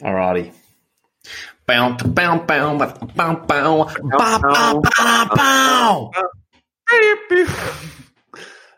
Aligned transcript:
Alrighty. 0.00 0.52
Bow, 1.66 1.96
bow, 1.96 2.38
bow, 2.38 2.76
bow, 2.76 2.88
bow, 3.16 3.34
bow, 3.46 3.90
bow, 3.96 4.82
bow, 4.82 5.28
bow. 5.34 6.10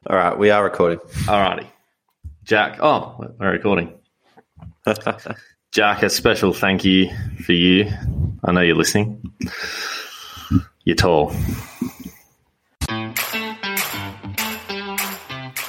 All 0.08 0.16
right, 0.16 0.38
we 0.38 0.50
are 0.50 0.62
recording. 0.62 0.98
Alrighty. 1.26 1.66
Jack. 2.44 2.78
Oh, 2.80 3.16
we're 3.40 3.50
recording. 3.50 3.92
Jack, 5.72 6.02
a 6.04 6.08
special 6.08 6.52
thank 6.52 6.84
you 6.84 7.10
for 7.44 7.52
you. 7.52 7.90
I 8.44 8.52
know 8.52 8.60
you're 8.60 8.76
listening. 8.76 9.22
You're 10.84 10.96
tall. 10.96 11.34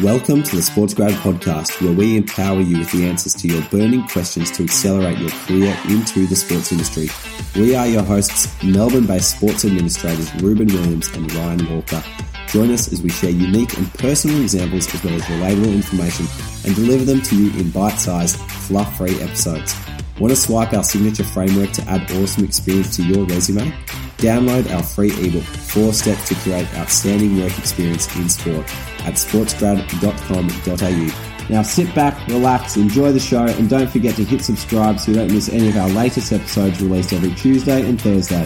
Welcome 0.03 0.43
to 0.43 0.55
the 0.55 0.61
Sports 0.61 0.93
Grad 0.93 1.13
Podcast, 1.13 1.81
where 1.81 1.91
we 1.91 2.17
empower 2.17 2.61
you 2.61 2.77
with 2.77 2.91
the 2.91 3.09
answers 3.09 3.33
to 3.33 3.47
your 3.47 3.63
burning 3.71 4.07
questions 4.07 4.51
to 4.51 4.63
accelerate 4.63 5.17
your 5.17 5.31
career 5.31 5.75
into 5.89 6.27
the 6.27 6.35
sports 6.35 6.71
industry. 6.71 7.09
We 7.59 7.75
are 7.75 7.87
your 7.87 8.03
hosts, 8.03 8.63
Melbourne 8.63 9.07
based 9.07 9.37
sports 9.37 9.65
administrators 9.65 10.31
Reuben 10.35 10.67
Williams 10.67 11.07
and 11.15 11.33
Ryan 11.33 11.73
Walker. 11.73 12.03
Join 12.49 12.69
us 12.69 12.93
as 12.93 13.01
we 13.01 13.09
share 13.09 13.31
unique 13.31 13.75
and 13.75 13.91
personal 13.95 14.39
examples 14.39 14.93
as 14.93 15.03
well 15.03 15.15
as 15.15 15.23
relatable 15.23 15.73
information 15.73 16.27
and 16.63 16.75
deliver 16.75 17.03
them 17.03 17.23
to 17.23 17.35
you 17.35 17.59
in 17.59 17.71
bite 17.71 17.97
sized, 17.97 18.35
fluff 18.35 18.99
free 18.99 19.19
episodes. 19.19 19.75
Want 20.19 20.29
to 20.29 20.35
swipe 20.35 20.73
our 20.73 20.83
signature 20.83 21.23
framework 21.23 21.71
to 21.71 21.81
add 21.89 22.11
awesome 22.11 22.43
experience 22.43 22.95
to 22.97 23.03
your 23.03 23.25
resume? 23.25 23.73
Download 24.17 24.71
our 24.75 24.83
free 24.83 25.11
ebook, 25.25 25.41
Four 25.41 25.91
Steps 25.91 26.29
to 26.29 26.35
Create 26.35 26.71
Outstanding 26.75 27.41
Work 27.41 27.57
Experience 27.57 28.15
in 28.15 28.29
Sport 28.29 28.71
at 29.07 29.13
sportsgrad.com.au. 29.13 31.27
Now 31.49 31.61
sit 31.61 31.95
back, 31.95 32.27
relax, 32.27 32.75
enjoy 32.75 33.13
the 33.13 33.21
show, 33.21 33.45
and 33.45 33.69
don't 33.69 33.89
forget 33.89 34.15
to 34.15 34.25
hit 34.25 34.43
subscribe 34.43 34.99
so 34.99 35.11
you 35.11 35.17
don't 35.17 35.31
miss 35.31 35.47
any 35.47 35.69
of 35.69 35.77
our 35.77 35.87
latest 35.87 36.33
episodes 36.33 36.81
released 36.81 37.13
every 37.13 37.31
Tuesday 37.31 37.87
and 37.87 38.01
Thursday. 38.01 38.45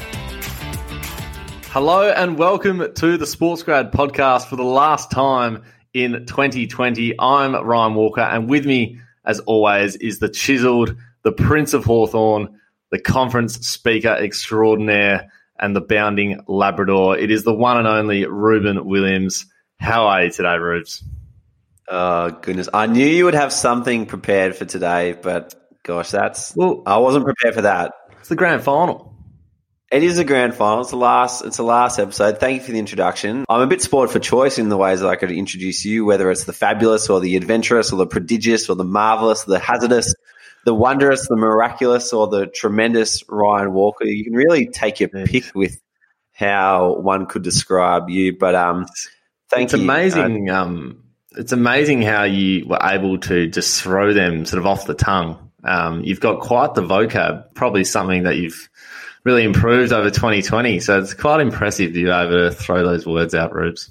Hello 1.69 2.11
and 2.11 2.37
welcome 2.37 2.93
to 2.93 3.17
the 3.17 3.25
Sports 3.25 3.63
Grad 3.63 3.91
podcast 3.91 4.45
for 4.45 4.55
the 4.55 4.63
last 4.63 5.09
time 5.09 5.63
in 5.95 6.27
2020. 6.27 7.15
I'm 7.17 7.55
Ryan 7.55 7.95
Walker, 7.95 8.21
and 8.21 8.47
with 8.47 8.67
me, 8.67 8.99
as 9.25 9.39
always, 9.39 9.95
is 9.95 10.19
the 10.19 10.29
chiseled, 10.29 10.95
the 11.23 11.31
Prince 11.31 11.73
of 11.73 11.85
Hawthorn, 11.85 12.59
the 12.91 12.99
conference 12.99 13.55
speaker 13.67 14.09
extraordinaire, 14.09 15.31
and 15.57 15.75
the 15.75 15.81
bounding 15.81 16.39
Labrador. 16.47 17.17
It 17.17 17.31
is 17.31 17.45
the 17.45 17.53
one 17.53 17.77
and 17.77 17.87
only 17.87 18.27
Reuben 18.27 18.85
Williams. 18.85 19.47
How 19.81 20.05
are 20.05 20.25
you 20.25 20.31
today, 20.31 20.57
Rubes? 20.57 21.03
Oh 21.89 22.29
goodness, 22.29 22.69
I 22.71 22.85
knew 22.85 23.05
you 23.05 23.25
would 23.25 23.33
have 23.33 23.51
something 23.51 24.05
prepared 24.05 24.55
for 24.55 24.63
today, 24.63 25.13
but 25.19 25.55
gosh, 25.83 26.11
that's 26.11 26.55
Well- 26.55 26.83
I 26.85 26.99
wasn't 26.99 27.25
prepared 27.25 27.55
for 27.55 27.63
that. 27.63 27.93
It's 28.19 28.29
the 28.29 28.35
grand 28.35 28.61
final. 28.63 29.11
It 29.91 30.03
is 30.03 30.19
a 30.19 30.23
grand 30.23 30.53
final. 30.53 30.81
It's 30.81 30.91
the 30.91 30.97
last. 30.97 31.43
It's 31.43 31.57
the 31.57 31.63
last 31.63 31.99
episode. 31.99 32.39
Thank 32.39 32.59
you 32.59 32.65
for 32.65 32.71
the 32.71 32.79
introduction. 32.79 33.43
I'm 33.49 33.61
a 33.61 33.67
bit 33.67 33.81
spoiled 33.81 34.11
for 34.11 34.19
choice 34.19 34.57
in 34.59 34.69
the 34.69 34.77
ways 34.77 35.01
that 35.01 35.09
I 35.09 35.15
could 35.15 35.31
introduce 35.31 35.83
you, 35.83 36.05
whether 36.05 36.29
it's 36.29 36.45
the 36.45 36.53
fabulous 36.53 37.09
or 37.09 37.19
the 37.19 37.35
adventurous 37.35 37.91
or 37.91 37.97
the 37.97 38.05
prodigious 38.05 38.69
or 38.69 38.75
the 38.75 38.85
marvelous, 38.85 39.45
or 39.45 39.51
the 39.51 39.59
hazardous, 39.59 40.13
the 40.63 40.73
wondrous, 40.75 41.27
the 41.27 41.35
miraculous, 41.35 42.13
or 42.13 42.27
the 42.27 42.45
tremendous 42.47 43.21
Ryan 43.27 43.73
Walker. 43.73 44.05
You 44.05 44.23
can 44.23 44.33
really 44.33 44.67
take 44.67 45.01
your 45.01 45.09
pick 45.09 45.53
with 45.55 45.81
how 46.33 46.93
one 47.01 47.25
could 47.25 47.41
describe 47.41 48.09
you. 48.09 48.37
But 48.37 48.55
um, 48.55 48.85
thank 49.51 49.65
it's 49.65 49.73
you. 49.73 49.79
Uh, 49.79 49.83
amazing. 49.83 50.49
um, 50.49 51.03
it's 51.33 51.51
amazing 51.51 52.01
how 52.01 52.23
you 52.23 52.67
were 52.67 52.79
able 52.81 53.17
to 53.19 53.47
just 53.47 53.81
throw 53.81 54.13
them 54.13 54.45
sort 54.45 54.59
of 54.59 54.65
off 54.65 54.85
the 54.85 54.93
tongue. 54.93 55.51
Um, 55.63 56.03
you've 56.03 56.19
got 56.19 56.39
quite 56.39 56.73
the 56.73 56.81
vocab, 56.81 57.53
probably 57.53 57.83
something 57.83 58.23
that 58.23 58.37
you've 58.37 58.69
really 59.23 59.43
improved 59.43 59.93
over 59.93 60.09
2020. 60.09 60.79
So 60.79 60.99
it's 60.99 61.13
quite 61.13 61.39
impressive 61.41 61.93
to 61.93 61.93
be 61.93 62.09
able 62.09 62.49
to 62.49 62.51
throw 62.51 62.83
those 62.83 63.05
words 63.05 63.35
out, 63.35 63.53
Rubes. 63.53 63.89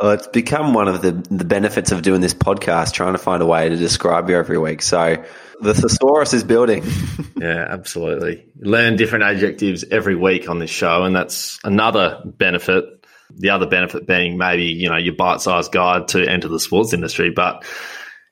Well, 0.00 0.12
it's 0.12 0.26
become 0.26 0.74
one 0.74 0.88
of 0.88 1.00
the, 1.00 1.12
the 1.12 1.44
benefits 1.44 1.90
of 1.90 2.02
doing 2.02 2.20
this 2.20 2.34
podcast, 2.34 2.92
trying 2.92 3.14
to 3.14 3.18
find 3.18 3.42
a 3.42 3.46
way 3.46 3.68
to 3.68 3.76
describe 3.76 4.28
you 4.28 4.36
every 4.36 4.58
week. 4.58 4.82
So 4.82 5.24
the 5.60 5.74
thesaurus 5.74 6.34
is 6.34 6.44
building. 6.44 6.84
Yeah, 7.38 7.66
absolutely. 7.68 8.46
Learn 8.58 8.96
different 8.96 9.24
adjectives 9.24 9.84
every 9.90 10.14
week 10.14 10.48
on 10.48 10.58
this 10.58 10.70
show, 10.70 11.04
and 11.04 11.14
that's 11.14 11.60
another 11.64 12.22
benefit. 12.24 13.04
The 13.30 13.50
other 13.50 13.66
benefit 13.66 14.06
being 14.06 14.36
maybe, 14.38 14.64
you 14.64 14.88
know, 14.88 14.96
your 14.96 15.14
bite 15.14 15.40
sized 15.40 15.72
guide 15.72 16.08
to 16.08 16.28
enter 16.28 16.48
the 16.48 16.60
sports 16.60 16.92
industry, 16.92 17.30
but 17.30 17.64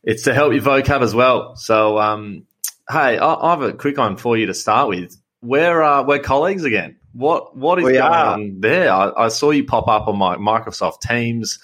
it's 0.02 0.24
to 0.24 0.34
help 0.34 0.52
your 0.52 0.62
vocab 0.62 1.02
as 1.02 1.14
well. 1.14 1.56
So, 1.56 1.98
um, 1.98 2.44
hey, 2.90 3.18
I, 3.18 3.34
I 3.34 3.50
have 3.50 3.62
a 3.62 3.72
quick 3.72 3.98
one 3.98 4.16
for 4.16 4.36
you 4.36 4.46
to 4.46 4.54
start 4.54 4.88
with. 4.88 5.16
We're, 5.42 5.82
uh, 5.82 6.04
we're 6.04 6.20
colleagues 6.20 6.64
again. 6.64 6.96
What, 7.12 7.56
what 7.56 7.78
is 7.78 7.84
We 7.84 7.92
going 7.92 8.02
are. 8.04 8.34
on 8.34 8.60
there? 8.60 8.90
I, 8.92 9.12
I 9.16 9.28
saw 9.28 9.50
you 9.50 9.64
pop 9.64 9.88
up 9.88 10.08
on 10.08 10.18
my 10.18 10.36
Microsoft 10.36 11.00
Teams 11.00 11.58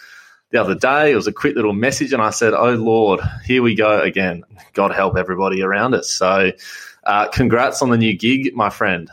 the 0.50 0.60
other 0.60 0.74
day. 0.74 1.12
It 1.12 1.16
was 1.16 1.26
a 1.26 1.32
quick 1.32 1.56
little 1.56 1.72
message, 1.72 2.12
and 2.12 2.22
I 2.22 2.30
said, 2.30 2.54
"Oh 2.54 2.74
Lord, 2.74 3.20
here 3.44 3.62
we 3.62 3.74
go 3.74 4.00
again. 4.00 4.42
God 4.74 4.92
help 4.92 5.16
everybody 5.16 5.62
around 5.62 5.94
us." 5.94 6.10
So, 6.10 6.52
uh, 7.04 7.28
congrats 7.28 7.82
on 7.82 7.90
the 7.90 7.96
new 7.98 8.16
gig, 8.16 8.54
my 8.54 8.70
friend. 8.70 9.10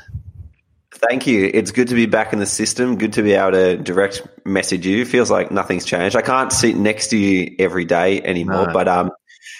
Thank 0.98 1.28
you. 1.28 1.50
It's 1.54 1.72
good 1.72 1.90
to 1.90 1.96
be 1.96 2.08
back 2.08 2.34
in 2.34 2.40
the 2.40 2.46
system. 2.48 2.98
Good 2.98 3.14
to 3.14 3.22
be 3.22 3.34
able 3.34 3.52
to 3.52 3.78
direct 3.78 4.24
message 4.46 4.86
you. 4.86 5.06
Feels 5.06 5.30
like 5.30 5.52
nothing's 5.52 5.86
changed. 5.86 6.16
I 6.16 6.24
can't 6.24 6.52
sit 6.52 6.76
next 6.76 7.10
to 7.10 7.18
you 7.18 7.56
every 7.60 7.86
day 7.86 8.20
anymore, 8.22 8.68
No. 8.68 8.74
but 8.74 8.88
um, 8.88 9.12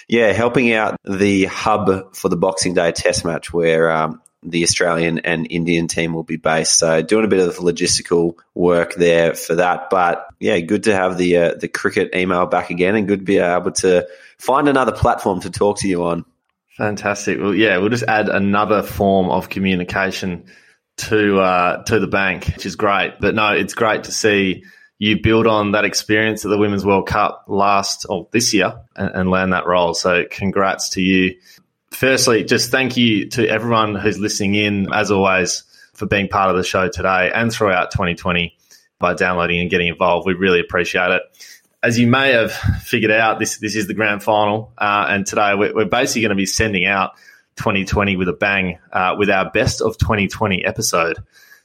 yeah, 0.08 0.32
helping 0.32 0.72
out 0.72 0.96
the 1.04 1.44
hub 1.44 2.14
for 2.16 2.28
the 2.28 2.36
Boxing 2.36 2.74
Day 2.74 2.90
Test 2.90 3.24
match 3.24 3.52
where 3.52 3.90
um, 3.90 4.20
the 4.42 4.64
Australian 4.64 5.20
and 5.20 5.46
Indian 5.48 5.86
team 5.86 6.12
will 6.12 6.24
be 6.24 6.38
based. 6.38 6.76
So 6.76 7.02
doing 7.02 7.24
a 7.24 7.28
bit 7.28 7.46
of 7.46 7.56
logistical 7.58 8.34
work 8.54 8.94
there 8.94 9.34
for 9.34 9.56
that. 9.56 9.90
But 9.90 10.26
yeah, 10.40 10.58
good 10.58 10.84
to 10.84 10.94
have 10.94 11.18
the 11.18 11.36
uh, 11.36 11.54
the 11.54 11.68
cricket 11.68 12.14
email 12.16 12.46
back 12.46 12.70
again, 12.70 12.96
and 12.96 13.06
good 13.06 13.20
to 13.20 13.24
be 13.24 13.38
able 13.38 13.72
to 13.72 14.08
find 14.38 14.68
another 14.68 14.92
platform 14.92 15.40
to 15.42 15.50
talk 15.50 15.78
to 15.80 15.88
you 15.88 16.04
on. 16.04 16.24
Fantastic. 16.76 17.38
Well, 17.40 17.54
yeah, 17.54 17.78
we'll 17.78 17.90
just 17.90 18.04
add 18.08 18.28
another 18.28 18.82
form 18.82 19.30
of 19.30 19.48
communication 19.48 20.46
to 20.98 21.38
uh, 21.40 21.82
to 21.84 21.98
the 21.98 22.06
bank, 22.06 22.46
which 22.46 22.66
is 22.66 22.76
great. 22.76 23.14
But 23.20 23.34
no, 23.34 23.52
it's 23.52 23.74
great 23.74 24.04
to 24.04 24.12
see 24.12 24.64
you 24.98 25.20
build 25.22 25.46
on 25.46 25.72
that 25.72 25.84
experience 25.84 26.44
at 26.44 26.48
the 26.48 26.58
Women's 26.58 26.84
World 26.84 27.06
Cup 27.06 27.44
last 27.46 28.06
or 28.08 28.28
this 28.32 28.52
year 28.52 28.80
and, 28.96 29.10
and 29.14 29.30
land 29.30 29.52
that 29.52 29.66
role. 29.66 29.94
So, 29.94 30.24
congrats 30.30 30.90
to 30.90 31.02
you. 31.02 31.36
Firstly, 31.90 32.44
just 32.44 32.70
thank 32.70 32.96
you 32.96 33.28
to 33.30 33.48
everyone 33.48 33.94
who's 33.94 34.18
listening 34.18 34.54
in, 34.54 34.92
as 34.92 35.10
always, 35.10 35.62
for 35.94 36.06
being 36.06 36.28
part 36.28 36.50
of 36.50 36.56
the 36.56 36.64
show 36.64 36.88
today 36.88 37.30
and 37.34 37.52
throughout 37.52 37.90
2020 37.92 38.56
by 38.98 39.14
downloading 39.14 39.60
and 39.60 39.70
getting 39.70 39.88
involved. 39.88 40.26
We 40.26 40.34
really 40.34 40.60
appreciate 40.60 41.10
it. 41.10 41.22
As 41.82 41.98
you 41.98 42.08
may 42.08 42.32
have 42.32 42.52
figured 42.52 43.12
out, 43.12 43.38
this 43.38 43.58
this 43.58 43.76
is 43.76 43.86
the 43.86 43.94
grand 43.94 44.22
final, 44.22 44.72
uh, 44.76 45.06
and 45.08 45.24
today 45.24 45.54
we're, 45.54 45.72
we're 45.72 45.84
basically 45.84 46.22
going 46.22 46.30
to 46.30 46.36
be 46.36 46.46
sending 46.46 46.86
out 46.86 47.12
2020 47.58 48.16
with 48.16 48.28
a 48.28 48.32
bang 48.32 48.78
uh, 48.92 49.14
with 49.18 49.28
our 49.28 49.50
best 49.50 49.82
of 49.82 49.98
2020 49.98 50.64
episode. 50.64 51.18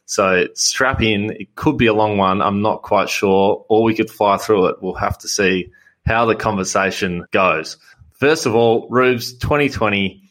So 0.05 0.47
strap 0.53 1.01
in. 1.01 1.31
It 1.31 1.55
could 1.55 1.77
be 1.77 1.87
a 1.87 1.93
long 1.93 2.17
one. 2.17 2.41
I'm 2.41 2.61
not 2.61 2.81
quite 2.81 3.09
sure, 3.09 3.65
or 3.69 3.83
we 3.83 3.95
could 3.95 4.09
fly 4.09 4.37
through 4.37 4.67
it. 4.67 4.77
We'll 4.81 4.95
have 4.95 5.17
to 5.19 5.27
see 5.27 5.71
how 6.05 6.25
the 6.25 6.35
conversation 6.35 7.25
goes. 7.31 7.77
First 8.13 8.45
of 8.45 8.55
all, 8.55 8.87
Rubes, 8.89 9.33
2020. 9.35 10.21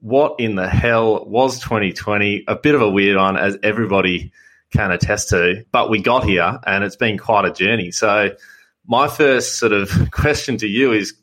What 0.00 0.38
in 0.38 0.54
the 0.54 0.68
hell 0.68 1.24
was 1.24 1.58
2020? 1.60 2.44
A 2.46 2.56
bit 2.56 2.74
of 2.74 2.82
a 2.82 2.90
weird 2.90 3.16
one, 3.16 3.38
as 3.38 3.56
everybody 3.62 4.32
can 4.70 4.90
attest 4.90 5.30
to. 5.30 5.64
But 5.72 5.88
we 5.88 6.02
got 6.02 6.24
here, 6.24 6.58
and 6.66 6.84
it's 6.84 6.96
been 6.96 7.16
quite 7.16 7.46
a 7.46 7.52
journey. 7.52 7.90
So 7.90 8.30
my 8.86 9.08
first 9.08 9.58
sort 9.58 9.72
of 9.72 9.90
question 10.10 10.58
to 10.58 10.66
you 10.66 10.92
is 10.92 11.14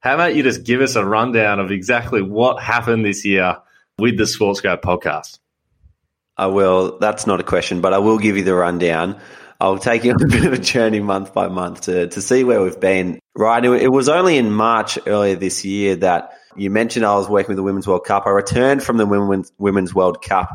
how 0.00 0.14
about 0.14 0.34
you 0.34 0.42
just 0.42 0.64
give 0.64 0.80
us 0.80 0.96
a 0.96 1.04
rundown 1.04 1.60
of 1.60 1.70
exactly 1.70 2.22
what 2.22 2.62
happened 2.62 3.04
this 3.04 3.24
year 3.24 3.58
with 3.98 4.16
the 4.16 4.26
Sports 4.26 4.60
Grad 4.60 4.82
podcast? 4.82 5.38
I 6.36 6.46
will. 6.46 6.98
That's 6.98 7.26
not 7.26 7.40
a 7.40 7.44
question, 7.44 7.80
but 7.80 7.92
I 7.92 7.98
will 7.98 8.18
give 8.18 8.36
you 8.36 8.44
the 8.44 8.54
rundown. 8.54 9.20
I'll 9.60 9.78
take 9.78 10.04
you 10.04 10.12
on 10.12 10.22
a 10.22 10.26
bit 10.26 10.44
of 10.44 10.52
a 10.52 10.58
journey 10.58 11.00
month 11.00 11.34
by 11.34 11.48
month 11.48 11.82
to, 11.82 12.06
to 12.06 12.22
see 12.22 12.44
where 12.44 12.62
we've 12.62 12.78
been. 12.78 13.18
Right. 13.34 13.64
It, 13.64 13.82
it 13.82 13.88
was 13.88 14.08
only 14.08 14.36
in 14.36 14.52
March 14.52 14.98
earlier 15.04 15.34
this 15.34 15.64
year 15.64 15.96
that 15.96 16.32
you 16.56 16.70
mentioned 16.70 17.04
I 17.04 17.16
was 17.16 17.28
working 17.28 17.48
with 17.48 17.56
the 17.56 17.64
Women's 17.64 17.88
World 17.88 18.04
Cup. 18.04 18.24
I 18.26 18.30
returned 18.30 18.84
from 18.84 18.98
the 18.98 19.06
Women's, 19.06 19.52
Women's 19.58 19.92
World 19.92 20.22
Cup 20.22 20.50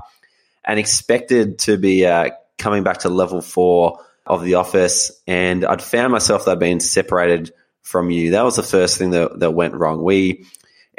and 0.63 0.79
expected 0.79 1.59
to 1.59 1.77
be 1.77 2.05
uh, 2.05 2.29
coming 2.57 2.83
back 2.83 2.99
to 2.99 3.09
level 3.09 3.41
four 3.41 3.99
of 4.25 4.45
the 4.45 4.53
office. 4.53 5.11
And 5.27 5.65
I'd 5.65 5.81
found 5.81 6.13
myself 6.13 6.45
that 6.45 6.51
I'd 6.51 6.59
been 6.59 6.79
separated 6.79 7.51
from 7.83 8.09
you. 8.09 8.31
That 8.31 8.43
was 8.43 8.55
the 8.55 8.63
first 8.63 8.97
thing 8.97 9.11
that, 9.11 9.39
that 9.39 9.51
went 9.51 9.75
wrong. 9.75 10.03
We, 10.03 10.45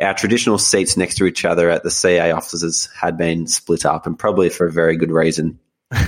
our 0.01 0.15
traditional 0.15 0.59
seats 0.59 0.97
next 0.97 1.17
to 1.17 1.27
each 1.27 1.45
other 1.45 1.71
at 1.71 1.83
the 1.83 1.91
CA 1.91 2.31
offices 2.31 2.89
had 2.99 3.17
been 3.17 3.47
split 3.47 3.85
up 3.85 4.07
and 4.07 4.19
probably 4.19 4.49
for 4.49 4.67
a 4.67 4.73
very 4.73 4.97
good 4.97 5.11
reason. 5.11 5.59
I 5.91 6.07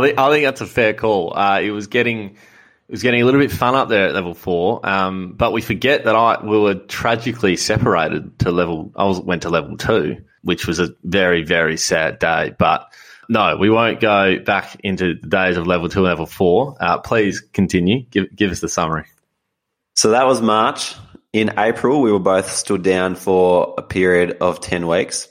think 0.00 0.18
I 0.18 0.30
think 0.30 0.44
that's 0.44 0.60
a 0.60 0.66
fair 0.66 0.94
call. 0.94 1.36
Uh, 1.36 1.60
it 1.60 1.70
was 1.70 1.86
getting 1.86 2.30
it 2.30 2.90
was 2.90 3.02
getting 3.02 3.22
a 3.22 3.24
little 3.24 3.40
bit 3.40 3.50
fun 3.50 3.74
up 3.74 3.88
there 3.88 4.08
at 4.08 4.14
level 4.14 4.34
four, 4.34 4.86
um, 4.86 5.32
but 5.32 5.52
we 5.52 5.62
forget 5.62 6.04
that 6.04 6.14
I 6.14 6.44
we 6.44 6.58
were 6.58 6.74
tragically 6.74 7.56
separated 7.56 8.38
to 8.40 8.50
level. 8.50 8.92
I 8.94 9.04
was 9.04 9.20
went 9.20 9.42
to 9.42 9.48
level 9.48 9.76
two. 9.76 10.22
which 10.44 10.66
was 10.66 10.78
a 10.78 10.94
very, 11.02 11.42
very 11.42 11.76
sad 11.76 12.18
day. 12.18 12.54
But 12.56 12.92
no, 13.28 13.56
we 13.56 13.70
won't 13.70 14.00
go 14.00 14.38
back 14.38 14.76
into 14.84 15.14
the 15.14 15.26
days 15.26 15.56
of 15.56 15.66
level 15.66 15.88
two 15.88 16.00
and 16.00 16.08
level 16.08 16.26
four. 16.26 16.76
Uh, 16.78 16.98
please 16.98 17.40
continue. 17.40 18.04
Give, 18.10 18.34
give 18.34 18.52
us 18.52 18.60
the 18.60 18.68
summary. 18.68 19.06
So 19.94 20.10
that 20.10 20.26
was 20.26 20.42
March. 20.42 20.94
In 21.32 21.54
April, 21.58 22.00
we 22.00 22.12
were 22.12 22.18
both 22.18 22.50
stood 22.50 22.82
down 22.82 23.14
for 23.14 23.74
a 23.78 23.82
period 23.82 24.38
of 24.40 24.60
10 24.60 24.86
weeks. 24.86 25.28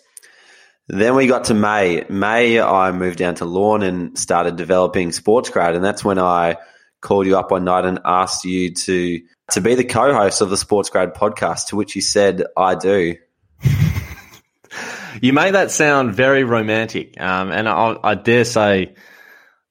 Then 0.88 1.16
we 1.16 1.28
got 1.28 1.46
to 1.46 1.54
May. 1.54 2.06
May, 2.10 2.60
I 2.60 2.92
moved 2.92 3.18
down 3.18 3.36
to 3.36 3.46
Lorne 3.46 3.84
and 3.84 4.18
started 4.18 4.56
developing 4.56 5.12
Sports 5.12 5.50
Grad. 5.50 5.76
And 5.76 5.84
that's 5.84 6.04
when 6.04 6.20
I 6.20 6.58
called 7.02 7.26
you 7.26 7.38
up 7.38 7.52
one 7.52 7.66
night 7.66 7.86
and 7.86 8.00
asked 8.06 8.46
you 8.46 8.74
to, 8.74 9.22
to 9.52 9.62
be 9.62 9.76
the 9.76 9.84
co-host 9.84 10.42
of 10.42 10.50
the 10.50 10.58
Sports 10.58 10.90
Grad 10.90 11.14
podcast, 11.14 11.68
to 11.68 11.76
which 11.76 11.96
you 11.96 12.02
said, 12.02 12.44
I 12.58 12.76
do. 12.76 13.16
you 15.22 15.34
make 15.34 15.54
that 15.54 15.72
sound 15.72 16.14
very 16.14 16.44
romantic. 16.44 17.20
Um, 17.20 17.52
and 17.52 17.68
I, 17.68 17.98
I, 18.04 18.16
dare 18.16 18.46
say 18.46 18.96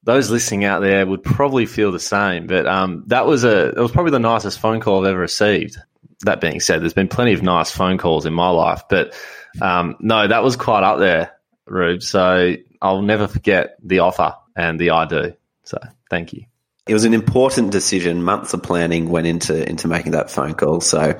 those 0.03 0.29
listening 0.29 0.65
out 0.65 0.81
there 0.81 1.05
would 1.05 1.23
probably 1.23 1.65
feel 1.65 1.91
the 1.91 1.99
same. 1.99 2.47
But 2.47 2.67
um, 2.67 3.03
that 3.07 3.25
was 3.25 3.43
a, 3.43 3.69
it 3.69 3.77
was 3.77 3.91
probably 3.91 4.11
the 4.11 4.19
nicest 4.19 4.59
phone 4.59 4.79
call 4.79 5.01
I've 5.01 5.11
ever 5.11 5.19
received. 5.19 5.77
That 6.21 6.41
being 6.41 6.59
said, 6.59 6.81
there's 6.81 6.93
been 6.93 7.07
plenty 7.07 7.33
of 7.33 7.41
nice 7.41 7.71
phone 7.71 7.97
calls 7.97 8.25
in 8.25 8.33
my 8.33 8.49
life, 8.49 8.83
but 8.89 9.13
um, 9.61 9.95
no, 9.99 10.27
that 10.27 10.43
was 10.43 10.55
quite 10.55 10.83
up 10.83 10.99
there, 10.99 11.33
Rube. 11.65 12.01
So 12.01 12.55
I'll 12.81 13.01
never 13.01 13.27
forget 13.27 13.77
the 13.83 13.99
offer 13.99 14.35
and 14.55 14.79
the 14.79 14.91
I 14.91 15.05
do. 15.05 15.33
So 15.63 15.79
thank 16.09 16.33
you. 16.33 16.45
It 16.87 16.93
was 16.93 17.05
an 17.05 17.13
important 17.13 17.71
decision. 17.71 18.23
Months 18.23 18.53
of 18.53 18.63
planning 18.63 19.09
went 19.09 19.27
into 19.27 19.67
into 19.67 19.87
making 19.87 20.11
that 20.13 20.29
phone 20.29 20.53
call. 20.53 20.81
So 20.81 21.17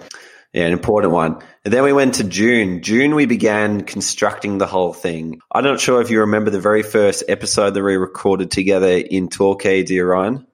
yeah, 0.54 0.66
an 0.66 0.74
important 0.74 1.14
one. 1.14 1.42
And 1.66 1.74
then 1.74 1.84
we 1.84 1.94
went 1.94 2.16
to 2.16 2.24
June. 2.24 2.82
June, 2.82 3.16
we 3.16 3.26
began 3.26 3.82
constructing 3.82 4.58
the 4.58 4.68
whole 4.68 4.94
thing. 4.94 5.42
I'm 5.52 5.64
not 5.64 5.80
sure 5.80 6.02
if 6.02 6.10
you 6.10 6.22
remember 6.22 6.52
the 6.52 6.60
very 6.60 6.84
first 6.84 7.24
episode 7.28 7.72
that 7.72 7.84
we 7.84 7.96
recorded 7.96 8.52
together 8.52 8.92
in 8.98 9.30
Torquay, 9.30 9.84
dear 9.84 10.10
Ryan. 10.10 10.46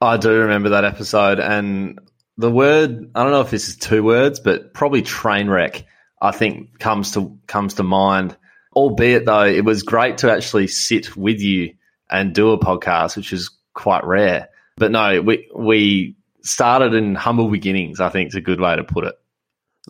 I 0.00 0.16
do 0.16 0.30
remember 0.30 0.70
that 0.70 0.84
episode. 0.84 1.38
And 1.38 2.00
the 2.36 2.50
word, 2.50 3.10
I 3.14 3.22
don't 3.22 3.32
know 3.32 3.42
if 3.42 3.50
this 3.50 3.68
is 3.68 3.76
two 3.76 4.02
words, 4.02 4.40
but 4.40 4.74
probably 4.74 5.02
train 5.02 5.48
wreck 5.48 5.84
I 6.22 6.30
think 6.30 6.78
comes 6.78 7.10
to 7.12 7.36
comes 7.48 7.74
to 7.74 7.82
mind. 7.82 8.36
Albeit 8.74 9.26
though, 9.26 9.44
it 9.44 9.64
was 9.64 9.82
great 9.82 10.18
to 10.18 10.30
actually 10.30 10.68
sit 10.68 11.16
with 11.16 11.40
you 11.40 11.74
and 12.08 12.32
do 12.32 12.52
a 12.52 12.58
podcast, 12.58 13.16
which 13.16 13.32
is 13.32 13.50
quite 13.74 14.04
rare. 14.04 14.48
But 14.76 14.92
no, 14.92 15.20
we 15.20 15.50
we 15.54 16.16
started 16.42 16.94
in 16.94 17.14
humble 17.14 17.48
beginnings. 17.48 18.00
I 18.00 18.08
think 18.08 18.28
is 18.28 18.34
a 18.34 18.40
good 18.40 18.60
way 18.60 18.76
to 18.76 18.84
put 18.84 19.04
it. 19.04 19.14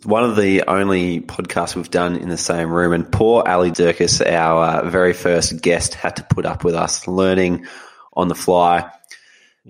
One 0.05 0.25
of 0.25 0.37
the 0.37 0.65
only 0.69 1.21
podcasts 1.21 1.77
we've 1.77 1.91
done 1.91 2.17
in 2.17 2.31
the 2.31 2.39
same 2.39 2.71
room, 2.71 2.93
and 2.93 3.11
poor 3.11 3.43
Ali 3.47 3.71
Durkis, 3.71 4.27
our 4.27 4.85
uh, 4.85 4.91
very 4.91 5.13
first 5.13 5.61
guest, 5.61 5.95
had 5.95 6.17
to 6.17 6.25
put 6.25 6.47
up 6.47 6.65
with 6.65 6.75
us 6.75 7.07
learning 7.07 7.67
on 8.15 8.29
the 8.29 8.35
fly. 8.35 8.91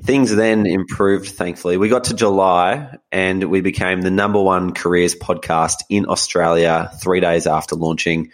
Things 0.00 0.34
then 0.34 0.64
improved, 0.64 1.28
thankfully. 1.28 1.76
We 1.76 1.88
got 1.88 2.04
to 2.04 2.14
July 2.14 2.96
and 3.10 3.44
we 3.50 3.60
became 3.60 4.00
the 4.00 4.10
number 4.10 4.40
one 4.40 4.72
careers 4.72 5.14
podcast 5.14 5.82
in 5.90 6.06
Australia 6.08 6.90
three 6.98 7.20
days 7.20 7.46
after 7.46 7.76
launching. 7.76 8.32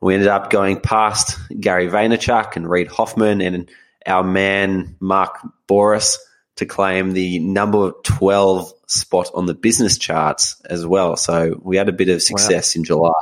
We 0.00 0.14
ended 0.14 0.28
up 0.28 0.48
going 0.48 0.80
past 0.80 1.38
Gary 1.60 1.88
Vaynerchuk 1.88 2.56
and 2.56 2.68
Reid 2.70 2.88
Hoffman 2.88 3.42
and 3.42 3.70
our 4.06 4.24
man, 4.24 4.96
Mark 5.00 5.38
Bouris, 5.68 6.16
to 6.56 6.66
claim 6.66 7.12
the 7.12 7.38
number 7.38 7.92
12 8.04 8.72
spot 8.86 9.30
on 9.34 9.46
the 9.46 9.54
business 9.54 9.98
charts 9.98 10.60
as 10.64 10.86
well. 10.86 11.16
So 11.16 11.60
we 11.62 11.76
had 11.76 11.88
a 11.88 11.92
bit 11.92 12.08
of 12.08 12.22
success 12.22 12.74
wow. 12.74 12.80
in 12.80 12.84
July. 12.84 13.12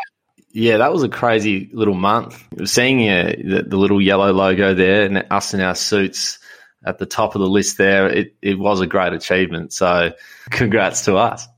Yeah, 0.50 0.76
that 0.78 0.92
was 0.92 1.02
a 1.02 1.08
crazy 1.08 1.68
little 1.72 1.94
month. 1.94 2.40
Seeing 2.64 3.08
uh, 3.08 3.34
the, 3.36 3.64
the, 3.66 3.76
little 3.76 4.00
yellow 4.00 4.32
logo 4.32 4.72
there 4.72 5.04
and 5.04 5.26
us 5.30 5.52
in 5.52 5.60
our 5.60 5.74
suits 5.74 6.38
at 6.84 6.98
the 6.98 7.06
top 7.06 7.34
of 7.34 7.40
the 7.40 7.48
list 7.48 7.76
there. 7.76 8.08
It, 8.08 8.36
it 8.40 8.56
was 8.56 8.80
a 8.80 8.86
great 8.86 9.12
achievement. 9.12 9.72
So 9.72 10.12
congrats 10.50 11.06
to 11.06 11.16
us. 11.16 11.48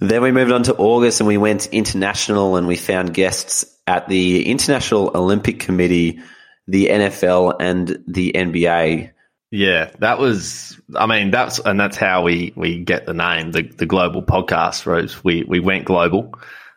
Then 0.00 0.22
we 0.22 0.32
moved 0.32 0.52
on 0.52 0.62
to 0.64 0.74
August 0.76 1.20
and 1.20 1.28
we 1.28 1.38
went 1.38 1.66
international 1.68 2.56
and 2.56 2.66
we 2.66 2.76
found 2.76 3.14
guests 3.14 3.64
at 3.86 4.08
the 4.08 4.50
International 4.50 5.10
Olympic 5.14 5.60
Committee, 5.60 6.20
the 6.66 6.86
NFL, 6.86 7.56
and 7.60 8.02
the 8.06 8.32
NBA. 8.34 9.10
Yeah, 9.50 9.90
that 9.98 10.18
was. 10.18 10.80
I 10.94 11.06
mean, 11.06 11.30
that's 11.30 11.58
and 11.58 11.78
that's 11.78 11.96
how 11.96 12.22
we 12.22 12.52
we 12.54 12.78
get 12.78 13.06
the 13.06 13.14
name, 13.14 13.50
the 13.50 13.62
the 13.62 13.86
global 13.86 14.22
podcast. 14.22 14.86
Rose. 14.86 15.22
We 15.24 15.42
we 15.42 15.58
went 15.58 15.86
global, 15.86 16.34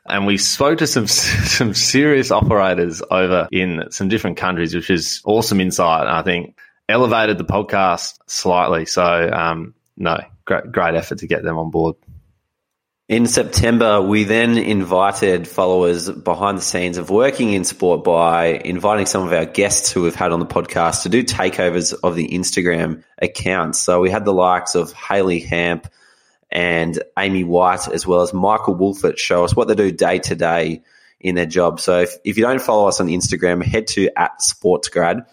and 0.07 0.25
we 0.25 0.37
spoke 0.37 0.79
to 0.79 0.87
some 0.87 1.05
some 1.07 1.73
serious 1.75 2.31
operators 2.31 3.03
over 3.11 3.47
in 3.51 3.85
some 3.91 4.07
different 4.07 4.37
countries, 4.37 4.73
which 4.73 4.89
is 4.89 5.21
awesome 5.23 5.61
insight. 5.61 6.07
I 6.07 6.23
think 6.23 6.57
elevated 6.89 7.37
the 7.37 7.45
podcast 7.45 8.17
slightly. 8.27 8.85
So, 8.85 9.03
um, 9.31 9.75
no, 9.95 10.19
great, 10.45 10.71
great 10.71 10.95
effort 10.95 11.19
to 11.19 11.27
get 11.27 11.43
them 11.43 11.57
on 11.57 11.69
board. 11.69 11.95
In 13.09 13.27
September, 13.27 14.01
we 14.01 14.23
then 14.23 14.57
invited 14.57 15.45
followers 15.45 16.09
behind 16.09 16.57
the 16.57 16.61
scenes 16.61 16.97
of 16.97 17.09
working 17.09 17.51
in 17.51 17.65
sport 17.65 18.05
by 18.05 18.45
inviting 18.63 19.07
some 19.07 19.27
of 19.27 19.33
our 19.33 19.45
guests 19.45 19.91
who 19.91 20.03
we've 20.03 20.15
had 20.15 20.31
on 20.31 20.39
the 20.39 20.45
podcast 20.45 21.03
to 21.03 21.09
do 21.09 21.21
takeovers 21.21 21.93
of 22.01 22.15
the 22.15 22.29
Instagram 22.29 23.03
accounts. 23.21 23.79
So 23.81 23.99
we 23.99 24.09
had 24.09 24.23
the 24.23 24.33
likes 24.33 24.75
of 24.75 24.93
Haley 24.93 25.41
Hamp 25.41 25.91
and 26.49 27.03
Amy 27.19 27.43
White, 27.43 27.89
as 27.89 28.07
well 28.07 28.21
as 28.21 28.33
Michael 28.33 28.77
Wolfett, 28.77 29.17
show 29.17 29.43
us 29.43 29.53
what 29.53 29.67
they 29.67 29.75
do 29.75 29.91
day 29.91 30.19
to 30.19 30.35
day 30.35 30.83
in 31.19 31.35
their 31.35 31.45
job. 31.45 31.81
So 31.81 31.99
if, 31.99 32.15
if 32.23 32.37
you 32.37 32.45
don't 32.45 32.61
follow 32.61 32.87
us 32.87 33.01
on 33.01 33.07
Instagram, 33.07 33.61
head 33.65 33.87
to 33.87 34.17
at 34.17 34.39
SportsGrad 34.39 35.25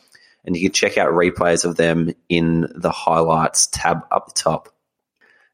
and 0.44 0.56
you 0.56 0.62
can 0.62 0.72
check 0.72 0.98
out 0.98 1.12
replays 1.12 1.64
of 1.64 1.76
them 1.76 2.14
in 2.28 2.66
the 2.74 2.90
highlights 2.90 3.68
tab 3.68 4.00
up 4.10 4.26
the 4.26 4.34
top. 4.34 4.70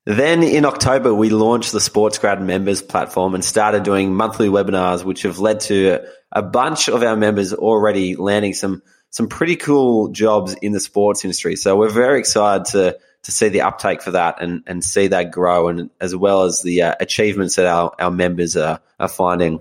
Then 0.06 0.44
in 0.44 0.64
October, 0.64 1.12
we 1.12 1.30
launched 1.30 1.72
the 1.72 1.80
Sports 1.80 2.18
SportsGrad 2.18 2.40
members 2.40 2.80
platform 2.80 3.34
and 3.34 3.44
started 3.44 3.82
doing 3.82 4.14
monthly 4.14 4.48
webinars, 4.48 5.02
which 5.02 5.22
have 5.22 5.40
led 5.40 5.58
to 5.62 5.98
a 6.30 6.42
bunch 6.42 6.88
of 6.88 7.02
our 7.02 7.16
members 7.16 7.52
already 7.52 8.14
landing 8.14 8.54
some 8.54 8.82
some 9.10 9.28
pretty 9.28 9.56
cool 9.56 10.08
jobs 10.08 10.54
in 10.62 10.72
the 10.72 10.78
sports 10.78 11.24
industry. 11.24 11.56
So 11.56 11.76
we're 11.76 11.88
very 11.88 12.20
excited 12.20 12.66
to 12.66 12.98
to 13.24 13.32
see 13.32 13.48
the 13.48 13.62
uptake 13.62 14.00
for 14.00 14.12
that 14.12 14.40
and, 14.40 14.62
and 14.68 14.84
see 14.84 15.08
that 15.08 15.32
grow, 15.32 15.66
and 15.66 15.90
as 16.00 16.14
well 16.14 16.44
as 16.44 16.62
the 16.62 16.82
uh, 16.82 16.94
achievements 17.00 17.56
that 17.56 17.66
our, 17.66 17.92
our 17.98 18.12
members 18.12 18.56
are, 18.56 18.78
are 19.00 19.08
finding. 19.08 19.58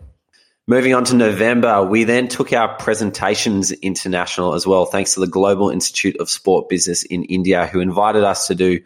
Moving 0.68 0.94
on 0.94 1.06
to 1.06 1.16
November, 1.16 1.84
we 1.84 2.04
then 2.04 2.28
took 2.28 2.54
our 2.54 2.76
presentations 2.78 3.72
international 3.72 4.54
as 4.54 4.68
well, 4.68 4.86
thanks 4.86 5.16
to 5.16 5.22
the 5.22 5.28
Global 5.28 5.72
Institute 5.72 6.18
of 6.18 6.30
Sport 6.30 6.70
Business 6.70 7.02
in 7.02 7.24
India, 7.24 7.66
who 7.66 7.80
invited 7.80 8.24
us 8.24 8.48
to 8.48 8.56
do 8.56 8.82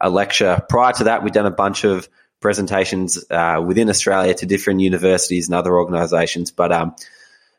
a 0.00 0.10
lecture. 0.10 0.62
Prior 0.68 0.92
to 0.94 1.04
that, 1.04 1.22
we'd 1.22 1.32
done 1.32 1.46
a 1.46 1.50
bunch 1.50 1.84
of 1.84 2.08
presentations 2.40 3.24
uh, 3.30 3.62
within 3.66 3.88
Australia 3.88 4.34
to 4.34 4.46
different 4.46 4.80
universities 4.80 5.48
and 5.48 5.54
other 5.54 5.76
organisations. 5.76 6.50
But 6.50 6.72
um, 6.72 6.94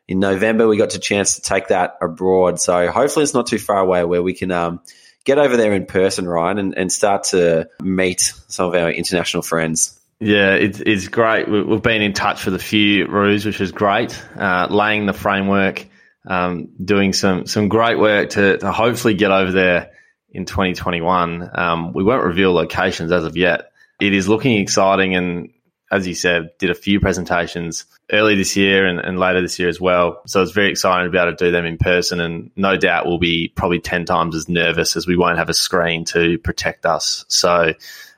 in 0.06 0.20
November, 0.20 0.68
we 0.68 0.76
got 0.76 0.94
a 0.94 0.98
chance 1.00 1.36
to 1.36 1.42
take 1.42 1.68
that 1.68 1.96
abroad. 2.00 2.60
So 2.60 2.90
hopefully, 2.90 3.24
it's 3.24 3.34
not 3.34 3.46
too 3.46 3.58
far 3.58 3.78
away 3.78 4.04
where 4.04 4.22
we 4.22 4.34
can 4.34 4.52
um, 4.52 4.80
get 5.24 5.38
over 5.38 5.56
there 5.56 5.72
in 5.72 5.86
person, 5.86 6.28
Ryan, 6.28 6.58
and, 6.58 6.78
and 6.78 6.92
start 6.92 7.24
to 7.24 7.68
meet 7.82 8.32
some 8.48 8.68
of 8.68 8.74
our 8.74 8.90
international 8.90 9.42
friends. 9.42 9.98
Yeah, 10.20 10.54
it's, 10.54 10.80
it's 10.80 11.08
great. 11.08 11.48
We've 11.48 11.82
been 11.82 12.00
in 12.00 12.14
touch 12.14 12.46
with 12.46 12.54
a 12.54 12.60
few 12.60 13.06
Roos, 13.06 13.44
which 13.44 13.60
is 13.60 13.72
great. 13.72 14.18
Uh, 14.34 14.66
laying 14.70 15.04
the 15.04 15.12
framework, 15.12 15.86
um, 16.26 16.68
doing 16.82 17.12
some 17.12 17.46
some 17.46 17.68
great 17.68 17.98
work 17.98 18.30
to, 18.30 18.56
to 18.58 18.72
hopefully 18.72 19.14
get 19.14 19.30
over 19.30 19.52
there 19.52 19.90
in 20.36 20.44
2021. 20.44 21.50
Um, 21.54 21.92
we 21.94 22.04
won't 22.04 22.24
reveal 22.24 22.52
locations 22.52 23.10
as 23.10 23.24
of 23.24 23.36
yet. 23.36 23.72
It 23.98 24.12
is 24.12 24.28
looking 24.28 24.58
exciting, 24.58 25.16
and 25.16 25.50
as 25.90 26.06
you 26.06 26.14
said, 26.14 26.50
did 26.58 26.70
a 26.70 26.74
few 26.74 27.00
presentations 27.00 27.86
early 28.12 28.36
this 28.36 28.54
year 28.54 28.86
and, 28.86 29.00
and 29.00 29.18
later 29.18 29.40
this 29.40 29.58
year 29.58 29.68
as 29.68 29.80
well. 29.80 30.20
So 30.26 30.42
it's 30.42 30.52
very 30.52 30.70
exciting 30.70 31.06
to 31.06 31.10
be 31.10 31.18
able 31.18 31.34
to 31.34 31.44
do 31.44 31.50
them 31.50 31.64
in 31.64 31.78
person, 31.78 32.20
and 32.20 32.50
no 32.54 32.76
doubt 32.76 33.06
we'll 33.06 33.18
be 33.18 33.48
probably 33.48 33.80
10 33.80 34.04
times 34.04 34.36
as 34.36 34.48
nervous 34.48 34.94
as 34.94 35.06
we 35.06 35.16
won't 35.16 35.38
have 35.38 35.48
a 35.48 35.54
screen 35.54 36.04
to 36.06 36.36
protect 36.38 36.84
us. 36.84 37.24
So 37.28 37.72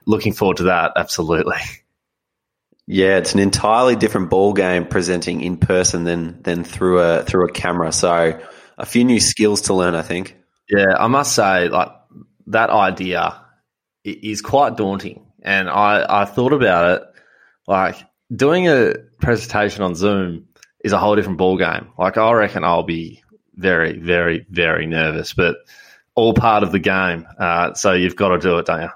looking 0.04 0.32
forward 0.32 0.56
to 0.58 0.64
that, 0.64 0.92
absolutely. 0.96 1.58
Yeah, 2.90 3.18
it's 3.18 3.34
an 3.34 3.40
entirely 3.40 3.96
different 3.96 4.30
ball 4.30 4.54
game 4.54 4.86
presenting 4.86 5.42
in 5.42 5.58
person 5.58 6.04
than 6.04 6.40
than 6.40 6.64
through 6.64 7.00
a 7.00 7.22
through 7.22 7.46
a 7.46 7.52
camera. 7.52 7.92
So 7.92 8.40
a 8.78 8.86
few 8.86 9.04
new 9.04 9.20
skills 9.20 9.60
to 9.62 9.74
learn, 9.74 9.94
I 9.94 10.00
think. 10.00 10.38
Yeah, 10.70 10.96
I 10.98 11.06
must 11.06 11.34
say, 11.34 11.68
like 11.68 11.90
that 12.48 12.70
idea 12.70 13.40
is 14.04 14.40
quite 14.40 14.76
daunting, 14.76 15.26
and 15.42 15.68
I 15.68 16.22
I 16.22 16.24
thought 16.24 16.52
about 16.52 17.00
it. 17.00 17.08
Like 17.66 17.96
doing 18.34 18.68
a 18.68 18.94
presentation 19.20 19.82
on 19.82 19.94
Zoom 19.94 20.48
is 20.84 20.92
a 20.92 20.98
whole 20.98 21.16
different 21.16 21.38
ball 21.38 21.56
game. 21.56 21.88
Like 21.98 22.16
I 22.16 22.32
reckon 22.32 22.64
I'll 22.64 22.82
be 22.82 23.22
very, 23.54 23.98
very, 23.98 24.46
very 24.48 24.86
nervous, 24.86 25.34
but 25.34 25.56
all 26.14 26.32
part 26.32 26.62
of 26.62 26.72
the 26.72 26.78
game. 26.78 27.26
Uh, 27.38 27.74
so 27.74 27.92
you've 27.92 28.16
got 28.16 28.28
to 28.28 28.38
do 28.38 28.58
it, 28.58 28.66
don't 28.66 28.82
you? 28.82 28.90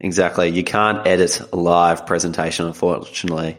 Exactly. 0.00 0.48
You 0.48 0.64
can't 0.64 1.06
edit 1.06 1.40
a 1.52 1.56
live 1.56 2.06
presentation, 2.06 2.66
unfortunately. 2.66 3.58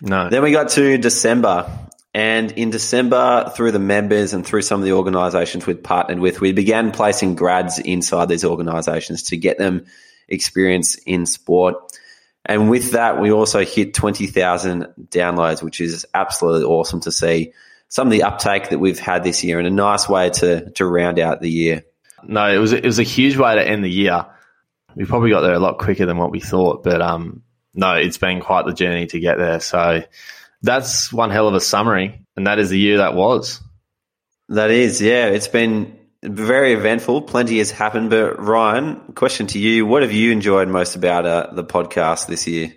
No. 0.00 0.28
Then 0.28 0.42
we 0.42 0.52
got 0.52 0.70
to 0.70 0.98
December. 0.98 1.70
And 2.14 2.52
in 2.52 2.70
December, 2.70 3.52
through 3.54 3.72
the 3.72 3.78
members 3.78 4.32
and 4.32 4.44
through 4.44 4.62
some 4.62 4.80
of 4.80 4.86
the 4.86 4.92
organisations 4.92 5.66
we'd 5.66 5.84
partnered 5.84 6.18
with, 6.18 6.40
we 6.40 6.52
began 6.52 6.90
placing 6.90 7.34
grads 7.34 7.78
inside 7.78 8.28
these 8.28 8.44
organisations 8.44 9.24
to 9.24 9.36
get 9.36 9.58
them 9.58 9.86
experience 10.26 10.96
in 10.96 11.26
sport. 11.26 11.76
And 12.44 12.70
with 12.70 12.92
that, 12.92 13.20
we 13.20 13.30
also 13.30 13.64
hit 13.64 13.92
20,000 13.92 14.86
downloads, 15.10 15.62
which 15.62 15.80
is 15.80 16.06
absolutely 16.14 16.64
awesome 16.64 17.00
to 17.00 17.12
see. 17.12 17.52
Some 17.88 18.08
of 18.08 18.12
the 18.12 18.22
uptake 18.22 18.70
that 18.70 18.78
we've 18.78 18.98
had 18.98 19.22
this 19.22 19.44
year 19.44 19.58
and 19.58 19.66
a 19.66 19.70
nice 19.70 20.08
way 20.08 20.30
to, 20.30 20.70
to 20.72 20.86
round 20.86 21.18
out 21.18 21.40
the 21.40 21.50
year. 21.50 21.84
No, 22.22 22.50
it 22.52 22.58
was, 22.58 22.72
it 22.72 22.84
was 22.84 22.98
a 22.98 23.04
huge 23.04 23.36
way 23.36 23.54
to 23.54 23.66
end 23.66 23.84
the 23.84 23.90
year. 23.90 24.26
We 24.94 25.04
probably 25.04 25.30
got 25.30 25.42
there 25.42 25.52
a 25.52 25.58
lot 25.58 25.78
quicker 25.78 26.06
than 26.06 26.16
what 26.16 26.30
we 26.30 26.40
thought, 26.40 26.82
but 26.82 27.02
um, 27.02 27.42
no, 27.74 27.94
it's 27.94 28.18
been 28.18 28.40
quite 28.40 28.66
the 28.66 28.72
journey 28.72 29.06
to 29.06 29.20
get 29.20 29.38
there. 29.38 29.60
So 29.60 30.02
that's 30.62 31.12
one 31.12 31.30
hell 31.30 31.48
of 31.48 31.54
a 31.54 31.60
summary, 31.60 32.24
and 32.36 32.46
that 32.46 32.58
is 32.58 32.70
the 32.70 32.78
year 32.78 32.98
that 32.98 33.14
was. 33.14 33.60
That 34.48 34.70
is, 34.70 35.00
yeah. 35.00 35.26
It's 35.26 35.48
been 35.48 35.98
very 36.22 36.72
eventful. 36.72 37.22
Plenty 37.22 37.58
has 37.58 37.70
happened. 37.70 38.10
But 38.10 38.40
Ryan, 38.40 38.96
question 39.14 39.46
to 39.48 39.58
you: 39.58 39.86
What 39.86 40.02
have 40.02 40.12
you 40.12 40.32
enjoyed 40.32 40.68
most 40.68 40.96
about 40.96 41.26
uh, 41.26 41.48
the 41.52 41.64
podcast 41.64 42.26
this 42.26 42.46
year? 42.46 42.74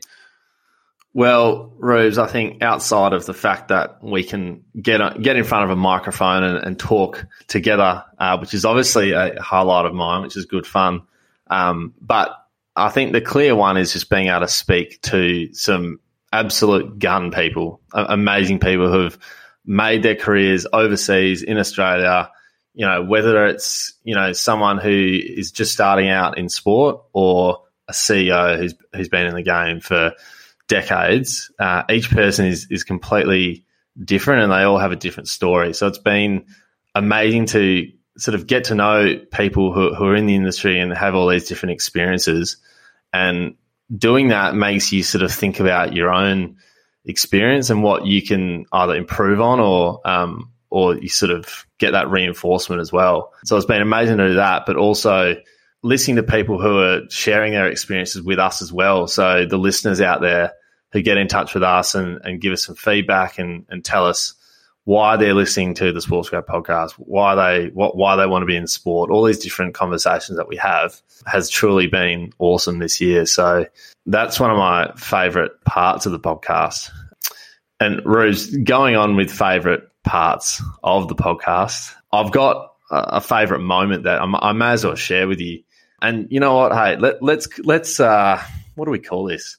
Well, 1.14 1.74
Rubes, 1.78 2.18
I 2.18 2.28
think 2.28 2.64
outside 2.64 3.12
of 3.12 3.26
the 3.26 3.34
fact 3.34 3.68
that 3.68 4.02
we 4.02 4.24
can 4.24 4.64
get 4.80 5.22
get 5.22 5.36
in 5.36 5.44
front 5.44 5.66
of 5.66 5.70
a 5.72 5.76
microphone 5.76 6.44
and, 6.44 6.64
and 6.64 6.80
talk 6.80 7.26
together, 7.48 8.06
uh, 8.18 8.38
which 8.38 8.54
is 8.54 8.64
obviously 8.64 9.12
a 9.12 9.42
highlight 9.42 9.86
of 9.86 9.94
mine, 9.94 10.22
which 10.22 10.38
is 10.38 10.46
good 10.46 10.66
fun. 10.66 11.02
Um, 11.48 11.94
but 12.00 12.32
I 12.76 12.90
think 12.90 13.12
the 13.12 13.22
clear 13.22 13.56
one 13.56 13.76
is 13.76 13.92
just 13.92 14.10
being 14.10 14.28
able 14.28 14.42
to 14.42 14.48
speak 14.48 15.02
to 15.04 15.54
some 15.54 16.00
absolute 16.32 17.00
gun 17.00 17.32
people, 17.32 17.82
amazing 17.94 18.60
people 18.60 18.92
who've 18.92 19.18
made 19.66 20.04
their 20.04 20.16
careers 20.16 20.66
overseas 20.72 21.44
in 21.44 21.58
Australia. 21.58 22.30
You 22.74 22.86
know, 22.86 23.04
whether 23.04 23.48
it's 23.48 23.94
you 24.04 24.16
know 24.16 24.34
someone 24.34 24.78
who 24.78 24.90
is 24.90 25.52
just 25.52 25.74
starting 25.74 26.10
out 26.10 26.38
in 26.38 26.50
sport 26.50 27.02
or 27.14 27.64
a 27.88 27.94
CEO 27.94 28.58
who's 28.58 28.76
who's 28.94 29.10
been 29.10 29.28
in 29.28 29.36
the 29.36 29.44
game 29.44 29.80
for 29.80 30.14
decades. 30.68 31.52
Uh, 31.60 31.84
each 31.90 32.10
person 32.10 32.46
is 32.46 32.68
is 32.70 32.84
completely 32.84 33.66
different, 34.04 34.44
and 34.44 34.52
they 34.52 34.64
all 34.64 34.78
have 34.78 34.92
a 34.92 34.96
different 34.96 35.28
story. 35.28 35.74
So 35.74 35.88
it's 35.88 35.98
been 35.98 36.46
amazing 36.96 37.48
to 37.48 37.92
sort 38.18 38.36
of 38.36 38.48
get 38.48 38.66
to 38.66 38.76
know 38.76 39.20
people 39.32 39.74
who, 39.74 39.94
who 39.94 40.06
are 40.06 40.16
in 40.16 40.26
the 40.26 40.36
industry 40.36 40.80
and 40.80 40.94
have 40.94 41.16
all 41.16 41.28
these 41.28 41.48
different 41.48 41.74
experiences. 41.74 42.58
And 43.14 43.56
doing 43.96 44.30
that 44.30 44.56
makes 44.56 44.92
you 44.92 45.04
sort 45.04 45.24
of 45.24 45.32
think 45.32 45.60
about 45.60 45.94
your 45.94 46.10
own 46.10 46.58
experience 47.06 47.70
and 47.70 47.84
what 47.84 48.06
you 48.06 48.22
can 48.22 48.66
either 48.72 48.96
improve 48.96 49.42
on 49.42 49.60
or 49.60 50.00
um, 50.08 50.52
or 50.70 50.96
you 50.96 51.10
sort 51.10 51.32
of 51.32 51.66
get 51.78 51.92
that 51.92 52.10
reinforcement 52.10 52.82
as 52.82 52.92
well. 52.92 53.34
So 53.44 53.58
it's 53.58 53.66
been 53.66 53.82
amazing 53.82 54.18
to 54.18 54.30
do 54.30 54.34
that, 54.36 54.66
but 54.66 54.78
also 54.78 55.36
listening 55.84 56.16
to 56.18 56.24
people 56.24 56.62
who 56.62 56.80
are 56.80 57.02
sharing 57.10 57.52
their 57.52 57.68
experiences 57.68 58.22
with 58.22 58.40
us 58.40 58.62
as 58.62 58.72
well. 58.72 59.08
So 59.08 59.46
the 59.46 59.58
listeners 59.58 60.00
out 60.00 60.22
there 60.22 60.54
who 60.94 61.02
get 61.02 61.18
in 61.18 61.28
touch 61.28 61.54
with 61.54 61.64
us 61.64 61.96
and, 61.96 62.20
and 62.24 62.40
give 62.40 62.54
us 62.54 62.66
some 62.66 62.76
feedback 62.76 63.40
and, 63.40 63.66
and 63.70 63.84
tell 63.84 64.06
us 64.06 64.36
why 64.86 65.16
they're 65.16 65.34
listening 65.34 65.76
to 65.76 65.92
the 65.92 66.02
Sports 66.02 66.30
Grad 66.30 66.46
podcast, 66.48 66.94
why 66.94 67.36
they 67.36 67.68
what 67.70 67.96
why 67.96 68.16
they 68.16 68.26
want 68.26 68.42
to 68.42 68.48
be 68.48 68.56
in 68.56 68.68
sport, 68.68 69.12
all 69.12 69.24
these 69.24 69.40
different 69.40 69.74
conversations 69.74 70.38
that 70.38 70.48
we 70.48 70.58
have 70.58 71.00
has 71.26 71.50
truly 71.50 71.88
been 71.88 72.32
awesome 72.40 72.80
this 72.80 73.00
year. 73.00 73.26
So 73.26 73.66
that's 74.06 74.40
one 74.40 74.50
of 74.50 74.58
my 74.58 74.92
favorite 74.96 75.64
parts 75.66 76.06
of 76.06 76.12
the 76.12 76.20
podcast. 76.20 76.90
And 77.80 78.02
Ruse, 78.06 78.56
going 78.58 78.96
on 78.96 79.16
with 79.16 79.32
favorite 79.32 79.84
parts 80.04 80.62
of 80.84 81.08
the 81.08 81.16
podcast, 81.16 81.94
I've 82.12 82.32
got 82.32 82.74
a 82.92 83.22
favorite 83.22 83.62
moment 83.62 84.04
that 84.04 84.22
I'm, 84.22 84.36
i 84.36 84.52
may 84.52 84.72
as 84.72 84.86
well 84.86 84.96
share 84.96 85.28
with 85.28 85.40
you. 85.40 85.64
And 86.02 86.28
you 86.30 86.40
know 86.40 86.56
what? 86.56 86.74
Hey, 86.74 86.98
let, 86.98 87.22
let's 87.22 87.48
let's 87.60 88.00
uh, 88.00 88.42
what 88.76 88.86
do 88.86 88.92
we 88.92 89.00
call 89.00 89.26
this? 89.26 89.58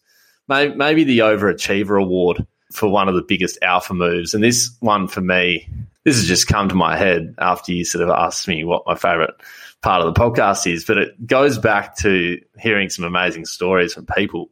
Maybe, 0.49 0.75
maybe 0.75 1.05
the 1.05 1.21
overachiever 1.21 2.03
award 2.03 2.47
for 2.73 2.89
one 2.89 3.09
of 3.09 3.15
the 3.15 3.23
biggest 3.23 3.59
alpha 3.63 3.95
moves. 3.95 4.35
And 4.35 4.43
this 4.43 4.71
one 4.81 5.09
for 5.09 5.21
me, 5.21 5.69
this 6.05 6.17
has 6.17 6.27
just 6.27 6.49
come 6.49 6.69
to 6.69 6.75
my 6.75 6.97
head 6.97 7.35
after 7.39 7.73
you 7.73 7.85
sort 7.85 8.03
of 8.03 8.11
asked 8.11 8.49
me 8.49 8.65
what 8.65 8.83
my 8.87 8.95
favorite 8.95 9.35
part 9.83 10.03
of 10.03 10.13
the 10.13 10.21
podcast 10.21 10.73
is, 10.73 10.85
but 10.85 10.99
it 10.99 11.27
goes 11.27 11.59
back 11.59 11.97
to 11.97 12.41
hearing 12.59 12.89
some 12.89 13.05
amazing 13.05 13.45
stories 13.45 13.95
from 13.95 14.07
people. 14.07 14.49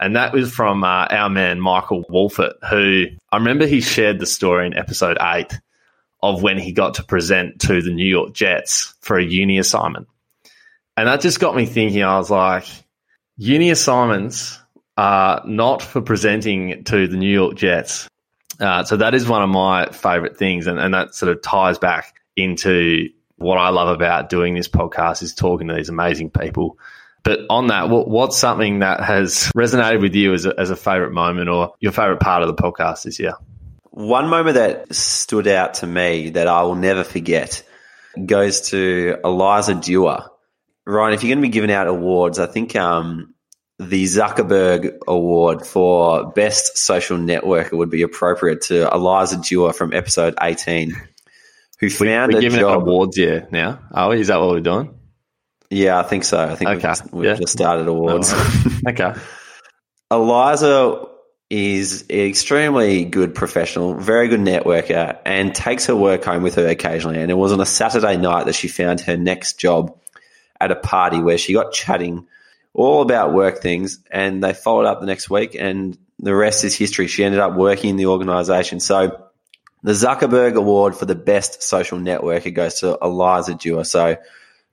And 0.00 0.16
that 0.16 0.32
was 0.32 0.52
from 0.52 0.82
uh, 0.82 1.06
our 1.10 1.28
man, 1.28 1.60
Michael 1.60 2.04
Wolfert, 2.04 2.54
who 2.68 3.06
I 3.30 3.36
remember 3.36 3.66
he 3.66 3.80
shared 3.80 4.18
the 4.18 4.26
story 4.26 4.66
in 4.66 4.76
episode 4.76 5.16
eight 5.20 5.60
of 6.22 6.42
when 6.42 6.58
he 6.58 6.72
got 6.72 6.94
to 6.94 7.04
present 7.04 7.60
to 7.62 7.82
the 7.82 7.92
New 7.92 8.06
York 8.06 8.32
Jets 8.32 8.94
for 9.00 9.18
a 9.18 9.24
uni 9.24 9.58
assignment. 9.58 10.08
And 10.96 11.08
that 11.08 11.20
just 11.20 11.40
got 11.40 11.54
me 11.54 11.66
thinking, 11.66 12.02
I 12.02 12.18
was 12.18 12.30
like, 12.30 12.64
uni 13.36 13.70
assignments 13.70 14.58
uh, 14.96 15.40
not 15.44 15.82
for 15.82 16.00
presenting 16.00 16.84
to 16.84 17.06
the 17.08 17.16
New 17.16 17.32
York 17.32 17.56
Jets. 17.56 18.08
Uh, 18.60 18.84
so 18.84 18.96
that 18.96 19.14
is 19.14 19.28
one 19.28 19.42
of 19.42 19.48
my 19.48 19.86
favorite 19.86 20.36
things, 20.36 20.66
and, 20.66 20.78
and 20.78 20.94
that 20.94 21.14
sort 21.14 21.32
of 21.32 21.42
ties 21.42 21.78
back 21.78 22.14
into 22.36 23.08
what 23.36 23.58
I 23.58 23.70
love 23.70 23.88
about 23.88 24.28
doing 24.28 24.54
this 24.54 24.68
podcast 24.68 25.22
is 25.22 25.34
talking 25.34 25.68
to 25.68 25.74
these 25.74 25.88
amazing 25.88 26.30
people. 26.30 26.78
But 27.24 27.40
on 27.50 27.68
that, 27.68 27.88
what, 27.88 28.08
what's 28.08 28.36
something 28.36 28.80
that 28.80 29.00
has 29.02 29.50
resonated 29.56 30.00
with 30.00 30.14
you 30.14 30.32
as 30.32 30.46
a, 30.46 30.54
as 30.58 30.70
a 30.70 30.76
favorite 30.76 31.12
moment 31.12 31.48
or 31.48 31.72
your 31.80 31.92
favorite 31.92 32.20
part 32.20 32.42
of 32.42 32.48
the 32.48 32.60
podcast 32.60 33.04
this 33.04 33.18
year? 33.18 33.34
One 33.90 34.28
moment 34.28 34.54
that 34.54 34.94
stood 34.94 35.46
out 35.46 35.74
to 35.74 35.86
me 35.86 36.30
that 36.30 36.48
I 36.48 36.62
will 36.62 36.74
never 36.74 37.04
forget 37.04 37.62
goes 38.24 38.70
to 38.70 39.18
Eliza 39.24 39.74
Dewar. 39.74 40.30
Ryan, 40.84 41.14
if 41.14 41.22
you're 41.22 41.28
going 41.28 41.42
to 41.42 41.48
be 41.48 41.52
giving 41.52 41.70
out 41.70 41.86
awards, 41.86 42.38
I 42.38 42.46
think 42.46 42.74
um, 42.74 43.34
the 43.88 44.04
Zuckerberg 44.04 44.98
Award 45.06 45.66
for 45.66 46.30
Best 46.32 46.78
Social 46.78 47.18
Networker 47.18 47.72
would 47.72 47.90
be 47.90 48.02
appropriate 48.02 48.62
to 48.62 48.88
Eliza 48.92 49.38
Dewar 49.38 49.72
from 49.72 49.92
episode 49.92 50.34
18, 50.40 50.94
who 51.78 51.90
found 51.90 52.32
we're, 52.32 52.38
we're 52.38 52.40
giving 52.42 52.60
job. 52.60 52.82
awards 52.82 53.18
yeah 53.18 53.46
now. 53.50 53.80
Are 53.92 54.10
we? 54.10 54.20
Is 54.20 54.28
that 54.28 54.40
what 54.40 54.50
we're 54.50 54.60
doing? 54.60 54.94
Yeah, 55.70 55.98
I 55.98 56.02
think 56.02 56.24
so. 56.24 56.38
I 56.38 56.54
think 56.54 56.70
okay. 56.70 56.88
we've, 56.88 57.12
we've 57.12 57.24
yeah. 57.30 57.34
just 57.36 57.52
started 57.52 57.88
awards. 57.88 58.30
Oh, 58.32 58.80
okay. 58.88 59.14
Eliza 60.10 61.06
is 61.48 62.02
an 62.10 62.20
extremely 62.20 63.04
good 63.04 63.34
professional, 63.34 63.94
very 63.94 64.28
good 64.28 64.40
networker, 64.40 65.18
and 65.24 65.54
takes 65.54 65.86
her 65.86 65.96
work 65.96 66.24
home 66.24 66.42
with 66.42 66.56
her 66.56 66.68
occasionally. 66.68 67.20
And 67.20 67.30
it 67.30 67.34
was 67.34 67.52
on 67.52 67.60
a 67.60 67.66
Saturday 67.66 68.16
night 68.16 68.46
that 68.46 68.54
she 68.54 68.68
found 68.68 69.00
her 69.02 69.16
next 69.16 69.58
job 69.58 69.98
at 70.60 70.70
a 70.70 70.76
party 70.76 71.20
where 71.20 71.38
she 71.38 71.52
got 71.52 71.72
chatting– 71.72 72.26
all 72.74 73.02
about 73.02 73.32
work 73.32 73.60
things. 73.60 74.00
And 74.10 74.42
they 74.42 74.54
followed 74.54 74.86
up 74.86 75.00
the 75.00 75.06
next 75.06 75.28
week, 75.30 75.56
and 75.58 75.96
the 76.18 76.34
rest 76.34 76.64
is 76.64 76.76
history. 76.76 77.06
She 77.06 77.24
ended 77.24 77.40
up 77.40 77.54
working 77.54 77.90
in 77.90 77.96
the 77.96 78.06
organization. 78.06 78.80
So 78.80 79.28
the 79.82 79.92
Zuckerberg 79.92 80.54
Award 80.54 80.96
for 80.96 81.06
the 81.06 81.14
best 81.14 81.62
social 81.62 81.98
networker 81.98 82.54
goes 82.54 82.80
to 82.80 82.98
Eliza 83.02 83.54
Dewar. 83.54 83.84
So 83.84 84.16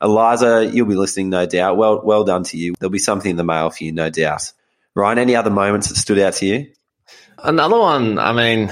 Eliza, 0.02 0.70
you'll 0.72 0.88
be 0.88 0.96
listening, 0.96 1.30
no 1.30 1.46
doubt. 1.46 1.78
Well, 1.78 2.02
well 2.04 2.24
done 2.24 2.44
to 2.46 2.58
you. 2.58 2.76
There'll 2.80 2.92
be 2.92 3.00
something 3.00 3.32
in 3.32 3.38
the 3.38 3.44
mail 3.44 3.70
for 3.70 3.84
you, 3.84 3.92
no 3.92 4.10
doubt. 4.10 4.52
Ryan, 4.96 5.20
any 5.20 5.36
other 5.36 5.50
moments 5.50 5.90
that 5.90 5.96
stood 5.96 6.20
out 6.20 6.34
to 6.36 6.46
you? 6.46 6.72
Another 7.44 7.80
one. 7.80 8.20
I 8.20 8.34
mean, 8.34 8.72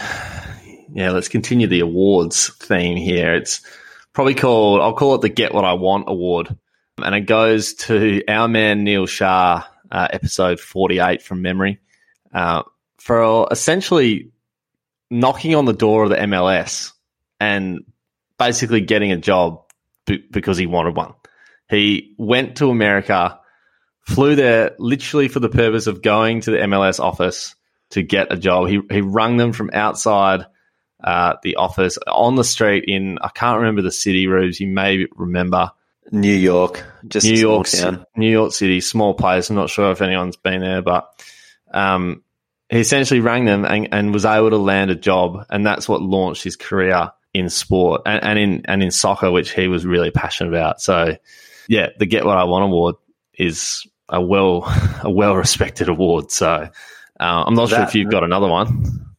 yeah, 0.94 1.12
let's 1.12 1.28
continue 1.28 1.68
the 1.68 1.82
awards 1.82 2.50
theme 2.56 2.98
here. 2.98 3.36
It's 3.36 3.62
probably 4.14 4.36
called. 4.36 4.82
I'll 4.82 4.94
call 4.94 5.16
it 5.16 5.22
the 5.22 5.30
Get 5.30 5.54
What 5.54 5.66
I 5.66 5.74
Want 5.74 6.06
Award 6.08 6.56
and 7.04 7.16
it 7.16 7.22
goes 7.22 7.74
to 7.76 8.24
our 8.28 8.48
man 8.48 8.84
Neil 8.84 9.06
Shah, 9.06 9.64
uh, 9.92 10.08
episode 10.12 10.60
48 10.60 11.22
from 11.22 11.42
memory, 11.42 11.80
uh, 12.34 12.64
for 12.98 13.48
essentially 13.52 14.32
knocking 15.10 15.56
on 15.56 15.66
the 15.66 15.74
door 15.74 16.04
of 16.04 16.10
the 16.10 16.18
MLS 16.18 16.92
and 17.40 17.84
basically 18.38 18.82
getting 18.82 19.12
a 19.12 19.18
job 19.18 19.62
b- 20.06 20.24
because 20.32 20.58
he 20.58 20.66
wanted 20.66 20.96
one. 20.96 21.14
He 21.70 22.16
went 22.18 22.58
to 22.58 22.70
America, 22.70 23.40
flew 24.02 24.36
there 24.36 24.76
literally 24.80 25.28
for 25.28 25.40
the 25.40 25.50
purpose 25.50 25.88
of 25.88 26.02
going 26.02 26.42
to 26.42 26.52
the 26.52 26.58
MLS 26.58 27.00
office 27.00 27.56
to 27.92 28.02
get 28.02 28.32
a 28.32 28.38
job. 28.38 28.68
He 28.68 28.82
he 28.90 29.02
rung 29.02 29.38
them 29.38 29.54
from 29.54 29.70
outside 29.74 30.46
uh, 31.04 31.36
the 31.44 31.58
office 31.58 31.98
on 32.08 32.36
the 32.36 32.44
street 32.44 32.86
in 32.88 33.20
I 33.22 33.30
can't 33.30 33.60
remember 33.60 33.82
the 33.82 33.92
city. 33.92 34.28
Rubes, 34.28 34.60
you 34.60 34.68
may 34.68 35.06
remember 35.16 35.72
New 36.12 36.34
York, 36.34 36.86
just 37.08 37.26
New 37.26 37.38
York. 37.38 37.68
New 38.16 38.30
York 38.30 38.54
City, 38.54 38.82
small 38.82 39.14
place. 39.14 39.50
I'm 39.50 39.56
not 39.56 39.70
sure 39.70 39.92
if 39.92 40.02
anyone's 40.02 40.38
been 40.38 40.62
there, 40.62 40.82
but 40.82 41.10
um, 41.74 42.24
he 42.70 42.80
essentially 42.80 43.20
rang 43.20 43.46
them 43.46 43.66
and, 43.66 43.90
and, 43.92 44.14
was 44.14 44.26
able 44.26 44.50
to 44.50 44.58
land 44.58 44.92
a 44.92 44.96
job, 44.96 45.46
and 45.50 45.66
that's 45.66 45.88
what 45.88 46.02
launched 46.02 46.44
his 46.44 46.56
career 46.56 47.12
in 47.34 47.50
sport 47.50 48.02
and, 48.06 48.24
and 48.24 48.40
in 48.40 48.66
and 48.66 48.84
in 48.84 48.92
soccer, 48.92 49.32
which 49.32 49.52
he 49.52 49.68
was 49.68 49.86
really 49.86 50.12
passionate 50.12 50.50
about. 50.50 50.82
So, 50.82 51.18
yeah, 51.68 51.90
the 51.98 52.06
Get 52.06 52.26
What 52.26 52.38
I 52.38 52.46
Want 52.46 52.66
award 52.66 52.96
is 53.34 53.86
a 54.10 54.22
well 54.22 54.64
a 55.04 55.12
well 55.12 55.36
respected 55.36 55.90
award. 55.90 56.32
So, 56.32 56.48
uh, 56.48 56.70
I'm 57.20 57.54
not 57.54 57.70
that, 57.70 57.76
sure 57.76 57.84
if 57.84 57.96
you've 57.96 58.12
got 58.12 58.24
another 58.24 58.48
one. 58.48 59.14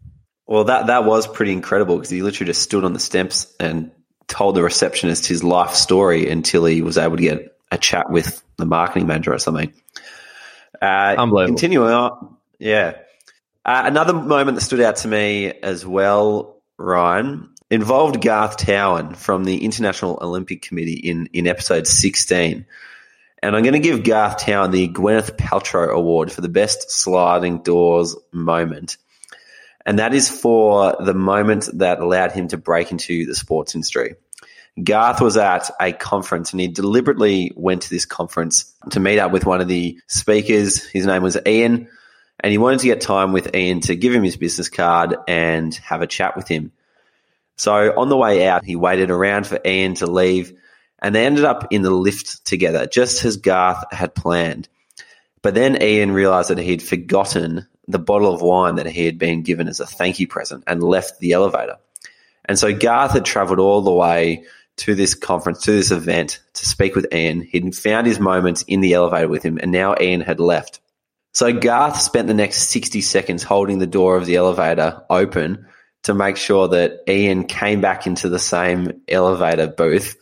Well, 0.47 0.65
that 0.65 0.87
that 0.87 1.05
was 1.05 1.27
pretty 1.27 1.53
incredible 1.53 1.97
because 1.97 2.11
he 2.11 2.23
literally 2.23 2.49
just 2.49 2.63
stood 2.63 2.85
on 2.85 2.95
the 2.95 3.01
steps 3.01 3.55
and 3.61 3.91
told 4.29 4.55
the 4.55 4.63
receptionist 4.63 5.27
his 5.27 5.43
life 5.43 5.75
story 5.75 6.31
until 6.31 6.65
he 6.65 6.83
was 6.83 6.99
able 6.99 7.17
to 7.17 7.23
get 7.23 7.57
a 7.73 7.79
chat 7.79 8.11
with 8.11 8.43
the 8.57 8.67
marketing 8.67 9.07
manager 9.07 9.33
or 9.33 9.39
something. 9.39 9.73
Uh, 10.81 11.17
Unbelievable. 11.19 11.57
Continuing 11.57 11.93
on, 11.93 12.37
yeah. 12.59 12.99
Uh, 13.65 13.83
another 13.85 14.15
moment 14.15 14.57
that 14.57 14.63
stood 14.63 14.81
out 14.81 14.97
to 14.97 15.09
me 15.09 15.53
as 15.63 15.85
well, 15.85 16.57
Ryan, 16.77 17.51
involved 17.71 18.23
Garth 18.23 18.57
Towan 18.59 19.15
from 19.15 19.45
the 19.45 19.65
International 19.65 20.19
Olympic 20.21 20.63
Committee 20.63 20.95
in, 20.95 21.29
in 21.33 21.47
episode 21.47 21.87
16. 21.87 22.67
And 23.43 23.57
I'm 23.57 23.63
going 23.63 23.75
to 23.75 23.79
give 23.79 24.05
Garth 24.05 24.39
Towan 24.39 24.71
the 24.71 24.89
Gwyneth 24.89 25.37
Paltrow 25.37 25.91
Award 25.91 26.33
for 26.33 26.41
the 26.41 26.49
best 26.49 26.91
sliding 26.91 27.63
doors 27.63 28.17
moment. 28.33 28.97
And 29.89 30.01
that 30.01 30.13
is 30.13 30.29
for 30.29 30.99
the 31.01 31.15
moment 31.15 31.67
that 31.79 32.01
allowed 32.01 32.33
him 32.33 32.49
to 32.49 32.59
break 32.59 32.91
into 32.91 33.25
the 33.25 33.35
sports 33.35 33.75
industry. 33.75 34.17
Garth 34.85 35.23
was 35.23 35.39
at 35.39 35.71
a 35.81 35.95
conference 35.95 36.53
and 36.53 36.61
he 36.61 36.69
deliberately 36.69 37.53
went 37.57 37.81
to 37.83 37.89
this 37.89 38.05
conference 38.05 38.71
to 38.91 39.01
meet 39.01 39.19
up 39.19 39.33
with 39.33 39.47
one 39.47 39.63
of 39.63 39.67
the 39.67 39.99
speakers. 40.07 40.85
His 40.85 41.07
name 41.07 41.23
was 41.23 41.39
Ian 41.47 41.89
and 42.39 42.51
he 42.51 42.59
wanted 42.59 42.81
to 42.81 42.87
get 42.87 43.01
time 43.01 43.33
with 43.33 43.57
Ian 43.57 43.81
to 43.81 43.97
give 43.97 44.13
him 44.13 44.23
his 44.23 44.37
business 44.37 44.69
card 44.69 45.17
and 45.27 45.75
have 45.77 46.03
a 46.03 46.07
chat 46.07 46.37
with 46.37 46.49
him. 46.49 46.71
So 47.57 47.99
on 47.99 48.11
the 48.11 48.17
way 48.19 48.47
out, 48.47 48.67
he 48.67 48.77
waited 48.77 49.11
around 49.11 49.47
for 49.47 49.59
Ian 49.65 49.95
to 49.95 50.07
leave 50.07 50.53
and 50.99 51.15
they 51.15 51.25
ended 51.25 51.47
up 51.47 51.69
in 51.71 51.81
the 51.81 51.91
lift 51.91 52.45
together, 52.45 52.87
just 52.87 53.25
as 53.25 53.39
Garth 53.39 53.91
had 53.91 54.15
planned. 54.15 54.69
But 55.41 55.55
then 55.55 55.83
Ian 55.83 56.11
realized 56.11 56.51
that 56.51 56.59
he'd 56.59 56.83
forgotten 56.83 57.67
the 57.89 57.99
bottle 57.99 58.33
of 58.33 58.43
wine 58.43 58.77
that 58.77 58.87
he 58.87 59.07
had 59.07 59.19
been 59.19 59.43
given 59.43 59.67
as 59.67 59.81
a 59.81 59.87
thank 59.87 60.21
you 60.21 60.29
present 60.29 60.63
and 60.67 60.83
left 60.83 61.19
the 61.19 61.33
elevator. 61.33 61.77
And 62.45 62.59
so 62.59 62.75
Garth 62.75 63.13
had 63.13 63.25
traveled 63.25 63.59
all 63.59 63.83
the 63.83 63.93
way 63.93 64.45
to 64.77 64.95
this 64.95 65.15
conference, 65.15 65.63
to 65.63 65.73
this 65.73 65.91
event 65.91 66.41
to 66.55 66.67
speak 66.67 66.95
with 66.95 67.13
Ian. 67.13 67.41
He'd 67.41 67.75
found 67.75 68.07
his 68.07 68.21
moments 68.21 68.63
in 68.63 68.81
the 68.81 68.93
elevator 68.93 69.29
with 69.29 69.43
him 69.43 69.59
and 69.61 69.73
now 69.73 69.97
Ian 70.01 70.21
had 70.21 70.39
left. 70.39 70.81
So 71.33 71.53
Garth 71.53 72.01
spent 72.01 72.29
the 72.29 72.35
next 72.35 72.69
60 72.71 73.01
seconds 73.01 73.43
holding 73.43 73.79
the 73.79 73.87
door 73.87 74.17
of 74.17 74.27
the 74.27 74.37
elevator 74.37 75.03
open 75.11 75.67
to 76.05 76.15
make 76.15 76.37
sure 76.37 76.69
that 76.69 77.03
Ian 77.09 77.45
came 77.45 77.81
back 77.81 78.07
into 78.07 78.29
the 78.29 78.39
same 78.39 79.03
elevator 79.09 79.67
booth 79.67 80.17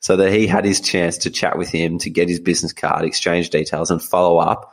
so 0.00 0.16
that 0.16 0.32
he 0.32 0.46
had 0.46 0.64
his 0.64 0.80
chance 0.80 1.18
to 1.18 1.30
chat 1.30 1.56
with 1.56 1.68
him, 1.68 1.98
to 1.98 2.10
get 2.10 2.28
his 2.28 2.40
business 2.40 2.72
card, 2.72 3.04
exchange 3.04 3.50
details, 3.50 3.90
and 3.90 4.02
follow 4.02 4.38
up, 4.38 4.72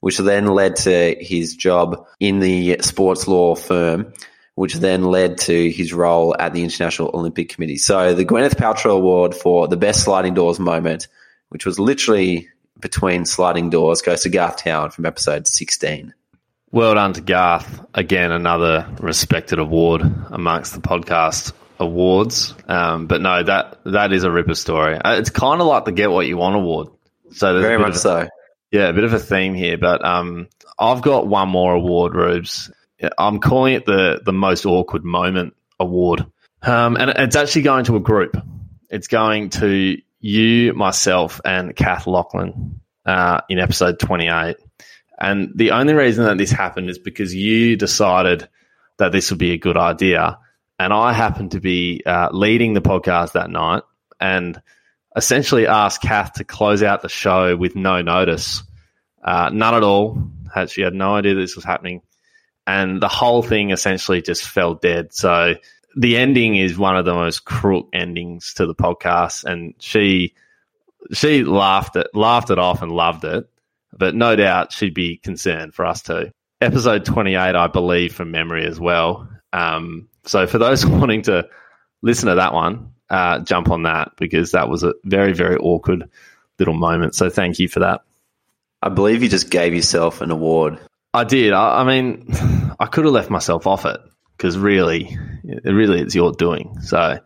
which 0.00 0.18
then 0.18 0.46
led 0.46 0.76
to 0.76 1.16
his 1.20 1.54
job 1.54 2.06
in 2.18 2.40
the 2.40 2.78
sports 2.80 3.28
law 3.28 3.54
firm, 3.54 4.12
which 4.54 4.74
then 4.74 5.04
led 5.04 5.38
to 5.38 5.70
his 5.70 5.92
role 5.92 6.34
at 6.38 6.52
the 6.52 6.62
International 6.62 7.10
Olympic 7.14 7.48
Committee. 7.50 7.78
So 7.78 8.14
the 8.14 8.24
Gwyneth 8.24 8.56
Paltrow 8.56 8.96
Award 8.96 9.34
for 9.34 9.68
the 9.68 9.76
best 9.76 10.02
sliding 10.04 10.34
doors 10.34 10.58
moment, 10.58 11.08
which 11.50 11.64
was 11.66 11.78
literally 11.78 12.48
between 12.78 13.24
sliding 13.26 13.70
doors, 13.70 14.02
goes 14.02 14.22
to 14.22 14.30
Garth 14.30 14.58
Towan 14.58 14.90
from 14.90 15.06
episode 15.06 15.46
16. 15.46 16.14
Well 16.72 16.94
done 16.94 17.12
to 17.14 17.20
Garth. 17.20 17.84
Again, 17.94 18.30
another 18.32 18.88
respected 19.00 19.58
award 19.58 20.02
amongst 20.30 20.72
the 20.72 20.80
podcast 20.80 21.52
awards. 21.80 22.54
Um, 22.68 23.06
but 23.06 23.20
no, 23.20 23.42
that 23.42 23.80
that 23.86 24.12
is 24.12 24.22
a 24.22 24.30
ripper 24.30 24.54
story. 24.54 24.96
Uh, 24.96 25.16
It's 25.16 25.30
kind 25.30 25.60
of 25.60 25.66
like 25.66 25.84
the 25.84 25.92
Get 25.92 26.10
What 26.10 26.26
You 26.26 26.36
Want 26.36 26.54
award. 26.54 26.88
So 27.32 27.52
there's 27.52 27.64
Very 27.64 27.78
much 27.78 27.94
of, 27.94 28.00
so. 28.00 28.28
Yeah, 28.70 28.88
a 28.88 28.92
bit 28.92 29.04
of 29.04 29.12
a 29.12 29.18
theme 29.18 29.54
here. 29.54 29.78
But 29.78 30.04
um, 30.04 30.48
I've 30.78 31.02
got 31.02 31.26
one 31.26 31.48
more 31.48 31.74
award, 31.74 32.14
Rubes. 32.14 32.70
I'm 33.18 33.40
calling 33.40 33.74
it 33.74 33.86
the 33.86 34.20
the 34.24 34.32
most 34.32 34.66
awkward 34.66 35.04
moment 35.04 35.54
award, 35.78 36.26
um, 36.62 36.96
and 36.96 37.10
it's 37.10 37.36
actually 37.36 37.62
going 37.62 37.84
to 37.84 37.96
a 37.96 38.00
group. 38.00 38.36
It's 38.90 39.08
going 39.08 39.50
to 39.50 39.96
you, 40.20 40.74
myself, 40.74 41.40
and 41.44 41.74
Kath 41.74 42.06
Lachlan 42.06 42.80
uh, 43.06 43.40
in 43.48 43.58
episode 43.58 43.98
28. 43.98 44.56
And 45.18 45.52
the 45.54 45.72
only 45.72 45.94
reason 45.94 46.24
that 46.24 46.38
this 46.38 46.50
happened 46.50 46.88
is 46.90 46.98
because 46.98 47.34
you 47.34 47.76
decided 47.76 48.48
that 48.98 49.12
this 49.12 49.30
would 49.30 49.38
be 49.38 49.52
a 49.52 49.58
good 49.58 49.76
idea. 49.76 50.38
And 50.78 50.92
I 50.92 51.12
happened 51.12 51.52
to 51.52 51.60
be 51.60 52.02
uh, 52.06 52.28
leading 52.32 52.72
the 52.72 52.80
podcast 52.80 53.32
that 53.32 53.50
night 53.50 53.82
and 54.18 54.60
essentially 55.14 55.66
asked 55.66 56.02
Kath 56.02 56.34
to 56.34 56.44
close 56.44 56.82
out 56.82 57.02
the 57.02 57.08
show 57.08 57.56
with 57.56 57.76
no 57.76 58.00
notice. 58.00 58.62
Uh, 59.22 59.50
none 59.52 59.74
at 59.74 59.82
all. 59.82 60.30
She 60.68 60.82
had 60.82 60.94
no 60.94 61.14
idea 61.14 61.34
this 61.34 61.56
was 61.56 61.64
happening. 61.64 62.02
And 62.66 63.00
the 63.00 63.08
whole 63.08 63.42
thing 63.42 63.70
essentially 63.70 64.22
just 64.22 64.46
fell 64.46 64.74
dead. 64.74 65.12
So 65.12 65.54
the 65.96 66.16
ending 66.16 66.56
is 66.56 66.78
one 66.78 66.96
of 66.96 67.04
the 67.04 67.14
most 67.14 67.44
crook 67.44 67.88
endings 67.92 68.54
to 68.54 68.66
the 68.66 68.74
podcast. 68.74 69.44
And 69.44 69.74
she 69.78 70.34
she 71.12 71.44
laughed 71.44 71.96
it 71.96 72.08
laughed 72.14 72.50
it 72.50 72.58
off 72.58 72.82
and 72.82 72.92
loved 72.92 73.24
it. 73.24 73.48
But 73.92 74.14
no 74.14 74.36
doubt 74.36 74.72
she'd 74.72 74.94
be 74.94 75.16
concerned 75.16 75.74
for 75.74 75.84
us 75.84 76.02
too. 76.02 76.30
Episode 76.60 77.04
28, 77.04 77.36
I 77.38 77.66
believe, 77.68 78.14
from 78.14 78.30
memory 78.30 78.66
as 78.66 78.78
well. 78.78 79.28
Um, 79.52 80.08
so 80.24 80.46
for 80.46 80.58
those 80.58 80.86
wanting 80.86 81.22
to 81.22 81.48
listen 82.02 82.28
to 82.28 82.36
that 82.36 82.52
one, 82.52 82.92
uh, 83.08 83.40
jump 83.40 83.70
on 83.70 83.84
that 83.84 84.12
because 84.16 84.52
that 84.52 84.68
was 84.68 84.84
a 84.84 84.94
very, 85.04 85.32
very 85.32 85.56
awkward 85.56 86.08
little 86.58 86.74
moment. 86.74 87.14
So 87.14 87.30
thank 87.30 87.58
you 87.58 87.68
for 87.68 87.80
that. 87.80 88.02
I 88.82 88.88
believe 88.88 89.22
you 89.22 89.28
just 89.28 89.50
gave 89.50 89.74
yourself 89.74 90.20
an 90.20 90.30
award. 90.30 90.78
I 91.12 91.24
did. 91.24 91.52
I, 91.52 91.80
I 91.80 91.84
mean, 91.84 92.26
I 92.80 92.86
could 92.86 93.04
have 93.04 93.12
left 93.14 93.30
myself 93.30 93.66
off 93.66 93.84
it 93.84 94.00
because 94.36 94.56
really, 94.56 95.16
it 95.44 95.70
really 95.70 96.00
it's 96.00 96.14
your 96.14 96.32
doing. 96.32 96.80
So 96.82 97.18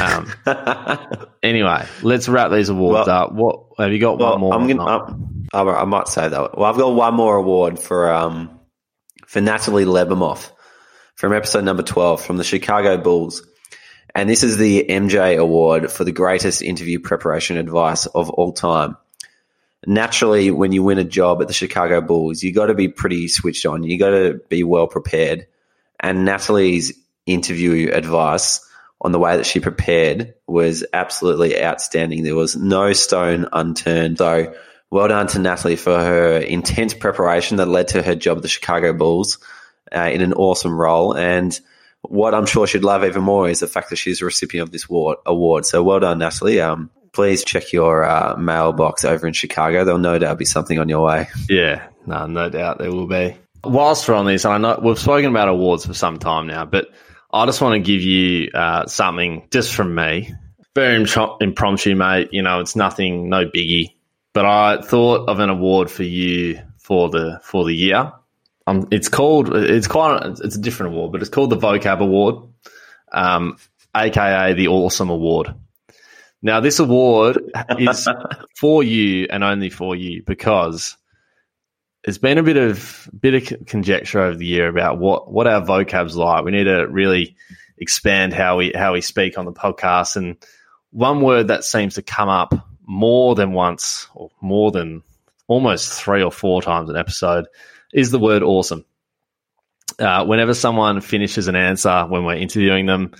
um, 0.00 0.32
anyway, 1.42 1.86
let's 2.02 2.28
wrap 2.28 2.50
these 2.50 2.68
awards 2.68 3.06
Well- 3.06 3.16
up. 3.24 3.32
What 3.32 3.60
have 3.78 3.92
you 3.92 3.98
got? 3.98 4.18
Well, 4.18 4.32
one 4.32 4.40
more? 4.40 4.54
I'm 4.54 4.66
gonna. 4.66 5.16
I 5.52 5.62
I 5.62 5.84
might 5.84 6.08
say 6.08 6.28
that. 6.28 6.56
Well, 6.58 6.64
I've 6.70 6.78
got 6.78 6.94
one 6.94 7.14
more 7.14 7.36
award 7.36 7.78
for 7.78 8.10
um 8.12 8.58
for 9.26 9.40
Natalie 9.40 9.84
Lebemoff 9.84 10.50
from 11.14 11.32
episode 11.32 11.64
number 11.64 11.82
twelve 11.82 12.24
from 12.24 12.38
the 12.38 12.44
Chicago 12.44 12.96
Bulls, 12.96 13.46
and 14.14 14.28
this 14.28 14.42
is 14.42 14.56
the 14.56 14.86
MJ 14.88 15.36
Award 15.38 15.92
for 15.92 16.04
the 16.04 16.12
greatest 16.12 16.62
interview 16.62 16.98
preparation 16.98 17.56
advice 17.58 18.06
of 18.06 18.30
all 18.30 18.52
time. 18.52 18.96
Naturally, 19.86 20.50
when 20.50 20.72
you 20.72 20.82
win 20.82 20.98
a 20.98 21.04
job 21.04 21.40
at 21.40 21.48
the 21.48 21.54
Chicago 21.54 22.00
Bulls, 22.00 22.42
you 22.42 22.52
got 22.52 22.66
to 22.66 22.74
be 22.74 22.88
pretty 22.88 23.28
switched 23.28 23.64
on. 23.66 23.84
You 23.84 23.98
got 23.98 24.10
to 24.10 24.40
be 24.48 24.64
well 24.64 24.88
prepared. 24.88 25.46
And 26.00 26.24
Natalie's 26.24 26.92
interview 27.24 27.90
advice 27.92 28.60
on 29.00 29.12
the 29.12 29.18
way 29.18 29.36
that 29.36 29.46
she 29.46 29.60
prepared 29.60 30.34
was 30.46 30.84
absolutely 30.92 31.62
outstanding. 31.62 32.24
There 32.24 32.34
was 32.34 32.56
no 32.56 32.92
stone 32.92 33.46
unturned. 33.52 34.18
So 34.18 34.54
well 34.90 35.08
done 35.08 35.26
to 35.28 35.38
Natalie 35.38 35.76
for 35.76 35.96
her 35.96 36.38
intense 36.38 36.94
preparation 36.94 37.58
that 37.58 37.66
led 37.66 37.88
to 37.88 38.02
her 38.02 38.14
job 38.14 38.38
at 38.38 38.42
the 38.42 38.48
Chicago 38.48 38.92
Bulls 38.92 39.38
uh, 39.94 40.10
in 40.12 40.20
an 40.20 40.32
awesome 40.32 40.76
role. 40.76 41.16
And 41.16 41.58
what 42.02 42.34
I'm 42.34 42.46
sure 42.46 42.66
she'd 42.66 42.84
love 42.84 43.04
even 43.04 43.22
more 43.22 43.48
is 43.48 43.60
the 43.60 43.66
fact 43.66 43.90
that 43.90 43.96
she's 43.96 44.22
a 44.22 44.24
recipient 44.24 44.68
of 44.68 44.72
this 44.72 44.86
award. 44.88 45.66
So 45.66 45.82
well 45.82 46.00
done, 46.00 46.18
Natalie. 46.18 46.60
Um, 46.60 46.90
please 47.16 47.42
check 47.44 47.72
your 47.72 48.04
uh, 48.04 48.36
mailbox 48.36 49.02
over 49.02 49.26
in 49.26 49.32
Chicago. 49.32 49.84
There'll 49.84 49.98
no 49.98 50.18
doubt 50.18 50.36
be 50.38 50.44
something 50.44 50.78
on 50.78 50.90
your 50.90 51.02
way. 51.02 51.28
Yeah, 51.48 51.88
no, 52.04 52.26
no 52.26 52.50
doubt 52.50 52.76
there 52.76 52.92
will 52.92 53.06
be. 53.06 53.34
Whilst 53.64 54.06
we're 54.06 54.14
on 54.14 54.26
this, 54.26 54.44
and 54.44 54.52
I 54.52 54.58
know 54.58 54.80
we've 54.82 54.98
spoken 54.98 55.30
about 55.30 55.48
awards 55.48 55.86
for 55.86 55.94
some 55.94 56.18
time 56.18 56.46
now, 56.46 56.66
but 56.66 56.88
I 57.32 57.46
just 57.46 57.62
want 57.62 57.72
to 57.72 57.80
give 57.80 58.02
you 58.02 58.50
uh, 58.52 58.86
something 58.86 59.48
just 59.50 59.74
from 59.74 59.94
me. 59.94 60.30
Very 60.74 61.02
impro- 61.02 61.40
impromptu, 61.40 61.96
mate. 61.96 62.28
You 62.32 62.42
know, 62.42 62.60
it's 62.60 62.76
nothing, 62.76 63.30
no 63.30 63.46
biggie. 63.46 63.94
But 64.34 64.44
I 64.44 64.82
thought 64.82 65.30
of 65.30 65.40
an 65.40 65.48
award 65.48 65.90
for 65.90 66.02
you 66.02 66.60
for 66.76 67.08
the 67.08 67.40
for 67.42 67.64
the 67.64 67.74
year. 67.74 68.12
Um, 68.66 68.88
it's 68.90 69.08
called. 69.08 69.56
It's 69.56 69.88
quite. 69.88 70.20
It's 70.44 70.56
a 70.56 70.60
different 70.60 70.92
award, 70.92 71.12
but 71.12 71.22
it's 71.22 71.30
called 71.30 71.48
the 71.48 71.56
Vocab 71.56 72.00
Award, 72.00 72.46
um, 73.10 73.56
aka 73.96 74.52
the 74.52 74.68
Awesome 74.68 75.08
Award. 75.08 75.54
Now, 76.42 76.60
this 76.60 76.78
award 76.78 77.38
is 77.78 78.08
for 78.56 78.82
you 78.82 79.26
and 79.30 79.42
only 79.42 79.70
for 79.70 79.96
you 79.96 80.22
because 80.24 80.96
there's 82.04 82.18
been 82.18 82.38
a 82.38 82.42
bit 82.42 82.56
of 82.56 83.10
bit 83.18 83.52
of 83.52 83.66
conjecture 83.66 84.20
over 84.20 84.36
the 84.36 84.46
year 84.46 84.68
about 84.68 84.98
what 84.98 85.30
what 85.30 85.48
our 85.48 85.60
vocab's 85.60 86.16
like. 86.16 86.44
We 86.44 86.52
need 86.52 86.64
to 86.64 86.86
really 86.86 87.36
expand 87.78 88.32
how 88.32 88.58
we 88.58 88.72
how 88.74 88.92
we 88.92 89.00
speak 89.00 89.36
on 89.36 89.44
the 89.44 89.52
podcast. 89.52 90.16
And 90.16 90.36
one 90.90 91.20
word 91.20 91.48
that 91.48 91.64
seems 91.64 91.94
to 91.94 92.02
come 92.02 92.28
up 92.28 92.54
more 92.86 93.34
than 93.34 93.52
once, 93.52 94.06
or 94.14 94.30
more 94.40 94.70
than 94.70 95.02
almost 95.48 95.92
three 95.92 96.22
or 96.22 96.30
four 96.30 96.62
times 96.62 96.88
an 96.90 96.96
episode, 96.96 97.46
is 97.92 98.12
the 98.12 98.20
word 98.20 98.44
awesome. 98.44 98.84
Uh, 99.98 100.24
whenever 100.24 100.54
someone 100.54 101.00
finishes 101.00 101.48
an 101.48 101.56
answer 101.56 102.06
when 102.06 102.24
we're 102.24 102.34
interviewing 102.34 102.86
them, 102.86 103.12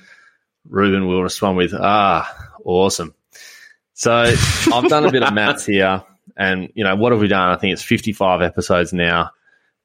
Reuben 0.69 1.09
will 1.09 1.25
respond 1.25 1.57
with 1.57 1.75
"Ah, 1.75 2.46
awesome." 2.67 3.15
So 3.95 4.13
I've 4.73 4.89
done 4.89 5.07
a 5.07 5.13
bit 5.13 5.23
of 5.23 5.33
maths 5.33 5.67
here, 5.67 6.03
and 6.37 6.71
you 6.75 6.85
know 6.85 6.97
what 6.97 7.13
have 7.13 7.21
we 7.21 7.29
done? 7.29 7.51
I 7.51 7.57
think 7.57 7.73
it's 7.73 7.83
55 7.83 8.43
episodes 8.43 8.93
now. 8.93 9.31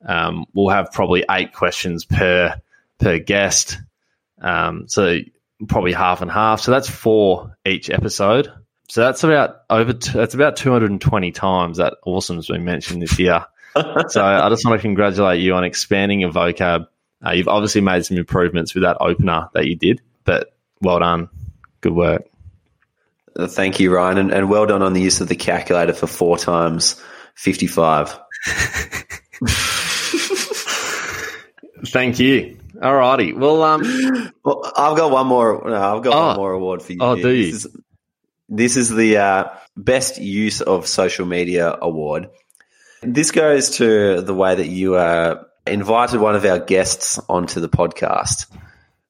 Um, 0.05 0.45
we'll 0.53 0.69
have 0.69 0.91
probably 0.91 1.23
eight 1.29 1.53
questions 1.53 2.05
per 2.05 2.59
per 2.99 3.19
guest. 3.19 3.77
Um, 4.41 4.87
so 4.87 5.19
probably 5.67 5.93
half 5.93 6.21
and 6.21 6.31
half. 6.31 6.61
So 6.61 6.71
that's 6.71 6.89
four 6.89 7.57
each 7.65 7.89
episode. 7.89 8.51
So 8.89 9.01
that's 9.01 9.23
about 9.23 9.61
over. 9.69 9.93
T- 9.93 10.11
that's 10.13 10.33
about 10.33 10.57
220 10.57 11.31
times 11.31 11.77
that 11.77 11.95
awesome's 12.05 12.47
been 12.47 12.65
mentioned 12.65 13.01
this 13.01 13.17
year. 13.19 13.45
so 14.09 14.23
I 14.23 14.49
just 14.49 14.65
want 14.65 14.79
to 14.79 14.81
congratulate 14.81 15.41
you 15.41 15.53
on 15.53 15.63
expanding 15.63 16.19
your 16.19 16.31
vocab. 16.31 16.87
Uh, 17.25 17.31
you've 17.31 17.47
obviously 17.47 17.81
made 17.81 18.05
some 18.05 18.17
improvements 18.17 18.73
with 18.73 18.83
that 18.83 18.97
opener 18.99 19.47
that 19.53 19.67
you 19.67 19.75
did, 19.75 20.01
but 20.25 20.53
well 20.81 20.99
done. 20.99 21.29
Good 21.79 21.93
work. 21.93 22.30
Thank 23.39 23.79
you, 23.79 23.93
Ryan, 23.93 24.17
and, 24.17 24.31
and 24.31 24.49
well 24.49 24.65
done 24.65 24.81
on 24.81 24.93
the 24.93 25.01
use 25.01 25.21
of 25.21 25.27
the 25.29 25.35
calculator 25.35 25.93
for 25.93 26.07
four 26.07 26.37
times 26.37 27.01
55. 27.35 28.17
Thank 31.87 32.19
you. 32.19 32.57
Alrighty. 32.75 33.35
Well, 33.35 33.63
um, 33.63 33.81
Well, 34.43 34.71
I've 34.75 34.97
got 34.97 35.11
one 35.11 35.27
more. 35.27 35.61
No, 35.65 35.97
I've 35.97 36.03
got 36.03 36.13
Oh. 36.13 36.27
one 36.27 36.35
more 36.37 36.51
award 36.53 36.81
for 36.81 36.93
you. 36.93 36.99
Oh, 37.01 37.15
here. 37.15 37.23
do 37.23 37.29
you? 37.31 37.51
This 37.51 37.65
is, 37.65 37.77
this 38.49 38.77
is 38.77 38.89
the 38.89 39.17
uh, 39.17 39.43
best 39.77 40.19
use 40.19 40.61
of 40.61 40.87
social 40.87 41.25
media 41.25 41.75
award. 41.81 42.29
This 43.01 43.31
goes 43.31 43.77
to 43.77 44.21
the 44.21 44.33
way 44.33 44.55
that 44.55 44.67
you 44.67 44.95
uh, 44.95 45.43
invited 45.65 46.19
one 46.19 46.35
of 46.35 46.45
our 46.45 46.59
guests 46.59 47.19
onto 47.29 47.59
the 47.59 47.69
podcast. 47.69 48.45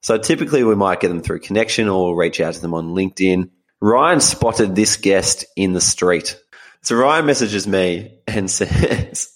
So 0.02 0.18
typically 0.18 0.64
we 0.64 0.76
might 0.76 1.00
get 1.00 1.10
them 1.10 1.22
through 1.22 1.40
connection 1.40 1.88
or 1.90 2.16
reach 2.16 2.40
out 2.40 2.54
to 2.54 2.62
them 2.62 2.74
on 2.74 2.90
LinkedIn. 2.96 3.50
Ryan 3.82 4.20
spotted 4.20 4.76
this 4.76 4.96
guest 4.98 5.46
in 5.56 5.74
the 5.74 5.82
street. 5.82 6.39
So 6.84 6.96
Ryan 6.96 7.26
messages 7.26 7.67
me 7.67 8.20
and 8.28 8.50
says, 8.52 9.32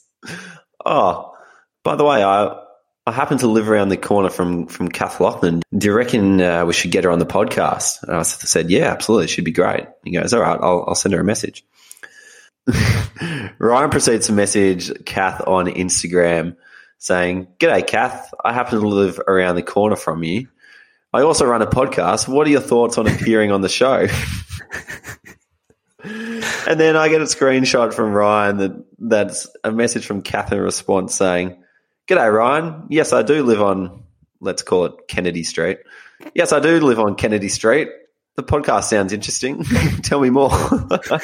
"Oh, 0.85 1.33
by 1.83 1.95
the 1.95 2.03
way, 2.03 2.23
I 2.23 2.61
I 3.07 3.11
happen 3.11 3.37
to 3.39 3.47
live 3.47 3.69
around 3.69 3.89
the 3.89 3.97
corner 3.97 4.29
from 4.29 4.67
from 4.67 4.89
Kath 4.89 5.19
Lachlan. 5.19 5.61
Do 5.75 5.87
you 5.87 5.93
reckon 5.93 6.41
uh, 6.41 6.65
we 6.65 6.73
should 6.73 6.91
get 6.91 7.03
her 7.03 7.11
on 7.11 7.19
the 7.19 7.25
podcast?" 7.25 8.03
And 8.03 8.15
I 8.15 8.23
said, 8.23 8.69
"Yeah, 8.69 8.91
absolutely. 8.91 9.27
She'd 9.27 9.45
be 9.45 9.51
great." 9.51 9.85
He 10.03 10.11
goes, 10.11 10.33
"All 10.33 10.41
right, 10.41 10.59
I'll, 10.61 10.85
I'll 10.87 10.95
send 10.95 11.13
her 11.13 11.21
a 11.21 11.25
message." 11.25 11.65
Ryan 13.59 13.89
proceeds 13.89 14.27
to 14.27 14.33
message 14.33 14.91
Kath 15.05 15.41
on 15.45 15.67
Instagram 15.67 16.55
saying, 16.97 17.47
G'day, 17.59 17.85
Kath. 17.85 18.33
I 18.43 18.53
happen 18.53 18.79
to 18.79 18.87
live 18.87 19.19
around 19.27 19.55
the 19.55 19.63
corner 19.63 19.95
from 19.95 20.23
you. 20.23 20.47
I 21.15 21.21
also 21.21 21.45
run 21.45 21.61
a 21.61 21.65
podcast. 21.65 22.27
What 22.27 22.45
are 22.45 22.49
your 22.49 22.59
thoughts 22.59 22.97
on 22.97 23.07
appearing 23.07 23.49
on 23.51 23.61
the 23.61 23.69
show? 23.69 24.05
and 26.03 26.77
then 26.77 26.97
I 26.97 27.07
get 27.07 27.21
a 27.21 27.25
screenshot 27.25 27.93
from 27.93 28.11
Ryan 28.11 28.57
that 28.57 28.85
that's 28.99 29.47
a 29.63 29.71
message 29.71 30.05
from 30.05 30.21
Kath 30.21 30.51
in 30.51 30.59
response 30.59 31.15
saying, 31.15 31.63
G'day, 32.09 32.33
Ryan. 32.33 32.87
Yes, 32.89 33.13
I 33.13 33.21
do 33.21 33.43
live 33.43 33.61
on, 33.61 34.03
let's 34.41 34.61
call 34.61 34.85
it 34.85 35.07
Kennedy 35.07 35.43
Street. 35.43 35.77
Yes, 36.33 36.51
I 36.51 36.59
do 36.59 36.81
live 36.81 36.99
on 36.99 37.15
Kennedy 37.15 37.47
Street. 37.47 37.87
The 38.35 38.43
podcast 38.43 38.83
sounds 38.83 39.13
interesting. 39.13 39.63
Tell 40.03 40.19
me 40.19 40.29
more. 40.29 40.49
I 40.51 41.19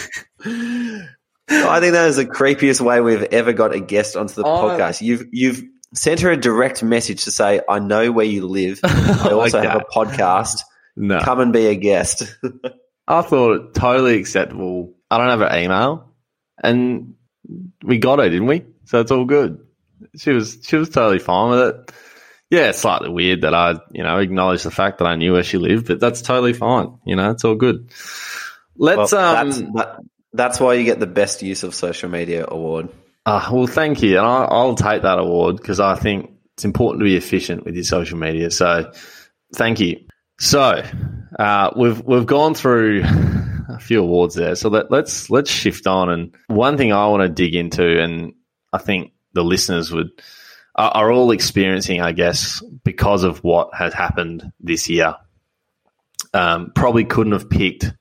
think 1.81 1.91
that 1.93 2.05
is 2.07 2.15
the 2.15 2.25
creepiest 2.25 2.79
way 2.79 3.01
we've 3.01 3.23
ever 3.23 3.51
got 3.51 3.75
a 3.75 3.81
guest 3.81 4.15
onto 4.15 4.35
the 4.35 4.45
Oh. 4.45 4.69
podcast. 4.69 5.01
You've 5.01 5.25
you've 5.33 5.63
sent 5.93 6.21
her 6.21 6.31
a 6.31 6.37
direct 6.37 6.83
message 6.83 7.23
to 7.25 7.31
say, 7.31 7.61
"I 7.67 7.79
know 7.79 8.11
where 8.11 8.25
you 8.25 8.47
live. 8.47 8.79
I 8.83 9.29
also 9.31 9.59
Okay. 9.59 9.67
have 9.67 9.81
a 9.81 9.85
podcast. 9.93 10.61
no. 10.95 11.19
Come 11.21 11.39
and 11.39 11.53
be 11.53 11.67
a 11.67 11.75
guest." 11.75 12.23
I 13.07 13.21
thought 13.23 13.53
it 13.55 13.73
totally 13.73 14.15
acceptable. 14.19 14.93
I 15.09 15.17
don't 15.17 15.27
have 15.27 15.39
her 15.51 15.57
email, 15.57 16.13
and 16.63 17.15
we 17.83 17.97
got 17.97 18.19
her, 18.19 18.29
didn't 18.29 18.47
we? 18.47 18.63
So 18.85 19.01
it's 19.01 19.11
all 19.11 19.25
good. 19.25 19.59
She 20.15 20.31
was 20.31 20.57
she 20.65 20.77
was 20.77 20.89
totally 20.89 21.19
fine 21.19 21.49
with 21.51 21.59
it. 21.75 21.91
Yeah, 22.49 22.69
it's 22.69 22.79
slightly 22.79 23.09
weird 23.09 23.41
that 23.41 23.53
I 23.53 23.75
you 23.91 24.03
know 24.03 24.17
acknowledged 24.19 24.63
the 24.65 24.71
fact 24.71 24.99
that 24.99 25.05
I 25.05 25.15
knew 25.15 25.33
where 25.33 25.43
she 25.43 25.57
lived, 25.57 25.87
but 25.87 25.99
that's 25.99 26.21
totally 26.21 26.53
fine. 26.53 26.97
You 27.05 27.15
know, 27.15 27.31
it's 27.31 27.43
all 27.45 27.55
good. 27.55 27.89
Let's 28.77 29.11
Well, 29.11 29.35
um. 29.37 29.49
that's, 29.49 29.61
that, 29.73 29.99
that's 30.33 30.59
why 30.59 30.73
you 30.75 30.83
get 30.85 30.99
the 30.99 31.07
best 31.07 31.43
use 31.43 31.63
of 31.63 31.75
social 31.75 32.09
media 32.09 32.45
award. 32.47 32.89
Uh, 33.25 33.49
well, 33.51 33.67
thank 33.67 34.01
you, 34.01 34.17
and 34.17 34.25
I, 34.25 34.43
I'll 34.45 34.75
take 34.75 35.03
that 35.03 35.19
award 35.19 35.57
because 35.57 35.79
I 35.79 35.95
think 35.95 36.31
it's 36.55 36.65
important 36.65 37.01
to 37.01 37.05
be 37.05 37.15
efficient 37.15 37.65
with 37.65 37.75
your 37.75 37.83
social 37.83 38.17
media. 38.17 38.49
So, 38.49 38.91
thank 39.55 39.79
you. 39.79 40.05
So, 40.39 40.83
uh, 41.37 41.71
we've 41.75 42.01
we've 42.01 42.25
gone 42.25 42.55
through 42.55 43.03
a 43.69 43.79
few 43.79 44.01
awards 44.01 44.35
there. 44.35 44.55
So 44.55 44.69
let, 44.69 44.91
let's 44.91 45.29
let's 45.29 45.49
shift 45.49 45.87
on. 45.87 46.09
And 46.09 46.35
one 46.47 46.77
thing 46.77 46.91
I 46.91 47.07
want 47.07 47.23
to 47.23 47.29
dig 47.29 47.55
into, 47.55 48.01
and 48.01 48.33
I 48.73 48.77
think 48.77 49.13
the 49.33 49.43
listeners 49.43 49.91
would 49.91 50.09
are, 50.75 50.91
are 50.91 51.11
all 51.11 51.31
experiencing, 51.31 52.01
I 52.01 52.11
guess, 52.11 52.63
because 52.83 53.23
of 53.23 53.43
what 53.43 53.69
has 53.73 53.93
happened 53.93 54.51
this 54.59 54.89
year. 54.89 55.15
Um, 56.33 56.71
probably 56.73 57.03
couldn't 57.03 57.33
have 57.33 57.49
picked 57.49 57.91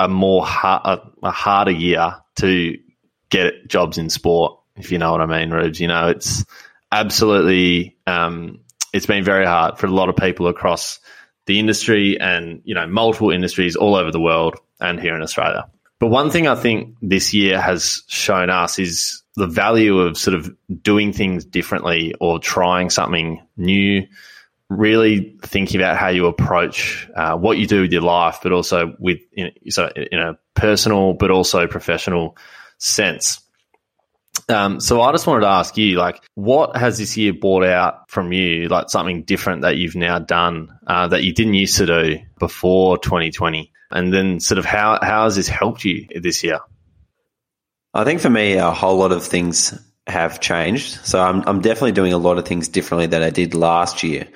a 0.00 0.08
more 0.08 0.44
a, 0.44 1.00
a 1.22 1.30
harder 1.30 1.70
year 1.70 2.16
to 2.36 2.76
get 3.30 3.68
jobs 3.68 3.98
in 3.98 4.10
sport, 4.10 4.58
if 4.76 4.92
you 4.92 4.98
know 4.98 5.12
what 5.12 5.20
I 5.20 5.26
mean, 5.26 5.50
Rubes. 5.50 5.80
You 5.80 5.88
know, 5.88 6.08
it's 6.08 6.44
absolutely 6.92 7.96
um, 8.06 8.60
it's 8.92 9.06
been 9.06 9.24
very 9.24 9.46
hard 9.46 9.78
for 9.78 9.86
a 9.86 9.90
lot 9.90 10.08
of 10.08 10.16
people 10.16 10.48
across 10.48 11.00
the 11.46 11.58
industry 11.58 12.20
and 12.20 12.60
you 12.64 12.74
know 12.74 12.86
multiple 12.86 13.30
industries 13.30 13.76
all 13.76 13.94
over 13.94 14.10
the 14.10 14.20
world 14.20 14.56
and 14.80 15.00
here 15.00 15.14
in 15.16 15.22
Australia. 15.22 15.68
But 15.98 16.08
one 16.08 16.30
thing 16.30 16.46
I 16.46 16.54
think 16.54 16.94
this 17.02 17.34
year 17.34 17.60
has 17.60 18.02
shown 18.06 18.50
us 18.50 18.78
is 18.78 19.22
the 19.34 19.48
value 19.48 19.98
of 19.98 20.16
sort 20.16 20.36
of 20.36 20.54
doing 20.82 21.12
things 21.12 21.44
differently 21.44 22.14
or 22.20 22.38
trying 22.38 22.90
something 22.90 23.42
new. 23.56 24.06
Really 24.68 25.36
thinking 25.42 25.80
about 25.80 25.96
how 25.96 26.08
you 26.08 26.26
approach 26.26 27.08
uh, 27.16 27.36
what 27.36 27.56
you 27.56 27.66
do 27.66 27.80
with 27.80 27.92
your 27.92 28.02
life, 28.02 28.40
but 28.42 28.52
also 28.52 28.94
with 28.98 29.18
you 29.32 29.44
know, 29.44 29.50
so 29.70 29.88
in 29.88 30.18
a 30.18 30.38
personal 30.54 31.14
but 31.14 31.30
also 31.30 31.66
professional 31.66 32.36
sense. 32.78 33.40
Um, 34.48 34.80
so 34.80 35.02
I 35.02 35.12
just 35.12 35.26
wanted 35.26 35.42
to 35.42 35.48
ask 35.48 35.76
you, 35.76 35.98
like, 35.98 36.22
what 36.34 36.76
has 36.76 36.96
this 36.96 37.16
year 37.16 37.32
brought 37.34 37.64
out 37.64 38.10
from 38.10 38.32
you, 38.32 38.68
like 38.68 38.88
something 38.88 39.24
different 39.24 39.62
that 39.62 39.76
you've 39.76 39.96
now 39.96 40.18
done 40.18 40.78
uh, 40.86 41.08
that 41.08 41.22
you 41.22 41.34
didn't 41.34 41.54
used 41.54 41.76
to 41.78 41.86
do 41.86 42.18
before 42.38 42.96
2020, 42.98 43.72
and 43.90 44.12
then 44.12 44.40
sort 44.40 44.58
of 44.58 44.64
how 44.64 44.98
how 45.02 45.24
has 45.24 45.36
this 45.36 45.48
helped 45.48 45.84
you 45.84 46.06
this 46.14 46.42
year? 46.42 46.60
I 47.92 48.04
think 48.04 48.20
for 48.20 48.30
me, 48.30 48.54
a 48.54 48.70
whole 48.70 48.96
lot 48.96 49.12
of 49.12 49.24
things 49.24 49.78
have 50.06 50.40
changed. 50.40 51.04
So 51.04 51.20
I'm, 51.20 51.42
I'm 51.46 51.60
definitely 51.60 51.92
doing 51.92 52.12
a 52.12 52.18
lot 52.18 52.38
of 52.38 52.46
things 52.46 52.68
differently 52.68 53.06
than 53.06 53.22
I 53.22 53.30
did 53.30 53.54
last 53.54 54.02
year. 54.02 54.28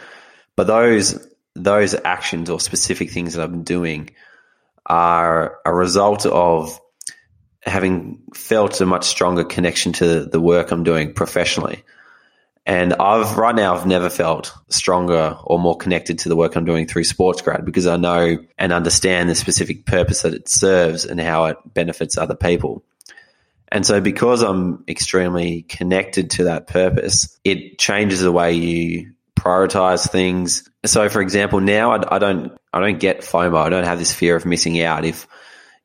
But 0.57 0.67
those 0.67 1.27
those 1.55 1.95
actions 2.05 2.49
or 2.49 2.61
specific 2.61 3.11
things 3.11 3.35
that 3.35 3.43
I'm 3.43 3.63
doing 3.63 4.11
are 4.87 5.59
a 5.65 5.73
result 5.73 6.27
of 6.27 6.79
having 7.65 8.23
felt 8.35 8.81
a 8.81 8.87
much 8.87 9.05
stronger 9.05 9.45
connection 9.45 9.93
to 9.95 10.25
the 10.25 10.41
work 10.41 10.71
I'm 10.71 10.85
doing 10.85 11.13
professionally. 11.15 11.85
And 12.65 12.95
I've 12.95 13.37
right 13.37 13.55
now 13.55 13.75
I've 13.75 13.87
never 13.87 14.09
felt 14.09 14.53
stronger 14.69 15.37
or 15.43 15.59
more 15.59 15.77
connected 15.77 16.21
to 16.21 16.29
the 16.29 16.37
work 16.37 16.55
I'm 16.55 16.65
doing 16.65 16.87
through 16.87 17.05
Sportsgrad 17.05 17.65
because 17.65 17.87
I 17.87 17.97
know 17.97 18.39
and 18.57 18.73
understand 18.73 19.29
the 19.29 19.35
specific 19.35 19.85
purpose 19.85 20.23
that 20.23 20.35
it 20.35 20.49
serves 20.49 21.05
and 21.05 21.21
how 21.21 21.47
it 21.47 21.57
benefits 21.67 22.17
other 22.17 22.37
people. 22.37 22.85
And 23.73 23.87
so 23.87 24.01
because 24.01 24.43
I'm 24.43 24.85
extremely 24.87 25.63
connected 25.63 26.31
to 26.33 26.45
that 26.45 26.69
purpose, 26.69 27.37
it 27.43 27.79
changes 27.79 28.21
the 28.21 28.31
way 28.31 28.53
you 28.53 29.13
prioritize 29.37 30.09
things. 30.09 30.69
So 30.85 31.09
for 31.09 31.21
example, 31.21 31.61
now 31.61 31.93
I, 31.93 32.17
I 32.17 32.19
don't 32.19 32.53
I 32.73 32.81
don't 32.81 33.01
get 33.01 33.23
FOMO. 33.23 33.57
I 33.57 33.71
don't 33.71 33.85
have 33.85 33.99
this 33.99 34.15
fear 34.15 34.37
of 34.37 34.47
missing 34.47 34.81
out 34.81 35.05
if 35.05 35.27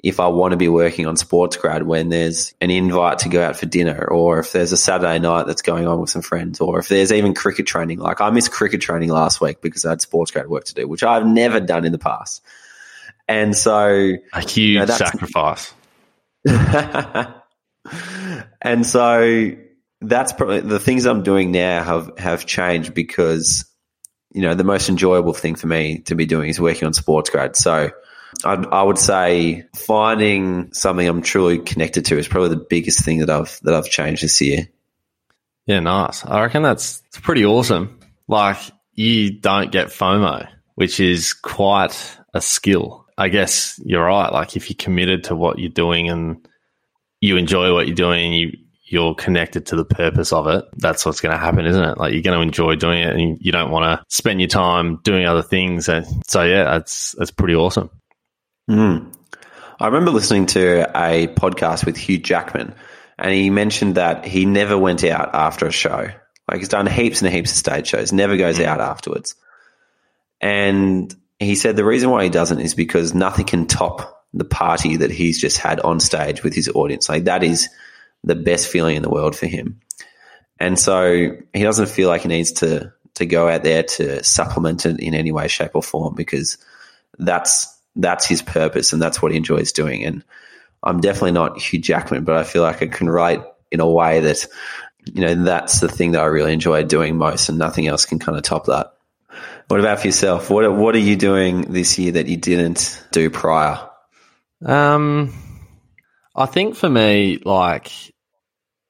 if 0.08 0.20
I 0.22 0.28
want 0.28 0.52
to 0.52 0.58
be 0.58 0.70
working 0.70 1.06
on 1.06 1.18
Sports 1.18 1.58
Grad 1.58 1.84
when 1.84 2.08
there's 2.10 2.54
an 2.62 2.72
invite 2.72 3.20
to 3.20 3.30
go 3.30 3.44
out 3.44 3.58
for 3.58 3.66
dinner 3.66 4.06
or 4.06 4.40
if 4.40 4.54
there's 4.54 4.72
a 4.72 4.78
Saturday 4.78 5.20
night 5.20 5.48
that's 5.48 5.62
going 5.62 5.86
on 5.86 6.00
with 6.00 6.10
some 6.10 6.22
friends 6.22 6.62
or 6.62 6.80
if 6.80 6.88
there's 6.88 7.12
even 7.12 7.34
cricket 7.34 7.68
training. 7.68 8.00
Like 8.00 8.22
I 8.22 8.30
missed 8.30 8.52
cricket 8.52 8.80
training 8.80 9.10
last 9.10 9.42
week 9.42 9.60
because 9.62 9.86
I 9.86 9.90
had 9.90 10.02
Sports 10.02 10.32
Grad 10.32 10.48
work 10.48 10.64
to 10.66 10.74
do, 10.74 10.88
which 10.88 11.04
I've 11.04 11.26
never 11.26 11.60
done 11.60 11.84
in 11.84 11.92
the 11.92 11.98
past. 11.98 12.42
And 13.28 13.54
so 13.56 14.14
A 14.34 14.42
huge 14.42 14.78
No, 14.80 14.86
that's- 14.86 15.12
sacrifice. 15.12 15.74
and 18.62 18.86
so 18.86 19.52
that's 20.02 20.32
probably 20.34 20.62
the 20.62 20.80
things 20.80 21.06
I'm 21.06 21.24
doing 21.24 21.52
now 21.52 21.84
have 21.84 22.18
have 22.18 22.46
changed 22.46 22.94
because 22.94 23.66
you 24.32 24.42
know 24.42 24.54
the 24.54 24.64
most 24.64 24.88
enjoyable 24.90 25.34
thing 25.34 25.56
for 25.56 25.68
me 25.68 26.00
to 26.06 26.16
be 26.16 26.26
doing 26.26 26.50
is 26.50 26.60
working 26.62 26.86
on 26.86 26.94
sports 26.94 27.30
grad. 27.30 27.56
So 27.56 27.90
I'd, 28.46 28.66
I 28.68 28.84
would 28.84 28.98
say 28.98 29.66
finding 29.76 30.74
something 30.74 31.08
I'm 31.08 31.22
truly 31.22 31.60
connected 31.60 32.06
to 32.06 32.18
is 32.18 32.28
probably 32.28 32.50
the 32.50 32.66
biggest 32.70 33.04
thing 33.04 33.20
that 33.20 33.30
I've 33.30 33.60
that 33.64 33.74
I've 33.74 33.90
changed 33.90 34.24
this 34.24 34.42
year. 34.42 34.68
Yeah, 35.66 35.80
nice. 35.80 36.26
I 36.26 36.42
reckon 36.42 36.64
that's 36.64 37.02
it's 37.08 37.20
pretty 37.20 37.46
awesome. 37.46 38.00
Like 38.28 38.58
you 38.94 39.32
don't 39.32 39.72
get 39.72 39.88
FOMO, 39.88 40.48
which 40.76 41.00
is 41.00 41.34
quite 41.34 42.18
a 42.34 42.42
skill. 42.42 43.06
I 43.18 43.30
guess 43.30 43.80
you're 43.84 44.06
right. 44.06 44.32
Like 44.32 44.56
if 44.56 44.70
you're 44.70 44.78
committed 44.78 45.26
to 45.26 45.36
what 45.36 45.60
you're 45.60 45.70
doing 45.70 46.10
and 46.10 46.48
you 47.20 47.38
enjoy 47.38 47.74
what 47.74 47.88
you're 47.88 47.96
doing, 47.96 48.34
you 48.34 48.58
you're 48.90 49.16
connected 49.16 49.66
to 49.66 49.76
the 49.76 49.84
purpose 49.84 50.32
of 50.32 50.48
it, 50.48 50.64
that's 50.78 51.06
what's 51.06 51.20
going 51.20 51.34
to 51.34 51.38
happen, 51.38 51.66
isn't 51.66 51.84
it? 51.84 51.98
Like 51.98 52.14
you're 52.14 52.22
going 52.22 52.38
to 52.38 52.42
enjoy 52.42 52.76
doing 52.76 53.02
it 53.02 53.14
and 53.14 53.38
you 53.42 53.52
don't 53.52 53.70
want 53.70 53.84
to 53.84 54.06
spend 54.08 54.40
your 54.40 54.48
time 54.48 55.02
doing 55.04 55.26
other 55.26 55.42
things. 55.42 55.90
And 55.90 56.06
so 56.26 56.44
yeah, 56.44 56.64
that's, 56.64 57.14
that's 57.18 57.32
pretty 57.32 57.54
awesome. 57.54 57.90
Mm. 58.70 59.14
I 59.80 59.86
remember 59.86 60.12
listening 60.12 60.48
to 60.48 60.90
a 60.96 61.28
podcast 61.28 61.86
with 61.86 61.98
Hugh 61.98 62.18
Jackman 62.18 62.74
and 63.18 63.32
he 63.32 63.50
mentioned 63.50 63.96
that 63.96 64.26
he 64.26 64.46
never 64.46 64.78
went 64.78 65.04
out 65.04 65.34
after 65.34 65.68
a 65.68 65.72
show. 65.72 66.08
Like 66.50 66.60
he's 66.60 66.70
done 66.70 66.88
heaps 66.88 67.22
and 67.22 67.32
heaps 67.32 67.52
of 67.52 67.58
stage 67.58 67.88
shows, 67.88 68.12
never 68.12 68.38
goes 68.38 68.60
out 68.60 68.80
afterwards. 68.80 69.36
And 70.42 71.14
he 71.40 71.56
said 71.56 71.76
the 71.76 71.86
reason 71.86 72.10
why 72.10 72.24
he 72.24 72.30
doesn't 72.30 72.60
is 72.60 72.74
because 72.74 73.14
nothing 73.14 73.46
can 73.46 73.68
top 73.68 74.26
the 74.34 74.46
party 74.46 74.98
that 74.98 75.12
he's 75.12 75.40
just 75.40 75.58
had 75.58 75.80
on 75.80 76.00
stage 76.00 76.44
with 76.44 76.54
his 76.54 76.70
audience. 76.70 77.10
Like 77.10 77.26
that 77.26 77.44
is 77.44 77.70
the 78.24 78.36
best 78.36 78.68
feeling 78.68 78.96
in 78.96 79.04
the 79.04 79.10
world 79.10 79.36
for 79.36 79.48
him. 79.48 79.80
And 80.60 80.78
so 80.78 81.36
he 81.54 81.64
doesn't 81.64 81.90
feel 81.90 82.10
like 82.10 82.22
he 82.22 82.28
needs 82.28 82.54
to 82.54 82.94
to 83.16 83.26
go 83.26 83.50
out 83.50 83.64
there 83.64 83.82
to 83.82 84.24
supplement 84.24 84.86
it 84.86 85.00
in 85.00 85.16
any 85.16 85.32
way, 85.32 85.48
shape, 85.48 85.72
or 85.74 85.82
form 85.82 86.14
because 86.14 86.58
that's 87.18 87.77
that's 87.98 88.26
his 88.26 88.42
purpose 88.42 88.94
and 88.94 89.02
that's 89.02 89.22
what 89.22 89.32
he 89.32 89.38
enjoys 89.38 89.72
doing. 89.72 90.04
And 90.04 90.24
I'm 90.84 91.02
definitely 91.02 91.32
not 91.32 91.60
Hugh 91.60 91.80
Jackman, 91.80 92.24
but 92.24 92.36
I 92.36 92.44
feel 92.44 92.62
like 92.62 92.82
I 92.82 92.88
can 92.88 93.10
write 93.10 93.44
in 93.72 93.80
a 93.80 93.90
way 93.90 94.22
that 94.22 94.48
you 95.06 95.22
know 95.22 95.44
that's 95.44 95.80
the 95.80 95.90
thing 95.90 96.12
that 96.12 96.22
I 96.22 96.26
really 96.26 96.54
enjoy 96.54 96.84
doing 96.84 97.18
most, 97.18 97.50
and 97.50 97.58
nothing 97.58 97.88
else 97.88 98.06
can 98.06 98.20
kind 98.20 98.38
of 98.38 98.44
top 98.44 98.66
that. 98.66 98.94
What 99.68 99.80
about 99.80 100.00
for 100.00 100.08
yourself? 100.08 100.50
What 100.50 100.72
what 100.74 100.96
are 100.96 101.00
you 101.00 101.16
doing 101.16 101.62
this 101.62 101.98
year 101.98 102.14
that 102.14 102.28
you 102.28 102.38
didn't 102.38 103.04
do 103.12 103.30
prior? 103.30 103.80
Um, 104.66 105.34
I 106.36 106.46
think 106.46 106.76
for 106.76 106.90
me, 106.90 107.42
like 107.44 107.92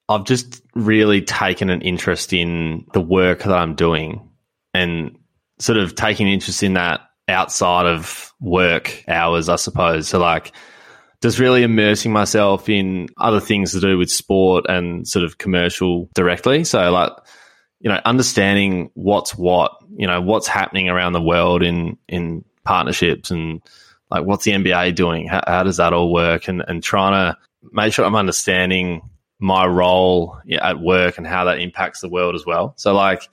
I've 0.09 0.25
just 0.25 0.61
really 0.75 1.21
taken 1.21 1.69
an 1.69 1.81
interest 1.81 2.33
in 2.33 2.85
the 2.93 3.01
work 3.01 3.43
that 3.43 3.57
I'm 3.57 3.75
doing 3.75 4.29
and 4.73 5.17
sort 5.59 5.77
of 5.77 5.95
taking 5.95 6.27
interest 6.27 6.63
in 6.63 6.73
that 6.73 7.01
outside 7.27 7.85
of 7.85 8.33
work 8.39 9.03
hours, 9.07 9.49
I 9.49 9.55
suppose. 9.55 10.07
So, 10.07 10.19
like, 10.19 10.53
just 11.21 11.39
really 11.39 11.63
immersing 11.63 12.11
myself 12.11 12.69
in 12.69 13.07
other 13.17 13.39
things 13.39 13.71
to 13.71 13.79
do 13.79 13.97
with 13.97 14.11
sport 14.11 14.65
and 14.69 15.07
sort 15.07 15.25
of 15.25 15.37
commercial 15.37 16.09
directly. 16.13 16.63
So, 16.63 16.91
like, 16.91 17.11
you 17.79 17.89
know, 17.89 17.99
understanding 18.05 18.91
what's 18.93 19.35
what, 19.35 19.71
you 19.95 20.07
know, 20.07 20.21
what's 20.21 20.47
happening 20.47 20.89
around 20.89 21.13
the 21.13 21.21
world 21.21 21.63
in 21.63 21.97
in 22.07 22.43
partnerships 22.63 23.31
and 23.31 23.61
like 24.09 24.25
what's 24.25 24.45
the 24.45 24.51
NBA 24.51 24.95
doing? 24.95 25.27
How, 25.27 25.41
how 25.47 25.63
does 25.63 25.77
that 25.77 25.93
all 25.93 26.11
work? 26.11 26.47
And 26.47 26.63
and 26.67 26.83
trying 26.83 27.13
to 27.13 27.37
make 27.71 27.93
sure 27.93 28.05
I'm 28.05 28.15
understanding 28.15 29.01
my 29.39 29.65
role 29.65 30.39
at 30.59 30.79
work 30.79 31.17
and 31.17 31.27
how 31.27 31.45
that 31.45 31.59
impacts 31.59 32.01
the 32.01 32.09
world 32.09 32.35
as 32.35 32.45
well. 32.45 32.73
So, 32.77 32.93
like, 32.95 33.27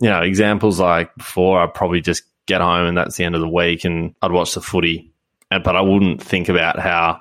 you 0.00 0.08
know, 0.08 0.22
examples 0.22 0.80
like 0.80 1.14
before, 1.16 1.60
I'd 1.60 1.74
probably 1.74 2.00
just 2.00 2.22
get 2.52 2.60
home 2.60 2.86
and 2.86 2.96
that's 2.96 3.16
the 3.16 3.24
end 3.24 3.34
of 3.34 3.40
the 3.40 3.48
week 3.48 3.84
and 3.84 4.14
I'd 4.22 4.32
watch 4.32 4.54
the 4.54 4.60
footy, 4.60 5.12
but 5.50 5.76
I 5.76 5.80
wouldn't 5.80 6.22
think 6.22 6.48
about 6.48 6.78
how. 6.78 7.20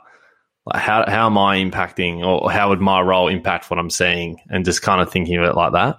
Like 0.64 0.84
how 0.84 1.06
how 1.08 1.26
am 1.26 1.40
I 1.40 1.58
impacting, 1.58 2.24
or 2.24 2.52
how 2.52 2.70
would 2.70 2.80
my 2.80 3.02
role 3.02 3.30
impact 3.30 3.72
what 3.72 3.80
I'm 3.80 3.90
seeing, 3.90 4.38
and 4.48 4.64
just 4.64 4.84
kind 4.84 5.02
of 5.02 5.12
thinking 5.12 5.38
of 5.38 5.44
it 5.46 5.56
like 5.56 5.72
that. 5.74 5.98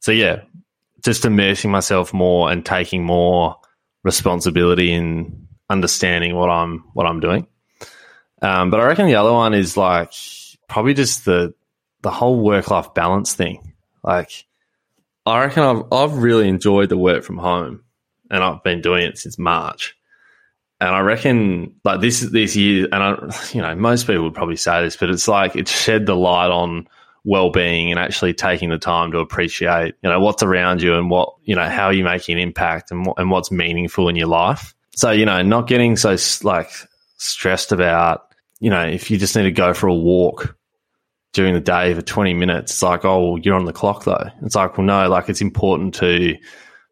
So 0.00 0.10
yeah, 0.10 0.40
just 1.04 1.26
immersing 1.26 1.70
myself 1.70 2.14
more 2.14 2.50
and 2.50 2.64
taking 2.64 3.04
more 3.04 3.56
responsibility 4.02 4.90
in 4.90 5.48
understanding 5.68 6.34
what 6.34 6.48
I'm 6.48 6.84
what 6.94 7.04
I'm 7.04 7.20
doing. 7.20 7.46
Um, 8.40 8.70
but 8.70 8.80
I 8.80 8.86
reckon 8.86 9.06
the 9.06 9.16
other 9.16 9.32
one 9.32 9.52
is 9.52 9.76
like 9.76 10.14
probably 10.66 10.94
just 10.94 11.26
the 11.26 11.52
the 12.00 12.10
whole 12.10 12.40
work 12.40 12.70
life 12.70 12.94
balance 12.94 13.34
thing. 13.34 13.74
Like, 14.02 14.46
I 15.26 15.40
reckon 15.44 15.62
I've 15.62 15.82
I've 15.92 16.16
really 16.16 16.48
enjoyed 16.48 16.88
the 16.88 16.96
work 16.96 17.22
from 17.22 17.36
home, 17.36 17.83
and 18.30 18.42
I've 18.42 18.62
been 18.62 18.80
doing 18.80 19.04
it 19.04 19.18
since 19.18 19.38
March. 19.38 19.96
And 20.80 20.90
I 20.90 21.00
reckon 21.00 21.76
like 21.84 22.00
this 22.00 22.20
this 22.20 22.56
year, 22.56 22.88
and 22.92 23.02
I 23.02 23.36
you 23.52 23.62
know 23.62 23.74
most 23.74 24.06
people 24.06 24.24
would 24.24 24.34
probably 24.34 24.56
say 24.56 24.82
this, 24.82 24.96
but 24.96 25.10
it's 25.10 25.28
like 25.28 25.56
it's 25.56 25.70
shed 25.70 26.06
the 26.06 26.16
light 26.16 26.50
on 26.50 26.88
well-being 27.26 27.90
and 27.90 27.98
actually 27.98 28.34
taking 28.34 28.68
the 28.68 28.76
time 28.76 29.10
to 29.10 29.18
appreciate 29.18 29.94
you 30.02 30.10
know 30.10 30.20
what's 30.20 30.42
around 30.42 30.82
you 30.82 30.94
and 30.94 31.08
what 31.08 31.32
you 31.44 31.54
know 31.54 31.66
how 31.66 31.88
you're 31.88 32.00
you 32.00 32.04
making 32.04 32.34
an 32.34 32.42
impact 32.42 32.90
and 32.90 33.06
and 33.16 33.30
what's 33.30 33.50
meaningful 33.50 34.08
in 34.08 34.16
your 34.16 34.26
life. 34.26 34.74
So 34.94 35.10
you 35.10 35.24
know 35.24 35.40
not 35.42 35.66
getting 35.66 35.96
so 35.96 36.16
like 36.42 36.70
stressed 37.16 37.72
about 37.72 38.34
you 38.64 38.70
know, 38.70 38.82
if 38.82 39.10
you 39.10 39.18
just 39.18 39.36
need 39.36 39.42
to 39.42 39.52
go 39.52 39.74
for 39.74 39.88
a 39.88 39.94
walk 39.94 40.56
during 41.34 41.52
the 41.52 41.60
day 41.60 41.92
for 41.92 42.00
20 42.00 42.32
minutes, 42.32 42.72
it's 42.72 42.82
like, 42.82 43.04
oh, 43.04 43.32
well, 43.32 43.38
you're 43.38 43.56
on 43.56 43.66
the 43.66 43.74
clock 43.74 44.04
though. 44.04 44.30
It's 44.42 44.54
like, 44.54 44.78
well, 44.78 44.86
no, 44.86 45.06
like 45.08 45.28
it's 45.28 45.42
important 45.42 45.94
to 45.96 46.34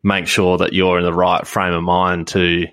make 0.03 0.27
sure 0.27 0.59
that 0.59 0.73
you're 0.73 0.99
in 0.99 1.05
the 1.05 1.13
right 1.13 1.47
frame 1.47 1.73
of 1.73 1.83
mind 1.83 2.29
to 2.29 2.67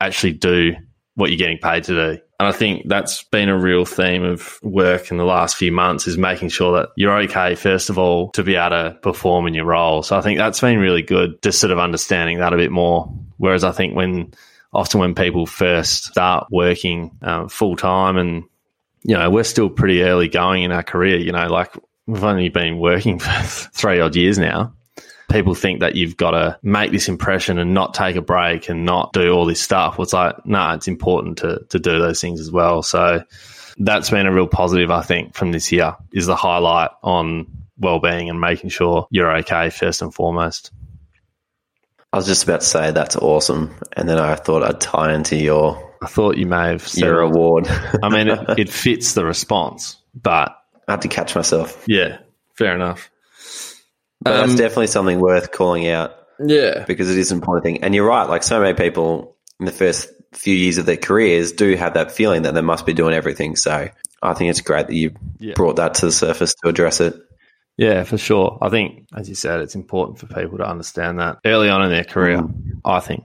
actually 0.00 0.32
do 0.32 0.74
what 1.14 1.30
you're 1.30 1.38
getting 1.38 1.58
paid 1.58 1.84
to 1.84 1.94
do. 1.94 2.20
And 2.40 2.46
I 2.48 2.52
think 2.52 2.88
that's 2.88 3.24
been 3.24 3.48
a 3.48 3.58
real 3.58 3.84
theme 3.84 4.22
of 4.22 4.60
work 4.62 5.10
in 5.10 5.16
the 5.16 5.24
last 5.24 5.56
few 5.56 5.72
months 5.72 6.06
is 6.06 6.16
making 6.16 6.50
sure 6.50 6.78
that 6.78 6.90
you're 6.94 7.18
okay, 7.22 7.56
first 7.56 7.90
of 7.90 7.98
all, 7.98 8.30
to 8.30 8.44
be 8.44 8.54
able 8.54 8.70
to 8.70 8.98
perform 9.02 9.48
in 9.48 9.54
your 9.54 9.64
role. 9.64 10.04
So 10.04 10.16
I 10.16 10.20
think 10.20 10.38
that's 10.38 10.60
been 10.60 10.78
really 10.78 11.02
good, 11.02 11.42
just 11.42 11.58
sort 11.58 11.72
of 11.72 11.80
understanding 11.80 12.38
that 12.38 12.52
a 12.52 12.56
bit 12.56 12.70
more. 12.70 13.12
Whereas 13.38 13.64
I 13.64 13.72
think 13.72 13.96
when 13.96 14.32
often 14.72 15.00
when 15.00 15.14
people 15.14 15.46
first 15.46 16.04
start 16.04 16.46
working 16.50 17.16
um, 17.22 17.48
full 17.48 17.76
time 17.76 18.16
and 18.16 18.44
you 19.02 19.16
know 19.16 19.30
we're 19.30 19.44
still 19.44 19.70
pretty 19.70 20.02
early 20.02 20.28
going 20.28 20.62
in 20.62 20.72
our 20.72 20.82
career 20.82 21.16
you 21.16 21.32
know 21.32 21.46
like 21.48 21.72
we've 22.06 22.24
only 22.24 22.48
been 22.48 22.78
working 22.78 23.18
for 23.18 23.42
three 23.72 24.00
odd 24.00 24.14
years 24.14 24.38
now 24.38 24.74
people 25.28 25.54
think 25.54 25.80
that 25.80 25.94
you've 25.94 26.16
got 26.16 26.30
to 26.32 26.58
make 26.62 26.90
this 26.90 27.08
impression 27.08 27.58
and 27.58 27.74
not 27.74 27.94
take 27.94 28.16
a 28.16 28.22
break 28.22 28.68
and 28.68 28.84
not 28.84 29.12
do 29.12 29.30
all 29.30 29.44
this 29.44 29.60
stuff 29.60 29.98
well, 29.98 30.04
it's 30.04 30.12
like 30.12 30.46
no 30.46 30.58
nah, 30.58 30.74
it's 30.74 30.88
important 30.88 31.38
to, 31.38 31.64
to 31.68 31.78
do 31.78 31.98
those 31.98 32.20
things 32.20 32.40
as 32.40 32.50
well 32.50 32.82
so 32.82 33.22
that's 33.78 34.10
been 34.10 34.26
a 34.26 34.32
real 34.32 34.48
positive 34.48 34.90
i 34.90 35.02
think 35.02 35.34
from 35.34 35.52
this 35.52 35.70
year 35.70 35.96
is 36.12 36.26
the 36.26 36.36
highlight 36.36 36.90
on 37.02 37.46
well-being 37.78 38.28
and 38.28 38.40
making 38.40 38.70
sure 38.70 39.06
you're 39.10 39.36
okay 39.38 39.70
first 39.70 40.02
and 40.02 40.12
foremost 40.12 40.72
I 42.12 42.16
was 42.16 42.26
just 42.26 42.44
about 42.44 42.62
to 42.62 42.66
say 42.66 42.90
that's 42.90 43.16
awesome, 43.16 43.74
and 43.92 44.08
then 44.08 44.18
I 44.18 44.34
thought 44.34 44.62
I'd 44.62 44.80
tie 44.80 45.12
into 45.12 45.36
your. 45.36 45.94
I 46.02 46.06
thought 46.06 46.38
you 46.38 46.46
may 46.46 46.68
have 46.68 46.86
said 46.86 47.04
your 47.04 47.20
award. 47.20 47.68
I 48.02 48.08
mean, 48.08 48.28
it, 48.28 48.58
it, 48.58 48.68
fits 48.70 49.12
the 49.12 49.26
response, 49.26 49.96
but 50.14 50.56
I 50.86 50.92
had 50.92 51.02
to 51.02 51.08
catch 51.08 51.34
myself. 51.34 51.84
Yeah, 51.86 52.18
fair 52.54 52.74
enough. 52.74 53.10
But 54.30 54.40
um, 54.40 54.48
that's 54.48 54.58
definitely 54.58 54.88
something 54.88 55.20
worth 55.20 55.52
calling 55.52 55.88
out. 55.88 56.14
Yeah, 56.40 56.84
because 56.86 57.10
it 57.10 57.18
is 57.18 57.32
an 57.32 57.38
important 57.38 57.64
thing, 57.64 57.82
and 57.82 57.94
you're 57.94 58.06
right. 58.06 58.28
Like 58.28 58.42
so 58.42 58.60
many 58.60 58.74
people 58.74 59.36
in 59.58 59.66
the 59.66 59.72
first 59.72 60.08
few 60.32 60.54
years 60.54 60.78
of 60.78 60.86
their 60.86 60.96
careers 60.96 61.52
do 61.52 61.74
have 61.74 61.94
that 61.94 62.12
feeling 62.12 62.42
that 62.42 62.54
they 62.54 62.60
must 62.60 62.86
be 62.86 62.92
doing 62.92 63.14
everything. 63.14 63.56
So 63.56 63.88
I 64.22 64.34
think 64.34 64.50
it's 64.50 64.60
great 64.60 64.86
that 64.86 64.94
you 64.94 65.14
yeah. 65.38 65.54
brought 65.54 65.76
that 65.76 65.94
to 65.94 66.06
the 66.06 66.12
surface 66.12 66.54
to 66.62 66.68
address 66.68 67.00
it. 67.00 67.14
Yeah, 67.76 68.02
for 68.02 68.18
sure. 68.18 68.58
I 68.60 68.70
think, 68.70 69.06
as 69.14 69.28
you 69.28 69.36
said, 69.36 69.60
it's 69.60 69.76
important 69.76 70.18
for 70.18 70.26
people 70.26 70.58
to 70.58 70.68
understand 70.68 71.20
that 71.20 71.38
early 71.44 71.68
on 71.68 71.84
in 71.84 71.90
their 71.90 72.04
career, 72.04 72.38
mm. 72.38 72.80
I 72.84 72.98
think. 72.98 73.22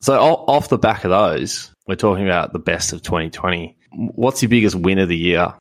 So, 0.00 0.18
off 0.20 0.68
the 0.68 0.78
back 0.78 1.04
of 1.04 1.10
those, 1.10 1.74
we're 1.86 1.94
talking 1.94 2.26
about 2.26 2.52
the 2.52 2.58
best 2.58 2.92
of 2.92 3.02
2020. 3.02 3.78
What's 3.92 4.42
your 4.42 4.50
biggest 4.50 4.74
win 4.74 4.98
of 4.98 5.08
the 5.08 5.16
year? 5.16 5.54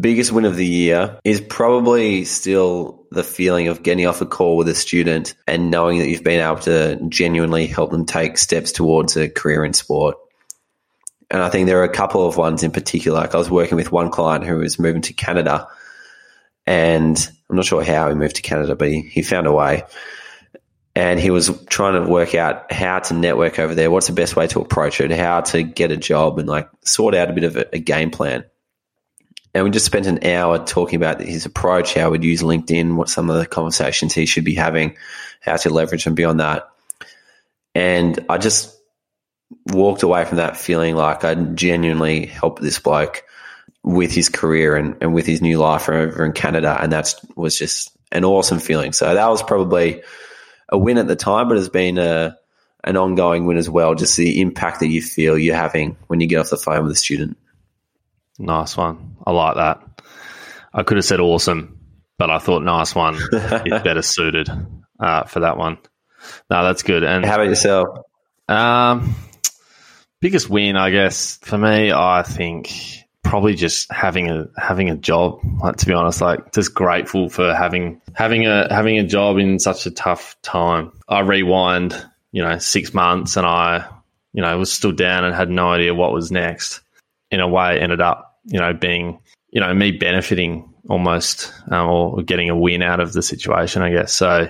Biggest 0.00 0.32
win 0.32 0.46
of 0.46 0.56
the 0.56 0.66
year 0.66 1.18
is 1.22 1.42
probably 1.42 2.24
still 2.24 3.03
the 3.14 3.24
feeling 3.24 3.68
of 3.68 3.82
getting 3.82 4.06
off 4.06 4.20
a 4.20 4.26
call 4.26 4.56
with 4.56 4.68
a 4.68 4.74
student 4.74 5.34
and 5.46 5.70
knowing 5.70 5.98
that 5.98 6.08
you've 6.08 6.24
been 6.24 6.40
able 6.40 6.60
to 6.62 7.00
genuinely 7.08 7.66
help 7.66 7.90
them 7.90 8.06
take 8.06 8.38
steps 8.38 8.72
towards 8.72 9.16
a 9.16 9.28
career 9.28 9.64
in 9.64 9.72
sport. 9.72 10.16
And 11.30 11.42
I 11.42 11.48
think 11.48 11.66
there 11.66 11.80
are 11.80 11.84
a 11.84 11.88
couple 11.88 12.26
of 12.26 12.36
ones 12.36 12.62
in 12.62 12.70
particular. 12.70 13.20
Like 13.20 13.34
I 13.34 13.38
was 13.38 13.50
working 13.50 13.76
with 13.76 13.90
one 13.90 14.10
client 14.10 14.44
who 14.44 14.56
was 14.56 14.78
moving 14.78 15.02
to 15.02 15.12
Canada 15.12 15.68
and 16.66 17.30
I'm 17.48 17.56
not 17.56 17.64
sure 17.64 17.84
how 17.84 18.08
he 18.08 18.14
moved 18.14 18.36
to 18.36 18.42
Canada, 18.42 18.74
but 18.74 18.88
he, 18.88 19.02
he 19.02 19.22
found 19.22 19.46
a 19.46 19.52
way. 19.52 19.84
And 20.96 21.18
he 21.18 21.30
was 21.30 21.50
trying 21.66 22.02
to 22.02 22.08
work 22.08 22.34
out 22.34 22.72
how 22.72 23.00
to 23.00 23.14
network 23.14 23.58
over 23.58 23.74
there, 23.74 23.90
what's 23.90 24.06
the 24.06 24.12
best 24.12 24.36
way 24.36 24.46
to 24.48 24.60
approach 24.60 25.00
it, 25.00 25.10
how 25.10 25.40
to 25.40 25.62
get 25.62 25.90
a 25.90 25.96
job, 25.96 26.38
and 26.38 26.48
like 26.48 26.68
sort 26.84 27.14
out 27.14 27.30
a 27.30 27.32
bit 27.32 27.44
of 27.44 27.56
a, 27.56 27.66
a 27.74 27.78
game 27.78 28.10
plan. 28.10 28.44
And 29.54 29.64
we 29.64 29.70
just 29.70 29.86
spent 29.86 30.06
an 30.06 30.26
hour 30.26 30.58
talking 30.58 30.96
about 30.96 31.20
his 31.20 31.46
approach, 31.46 31.94
how 31.94 32.10
we'd 32.10 32.24
use 32.24 32.42
LinkedIn, 32.42 32.96
what 32.96 33.08
some 33.08 33.30
of 33.30 33.38
the 33.38 33.46
conversations 33.46 34.12
he 34.12 34.26
should 34.26 34.44
be 34.44 34.54
having, 34.54 34.96
how 35.40 35.56
to 35.56 35.70
leverage 35.70 36.06
and 36.06 36.16
beyond 36.16 36.40
that. 36.40 36.68
And 37.74 38.18
I 38.28 38.38
just 38.38 38.76
walked 39.66 40.02
away 40.02 40.24
from 40.24 40.38
that 40.38 40.56
feeling 40.56 40.96
like 40.96 41.24
I 41.24 41.34
genuinely 41.34 42.26
helped 42.26 42.62
this 42.62 42.80
bloke 42.80 43.22
with 43.84 44.12
his 44.12 44.28
career 44.28 44.76
and, 44.76 44.96
and 45.00 45.14
with 45.14 45.26
his 45.26 45.40
new 45.40 45.58
life 45.58 45.88
over 45.88 46.24
in 46.24 46.32
Canada. 46.32 46.76
And 46.80 46.92
that 46.92 47.14
was 47.36 47.56
just 47.56 47.96
an 48.10 48.24
awesome 48.24 48.58
feeling. 48.58 48.92
So 48.92 49.14
that 49.14 49.28
was 49.28 49.42
probably 49.42 50.02
a 50.68 50.78
win 50.78 50.98
at 50.98 51.06
the 51.06 51.16
time, 51.16 51.48
but 51.48 51.58
it's 51.58 51.68
been 51.68 51.98
a, 51.98 52.36
an 52.82 52.96
ongoing 52.96 53.46
win 53.46 53.56
as 53.56 53.70
well. 53.70 53.94
Just 53.94 54.16
the 54.16 54.40
impact 54.40 54.80
that 54.80 54.88
you 54.88 55.02
feel 55.02 55.38
you're 55.38 55.54
having 55.54 55.96
when 56.08 56.20
you 56.20 56.26
get 56.26 56.38
off 56.38 56.50
the 56.50 56.56
phone 56.56 56.82
with 56.82 56.92
a 56.92 56.96
student. 56.96 57.36
Nice 58.38 58.76
one. 58.76 59.16
I 59.26 59.30
like 59.32 59.56
that. 59.56 60.02
I 60.72 60.82
could 60.82 60.96
have 60.96 61.04
said 61.04 61.20
awesome, 61.20 61.78
but 62.18 62.30
I 62.30 62.38
thought 62.38 62.62
nice 62.62 62.94
one 62.94 63.14
is 63.32 63.82
better 63.82 64.02
suited 64.02 64.48
uh, 64.98 65.24
for 65.24 65.40
that 65.40 65.56
one. 65.56 65.78
No, 66.50 66.64
that's 66.64 66.82
good. 66.82 67.04
And 67.04 67.24
How 67.24 67.34
about 67.34 67.46
yourself? 67.48 67.86
um, 68.48 69.14
biggest 70.20 70.48
win, 70.50 70.76
I 70.76 70.90
guess, 70.90 71.36
for 71.42 71.58
me, 71.58 71.92
I 71.92 72.22
think 72.22 72.72
probably 73.22 73.54
just 73.54 73.90
having 73.92 74.30
a 74.30 74.46
having 74.56 74.90
a 74.90 74.96
job. 74.96 75.40
Like 75.62 75.76
to 75.76 75.86
be 75.86 75.92
honest, 75.92 76.20
like 76.20 76.52
just 76.52 76.74
grateful 76.74 77.28
for 77.28 77.54
having 77.54 78.00
having 78.14 78.46
a 78.46 78.72
having 78.72 78.98
a 78.98 79.06
job 79.06 79.38
in 79.38 79.58
such 79.58 79.86
a 79.86 79.90
tough 79.90 80.36
time. 80.42 80.92
I 81.08 81.20
rewind, 81.20 81.94
you 82.32 82.42
know, 82.42 82.58
six 82.58 82.92
months, 82.94 83.36
and 83.36 83.46
I, 83.46 83.86
you 84.32 84.42
know, 84.42 84.58
was 84.58 84.72
still 84.72 84.92
down 84.92 85.24
and 85.24 85.34
had 85.34 85.50
no 85.50 85.70
idea 85.72 85.94
what 85.94 86.12
was 86.12 86.32
next. 86.32 86.80
In 87.34 87.40
a 87.40 87.48
way, 87.48 87.80
ended 87.80 88.00
up, 88.00 88.38
you 88.44 88.58
know, 88.58 88.72
being, 88.72 89.20
you 89.50 89.60
know, 89.60 89.72
me 89.74 89.90
benefiting 89.90 90.72
almost 90.88 91.52
um, 91.70 91.88
or 91.88 92.22
getting 92.22 92.50
a 92.50 92.56
win 92.56 92.82
out 92.82 93.00
of 93.00 93.12
the 93.12 93.22
situation, 93.22 93.82
I 93.82 93.90
guess. 93.90 94.12
So 94.12 94.48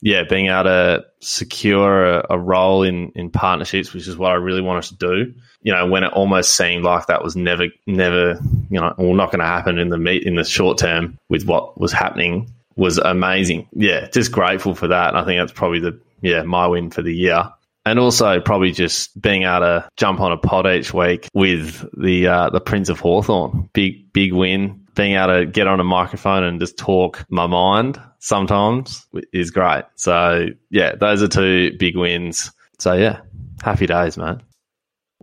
yeah, 0.00 0.24
being 0.28 0.46
able 0.46 0.64
to 0.64 1.04
secure 1.20 2.04
a, 2.04 2.26
a, 2.30 2.38
role 2.38 2.82
in, 2.82 3.10
in 3.14 3.30
partnerships, 3.30 3.92
which 3.92 4.08
is 4.08 4.16
what 4.16 4.32
I 4.32 4.34
really 4.34 4.60
wanted 4.60 4.84
to 4.84 4.94
do. 4.96 5.34
You 5.62 5.72
know, 5.72 5.86
when 5.86 6.02
it 6.02 6.12
almost 6.12 6.54
seemed 6.54 6.84
like 6.84 7.06
that 7.06 7.22
was 7.22 7.36
never, 7.36 7.68
never, 7.86 8.40
you 8.68 8.80
know, 8.80 8.92
well, 8.98 9.14
not 9.14 9.30
going 9.30 9.38
to 9.38 9.46
happen 9.46 9.78
in 9.78 9.90
the 9.90 9.98
meet 9.98 10.24
in 10.24 10.34
the 10.34 10.44
short 10.44 10.78
term 10.78 11.18
with 11.28 11.46
what 11.46 11.78
was 11.80 11.92
happening 11.92 12.52
was 12.74 12.98
amazing. 12.98 13.68
Yeah, 13.72 14.08
just 14.08 14.32
grateful 14.32 14.74
for 14.74 14.88
that. 14.88 15.10
And 15.10 15.18
I 15.18 15.24
think 15.24 15.40
that's 15.40 15.52
probably 15.52 15.78
the 15.78 16.00
yeah 16.20 16.42
my 16.42 16.66
win 16.66 16.90
for 16.90 17.02
the 17.02 17.14
year. 17.14 17.48
And 17.84 17.98
also 17.98 18.40
probably 18.40 18.72
just 18.72 19.20
being 19.20 19.42
able 19.42 19.60
to 19.60 19.88
jump 19.96 20.20
on 20.20 20.30
a 20.30 20.36
pod 20.36 20.66
each 20.66 20.94
week 20.94 21.28
with 21.34 21.84
the 22.00 22.28
uh, 22.28 22.50
the 22.50 22.60
Prince 22.60 22.88
of 22.88 23.00
Hawthorn. 23.00 23.68
Big 23.72 24.12
big 24.12 24.32
win. 24.32 24.86
Being 24.94 25.16
able 25.16 25.40
to 25.40 25.46
get 25.46 25.66
on 25.66 25.80
a 25.80 25.84
microphone 25.84 26.44
and 26.44 26.60
just 26.60 26.76
talk 26.76 27.24
my 27.28 27.46
mind 27.46 28.00
sometimes 28.18 29.06
is 29.32 29.50
great. 29.50 29.84
So 29.96 30.48
yeah, 30.70 30.94
those 30.94 31.22
are 31.22 31.28
two 31.28 31.76
big 31.78 31.96
wins. 31.96 32.52
So 32.78 32.92
yeah, 32.92 33.20
happy 33.62 33.86
days, 33.86 34.16
man. 34.16 34.42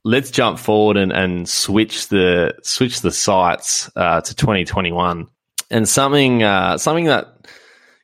Let's 0.03 0.31
jump 0.31 0.59
forward 0.59 0.97
and, 0.97 1.11
and 1.11 1.47
switch 1.47 2.07
the 2.07 2.55
switch 2.63 3.01
the 3.01 3.11
sights 3.11 3.89
uh, 3.95 4.21
to 4.21 4.35
2021 4.35 5.27
and 5.71 5.87
something 5.87 6.43
uh, 6.43 6.77
something 6.77 7.05
that 7.05 7.27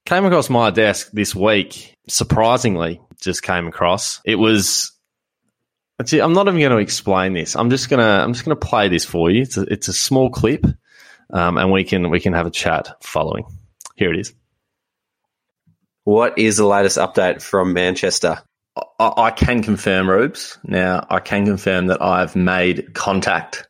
came 0.05 0.25
across 0.25 0.49
my 0.49 0.69
desk 0.69 1.09
this 1.11 1.35
week. 1.35 1.95
Surprisingly, 2.07 3.01
just 3.19 3.43
came 3.43 3.67
across. 3.67 4.21
It 4.25 4.35
was. 4.35 4.91
Actually, 5.99 6.21
I'm 6.23 6.33
not 6.33 6.47
even 6.47 6.59
going 6.59 6.71
to 6.71 6.77
explain 6.77 7.33
this. 7.33 7.55
I'm 7.55 7.69
just 7.69 7.89
gonna 7.89 8.03
I'm 8.23 8.33
just 8.33 8.45
gonna 8.45 8.55
play 8.55 8.89
this 8.89 9.05
for 9.05 9.31
you. 9.31 9.41
It's 9.41 9.57
a, 9.57 9.61
it's 9.61 9.87
a 9.87 9.93
small 9.93 10.29
clip, 10.29 10.65
um, 11.31 11.57
and 11.57 11.71
we 11.71 11.83
can 11.83 12.09
we 12.09 12.19
can 12.19 12.33
have 12.33 12.45
a 12.45 12.51
chat 12.51 13.01
following. 13.01 13.45
Here 13.95 14.13
it 14.13 14.19
is. 14.19 14.33
What 16.03 16.37
is 16.37 16.57
the 16.57 16.67
latest 16.67 16.97
update 16.97 17.41
from 17.41 17.73
Manchester? 17.73 18.43
I, 18.99 19.13
I 19.17 19.31
can 19.31 19.63
confirm, 19.63 20.09
Rubes. 20.09 20.59
Now, 20.63 21.05
I 21.09 21.19
can 21.19 21.45
confirm 21.45 21.87
that 21.87 22.01
I've 22.01 22.35
made 22.35 22.93
contact, 22.93 23.67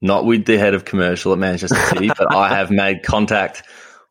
not 0.00 0.24
with 0.24 0.46
the 0.46 0.56
head 0.56 0.72
of 0.72 0.84
commercial 0.84 1.32
at 1.32 1.38
Manchester 1.38 1.76
City, 1.76 2.08
but 2.18 2.34
I 2.34 2.48
have 2.48 2.70
made 2.70 3.02
contact 3.02 3.64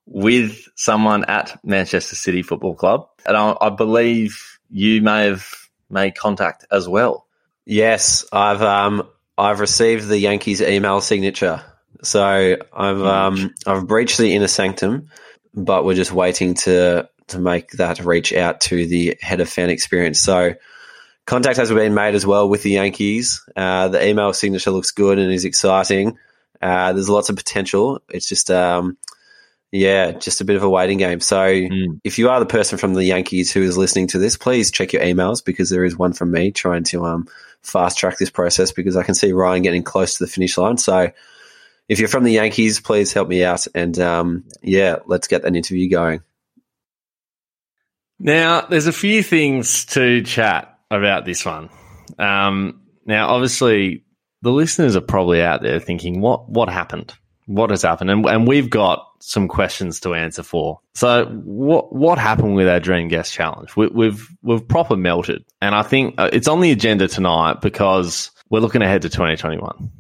with 0.06 0.68
someone 0.76 1.26
at 1.26 1.60
Manchester 1.64 2.16
City 2.16 2.42
Football 2.42 2.76
Club. 2.76 3.08
And 3.26 3.38
I, 3.38 3.56
I 3.60 3.70
believe 3.70 4.60
you 4.70 5.02
may 5.02 5.26
have 5.26 5.48
made 5.90 6.16
contact 6.16 6.66
as 6.72 6.88
well. 6.88 7.28
Yes, 7.66 8.26
I've 8.32 8.62
um, 8.62 9.08
I've 9.38 9.60
received 9.60 10.08
the 10.08 10.18
Yankees 10.18 10.62
email 10.62 11.00
signature. 11.02 11.64
So 12.02 12.58
I've 12.74 13.02
um, 13.02 13.54
I've 13.66 13.88
breached 13.88 14.18
the 14.18 14.36
inner 14.36 14.48
sanctum, 14.48 15.10
but 15.54 15.86
we're 15.86 15.94
just 15.94 16.12
waiting 16.12 16.56
to 16.56 17.10
to 17.28 17.40
make 17.40 17.72
that 17.72 18.00
reach 18.00 18.34
out 18.34 18.62
to 18.62 18.86
the 18.86 19.18
head 19.22 19.40
of 19.40 19.50
fan 19.50 19.70
experience. 19.70 20.20
So 20.20 20.56
contact 21.26 21.58
has 21.58 21.72
been 21.72 21.94
made 21.94 22.16
as 22.16 22.26
well 22.26 22.50
with 22.50 22.64
the 22.64 22.72
Yankees. 22.72 23.42
Uh, 23.56 23.88
the 23.88 24.06
email 24.06 24.34
signature 24.34 24.72
looks 24.72 24.92
good 24.92 25.20
and 25.20 25.32
is 25.32 25.46
exciting. 25.46 26.18
Uh, 26.62 26.92
there's 26.92 27.10
lots 27.10 27.30
of 27.30 27.38
potential. 27.38 28.02
It's 28.10 28.28
just, 28.28 28.52
um, 28.52 28.98
yeah, 29.74 30.12
just 30.12 30.40
a 30.40 30.46
bit 30.46 30.56
of 30.56 30.62
a 30.62 30.70
waiting 30.70 31.00
game. 31.00 31.20
So 31.20 31.36
mm. 31.36 32.00
if 32.04 32.20
you 32.20 32.30
are 32.30 32.40
the 32.40 32.46
person 32.46 32.78
from 32.78 32.94
the 32.94 33.04
Yankees 33.04 33.52
who 33.52 33.64
is 33.64 33.76
listening 33.76 34.06
to 34.10 34.20
this, 34.20 34.38
please 34.38 34.70
check 34.70 34.94
your 34.94 35.02
emails 35.02 35.44
because 35.44 35.72
there 35.72 35.84
is 35.84 35.98
one 35.98 36.14
from 36.14 36.30
me 36.30 36.52
trying 36.52 36.84
to 36.86 37.04
um, 37.08 37.28
fast 37.64 37.98
track 37.98 38.20
this 38.20 38.30
process 38.30 38.72
because 38.72 38.96
I 38.96 39.02
can 39.02 39.16
see 39.16 39.32
Ryan 39.32 39.64
getting 39.64 39.82
close 39.82 40.18
to 40.18 40.26
the 40.26 40.30
finish 40.30 40.60
line. 40.60 40.78
So 40.78 41.12
if 41.90 41.98
you're 41.98 42.08
from 42.08 42.24
the 42.24 42.34
Yankees, 42.34 42.82
please 42.82 43.14
help 43.14 43.28
me 43.28 43.44
out. 43.44 43.66
And 43.74 43.98
um, 43.98 44.44
yeah, 44.62 44.98
let's 45.08 45.28
get 45.28 45.42
that 45.42 45.56
interview 45.56 45.90
going. 45.90 46.22
Now, 48.20 48.68
there's 48.68 48.86
a 48.86 48.94
few 48.94 49.24
things 49.24 49.86
to 49.86 50.22
chat 50.22 50.78
about 50.92 51.26
this 51.26 51.44
one. 51.44 51.72
Um, 52.20 52.84
now, 53.08 53.30
obviously, 53.30 54.04
the 54.44 54.52
listeners 54.52 54.96
are 54.96 55.02
probably 55.02 55.42
out 55.42 55.64
there 55.64 55.80
thinking, 55.80 56.22
"What 56.22 56.48
what 56.48 56.70
happened? 56.70 57.12
What 57.54 57.70
has 57.70 57.84
happened?" 57.84 58.10
And, 58.10 58.26
and 58.26 58.48
we've 58.48 58.70
got 58.70 59.08
some 59.20 59.48
questions 59.48 60.00
to 60.02 60.14
answer 60.14 60.44
for. 60.44 60.80
So, 60.96 61.26
what 61.26 61.94
what 61.94 62.18
happened 62.18 62.56
with 62.56 62.68
our 62.68 62.80
Dream 62.80 63.08
Guest 63.08 63.34
Challenge? 63.34 63.76
We, 63.76 63.88
we've 63.88 64.28
we've 64.42 64.68
proper 64.68 64.96
melted, 64.96 65.46
and 65.62 65.74
I 65.76 65.84
think 65.84 66.16
uh, 66.18 66.30
it's 66.34 66.48
on 66.48 66.62
the 66.62 66.72
agenda 66.72 67.08
tonight 67.08 67.62
because 67.62 68.32
we're 68.50 68.60
looking 68.60 68.82
ahead 68.82 69.04
to 69.04 69.10
2021. 69.10 69.92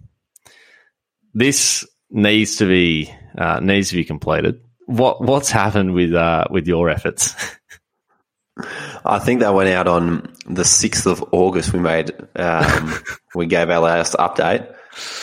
This 1.33 1.85
needs 2.09 2.57
to 2.57 2.65
be 2.65 3.13
uh, 3.37 3.59
needs 3.59 3.89
to 3.89 3.95
be 3.95 4.05
completed. 4.05 4.61
What 4.85 5.21
what's 5.21 5.49
happened 5.49 5.93
with 5.93 6.13
uh, 6.13 6.45
with 6.49 6.67
your 6.67 6.89
efforts? 6.89 7.35
I 9.05 9.19
think 9.19 9.39
that 9.39 9.53
went 9.53 9.69
out 9.69 9.87
on 9.87 10.33
the 10.45 10.63
sixth 10.63 11.07
of 11.07 11.23
August. 11.31 11.73
We 11.73 11.79
made 11.79 12.11
um, 12.35 12.93
we 13.35 13.47
gave 13.47 13.69
our 13.69 13.79
last 13.79 14.13
update, 14.13 14.73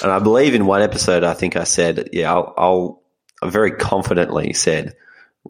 and 0.03 0.11
I 0.11 0.19
believe 0.19 0.55
in 0.55 0.67
one 0.67 0.83
episode, 0.83 1.25
I 1.25 1.35
think 1.35 1.57
I 1.57 1.65
said, 1.65 2.11
"Yeah, 2.13 2.33
I'll." 2.33 2.55
I'll 2.57 3.01
I 3.43 3.49
very 3.49 3.71
confidently 3.71 4.53
said, 4.53 4.95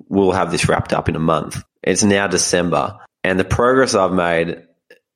"We'll 0.09 0.33
have 0.33 0.53
this 0.53 0.69
wrapped 0.69 0.93
up 0.93 1.09
in 1.09 1.17
a 1.17 1.21
month." 1.21 1.63
It's 1.83 2.05
now 2.05 2.29
December, 2.29 2.99
and 3.25 3.39
the 3.39 3.45
progress 3.45 3.95
I've 3.95 4.13
made 4.13 4.63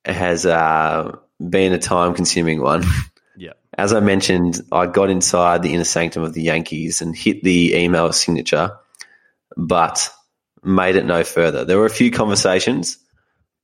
has 0.05 0.45
uh, 0.45 1.17
been 1.49 1.73
a 1.73 1.79
time-consuming 1.79 2.61
one. 2.61 2.85
Yeah. 3.37 3.55
As 3.77 3.93
I 3.93 3.99
mentioned, 3.99 4.61
I 4.71 4.87
got 4.87 5.11
inside 5.11 5.65
the 5.65 5.75
inner 5.75 5.83
sanctum 5.83 6.23
of 6.23 6.35
the 6.35 6.43
Yankees 6.43 7.03
and 7.03 7.17
hit 7.17 7.43
the 7.43 7.75
email 7.75 8.13
signature, 8.13 8.71
but 9.57 10.09
made 10.63 10.95
it 10.95 11.05
no 11.05 11.25
further. 11.25 11.65
There 11.65 11.77
were 11.77 11.85
a 11.85 11.91
few 11.91 12.13
conversations, 12.13 12.97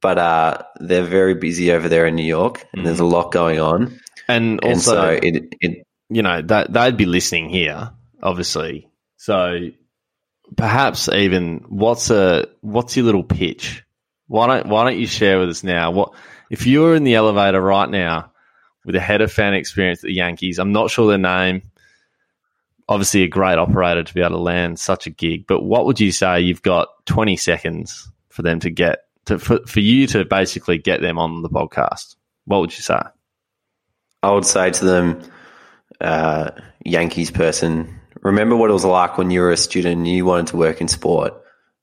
but 0.02 0.18
uh, 0.18 0.58
they're 0.80 1.04
very 1.04 1.34
busy 1.34 1.70
over 1.70 1.88
there 1.88 2.04
in 2.04 2.16
New 2.16 2.24
York, 2.24 2.66
and 2.72 2.82
mm. 2.82 2.84
there's 2.84 2.98
a 2.98 3.04
lot 3.04 3.30
going 3.30 3.60
on. 3.60 3.96
And 4.30 4.60
also, 4.64 4.72
and 4.72 4.82
so 4.82 5.08
it, 5.22 5.54
it, 5.60 5.86
you 6.08 6.22
know, 6.22 6.42
that 6.42 6.72
they'd 6.72 6.96
be 6.96 7.06
listening 7.06 7.48
here, 7.48 7.90
obviously. 8.22 8.88
So 9.16 9.68
perhaps 10.56 11.08
even 11.08 11.64
what's 11.68 12.10
a 12.10 12.46
what's 12.60 12.96
your 12.96 13.06
little 13.06 13.24
pitch? 13.24 13.84
Why 14.26 14.46
don't 14.46 14.68
Why 14.68 14.84
don't 14.84 14.98
you 14.98 15.06
share 15.06 15.38
with 15.38 15.50
us 15.50 15.64
now? 15.64 15.90
What 15.90 16.12
if 16.50 16.66
you 16.66 16.80
were 16.80 16.94
in 16.94 17.04
the 17.04 17.14
elevator 17.14 17.60
right 17.60 17.88
now 17.88 18.32
with 18.84 18.94
a 18.94 19.00
head 19.00 19.20
of 19.20 19.32
fan 19.32 19.54
experience 19.54 20.02
at 20.02 20.08
the 20.08 20.14
Yankees? 20.14 20.58
I'm 20.58 20.72
not 20.72 20.90
sure 20.90 21.08
their 21.08 21.18
name 21.18 21.62
obviously 22.90 23.22
a 23.22 23.28
great 23.28 23.56
operator 23.56 24.02
to 24.02 24.12
be 24.12 24.20
able 24.20 24.30
to 24.30 24.38
land 24.38 24.78
such 24.78 25.06
a 25.06 25.10
gig. 25.10 25.46
But 25.46 25.62
what 25.62 25.86
would 25.86 26.00
you 26.00 26.10
say? 26.10 26.40
You've 26.40 26.60
got 26.60 26.88
20 27.06 27.36
seconds 27.36 28.10
for 28.28 28.42
them 28.42 28.58
to 28.60 28.70
get 28.70 29.04
to 29.26 29.38
for, 29.38 29.60
for 29.66 29.80
you 29.80 30.08
to 30.08 30.24
basically 30.24 30.78
get 30.78 31.00
them 31.00 31.18
on 31.18 31.42
the 31.42 31.48
podcast. 31.48 32.16
What 32.44 32.60
would 32.60 32.76
you 32.76 32.82
say? 32.82 33.00
I 34.22 34.30
would 34.30 34.46
say 34.46 34.70
to 34.70 34.84
them, 34.84 35.22
uh, 36.00 36.50
Yankees 36.84 37.30
person, 37.30 38.00
remember 38.22 38.56
what 38.56 38.70
it 38.70 38.74
was 38.74 38.84
like 38.84 39.18
when 39.18 39.30
you 39.30 39.40
were 39.40 39.52
a 39.52 39.56
student 39.56 39.96
and 39.98 40.08
you 40.08 40.24
wanted 40.24 40.48
to 40.48 40.56
work 40.56 40.80
in 40.80 40.88
sport 40.88 41.34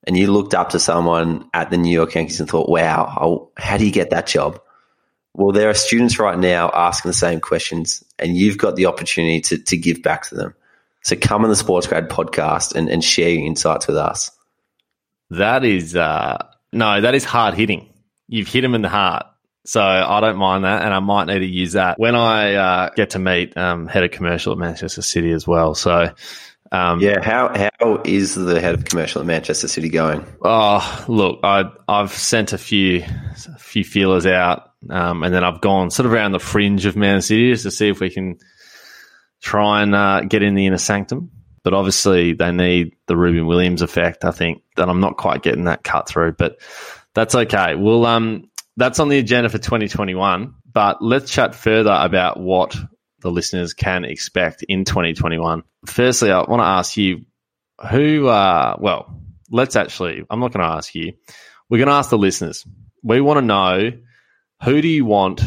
and 0.06 0.16
you 0.16 0.30
looked 0.30 0.54
up 0.54 0.70
to 0.70 0.80
someone 0.80 1.48
at 1.52 1.70
the 1.70 1.76
New 1.76 1.92
York 1.92 2.14
Yankees 2.14 2.40
and 2.40 2.48
thought, 2.48 2.68
wow, 2.68 3.50
how 3.56 3.76
do 3.76 3.84
you 3.84 3.92
get 3.92 4.10
that 4.10 4.26
job? 4.26 4.60
Well, 5.34 5.52
there 5.52 5.68
are 5.68 5.74
students 5.74 6.18
right 6.18 6.38
now 6.38 6.70
asking 6.74 7.10
the 7.10 7.14
same 7.14 7.40
questions, 7.40 8.02
and 8.18 8.36
you've 8.36 8.58
got 8.58 8.74
the 8.74 8.86
opportunity 8.86 9.40
to, 9.42 9.58
to 9.58 9.76
give 9.76 10.02
back 10.02 10.28
to 10.28 10.34
them. 10.34 10.54
So 11.02 11.14
come 11.14 11.44
on 11.44 11.50
the 11.50 11.56
Sports 11.56 11.86
Grad 11.86 12.08
podcast 12.08 12.74
and, 12.74 12.88
and 12.88 13.04
share 13.04 13.30
your 13.30 13.46
insights 13.46 13.86
with 13.86 13.96
us. 13.96 14.32
That 15.30 15.64
is, 15.64 15.94
uh, 15.94 16.44
no, 16.72 17.00
that 17.00 17.14
is 17.14 17.24
hard 17.24 17.54
hitting. 17.54 17.88
You've 18.26 18.48
hit 18.48 18.62
them 18.62 18.74
in 18.74 18.82
the 18.82 18.88
heart. 18.88 19.26
So 19.68 19.82
I 19.82 20.20
don't 20.20 20.38
mind 20.38 20.64
that, 20.64 20.82
and 20.82 20.94
I 20.94 21.00
might 21.00 21.26
need 21.26 21.40
to 21.40 21.46
use 21.46 21.72
that 21.72 21.98
when 21.98 22.14
I 22.14 22.54
uh, 22.54 22.90
get 22.96 23.10
to 23.10 23.18
meet 23.18 23.54
um, 23.54 23.86
head 23.86 24.02
of 24.02 24.10
commercial 24.10 24.54
at 24.54 24.58
Manchester 24.58 25.02
City 25.02 25.30
as 25.30 25.46
well. 25.46 25.74
So, 25.74 26.08
um, 26.72 27.00
yeah, 27.00 27.22
how 27.22 27.52
how 27.54 28.00
is 28.02 28.34
the 28.34 28.62
head 28.62 28.72
of 28.72 28.86
commercial 28.86 29.20
at 29.20 29.26
Manchester 29.26 29.68
City 29.68 29.90
going? 29.90 30.24
Oh, 30.42 31.04
look, 31.06 31.40
I 31.42 31.64
I've 31.86 32.14
sent 32.14 32.54
a 32.54 32.58
few 32.58 33.04
a 33.04 33.58
few 33.58 33.84
feelers 33.84 34.24
out, 34.24 34.70
um, 34.88 35.22
and 35.22 35.34
then 35.34 35.44
I've 35.44 35.60
gone 35.60 35.90
sort 35.90 36.06
of 36.06 36.14
around 36.14 36.32
the 36.32 36.40
fringe 36.40 36.86
of 36.86 36.96
Man 36.96 37.20
City 37.20 37.52
just 37.52 37.64
to 37.64 37.70
see 37.70 37.90
if 37.90 38.00
we 38.00 38.08
can 38.08 38.38
try 39.42 39.82
and 39.82 39.94
uh, 39.94 40.22
get 40.22 40.42
in 40.42 40.54
the 40.54 40.64
inner 40.64 40.78
sanctum. 40.78 41.30
but 41.62 41.74
obviously 41.74 42.32
they 42.32 42.52
need 42.52 42.96
the 43.06 43.18
Reuben 43.18 43.46
Williams 43.46 43.82
effect. 43.82 44.24
I 44.24 44.30
think 44.30 44.62
that 44.76 44.88
I'm 44.88 45.00
not 45.00 45.18
quite 45.18 45.42
getting 45.42 45.64
that 45.64 45.84
cut 45.84 46.08
through, 46.08 46.32
but 46.32 46.56
that's 47.12 47.34
okay. 47.34 47.74
Well, 47.74 48.06
um, 48.06 48.47
that's 48.78 49.00
on 49.00 49.08
the 49.08 49.18
agenda 49.18 49.48
for 49.48 49.58
2021. 49.58 50.54
But 50.72 51.02
let's 51.02 51.30
chat 51.30 51.54
further 51.54 51.92
about 51.92 52.38
what 52.38 52.76
the 53.20 53.30
listeners 53.30 53.74
can 53.74 54.04
expect 54.04 54.62
in 54.68 54.84
2021. 54.84 55.64
Firstly, 55.86 56.30
I 56.30 56.38
want 56.42 56.60
to 56.60 56.66
ask 56.66 56.96
you 56.96 57.26
who, 57.90 58.28
uh, 58.28 58.76
well, 58.78 59.20
let's 59.50 59.74
actually, 59.74 60.24
I'm 60.30 60.38
not 60.38 60.52
going 60.52 60.64
to 60.64 60.74
ask 60.76 60.94
you. 60.94 61.14
We're 61.68 61.78
going 61.78 61.88
to 61.88 61.94
ask 61.94 62.10
the 62.10 62.18
listeners. 62.18 62.64
We 63.02 63.20
want 63.20 63.38
to 63.38 63.44
know 63.44 63.90
who 64.62 64.80
do 64.80 64.88
you 64.88 65.04
want 65.04 65.42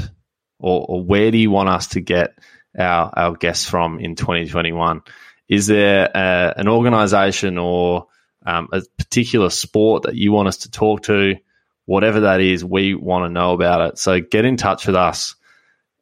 or, 0.59 0.85
or 0.87 1.03
where 1.03 1.31
do 1.31 1.37
you 1.37 1.51
want 1.51 1.69
us 1.69 1.87
to 1.89 2.01
get 2.01 2.37
our, 2.77 3.13
our 3.15 3.35
guests 3.35 3.67
from 3.67 3.99
in 3.99 4.15
2021? 4.15 5.03
Is 5.47 5.67
there 5.67 6.09
a, 6.13 6.53
an 6.57 6.67
organization 6.67 7.57
or 7.57 8.07
um, 8.45 8.67
a 8.73 8.81
particular 8.97 9.49
sport 9.49 10.03
that 10.03 10.15
you 10.15 10.33
want 10.33 10.49
us 10.49 10.57
to 10.59 10.71
talk 10.71 11.03
to? 11.03 11.37
Whatever 11.85 12.21
that 12.21 12.41
is, 12.41 12.63
we 12.63 12.93
want 12.93 13.25
to 13.25 13.29
know 13.29 13.53
about 13.53 13.81
it. 13.89 13.97
So 13.97 14.19
get 14.19 14.45
in 14.45 14.57
touch 14.57 14.87
with 14.87 14.95
us. 14.95 15.35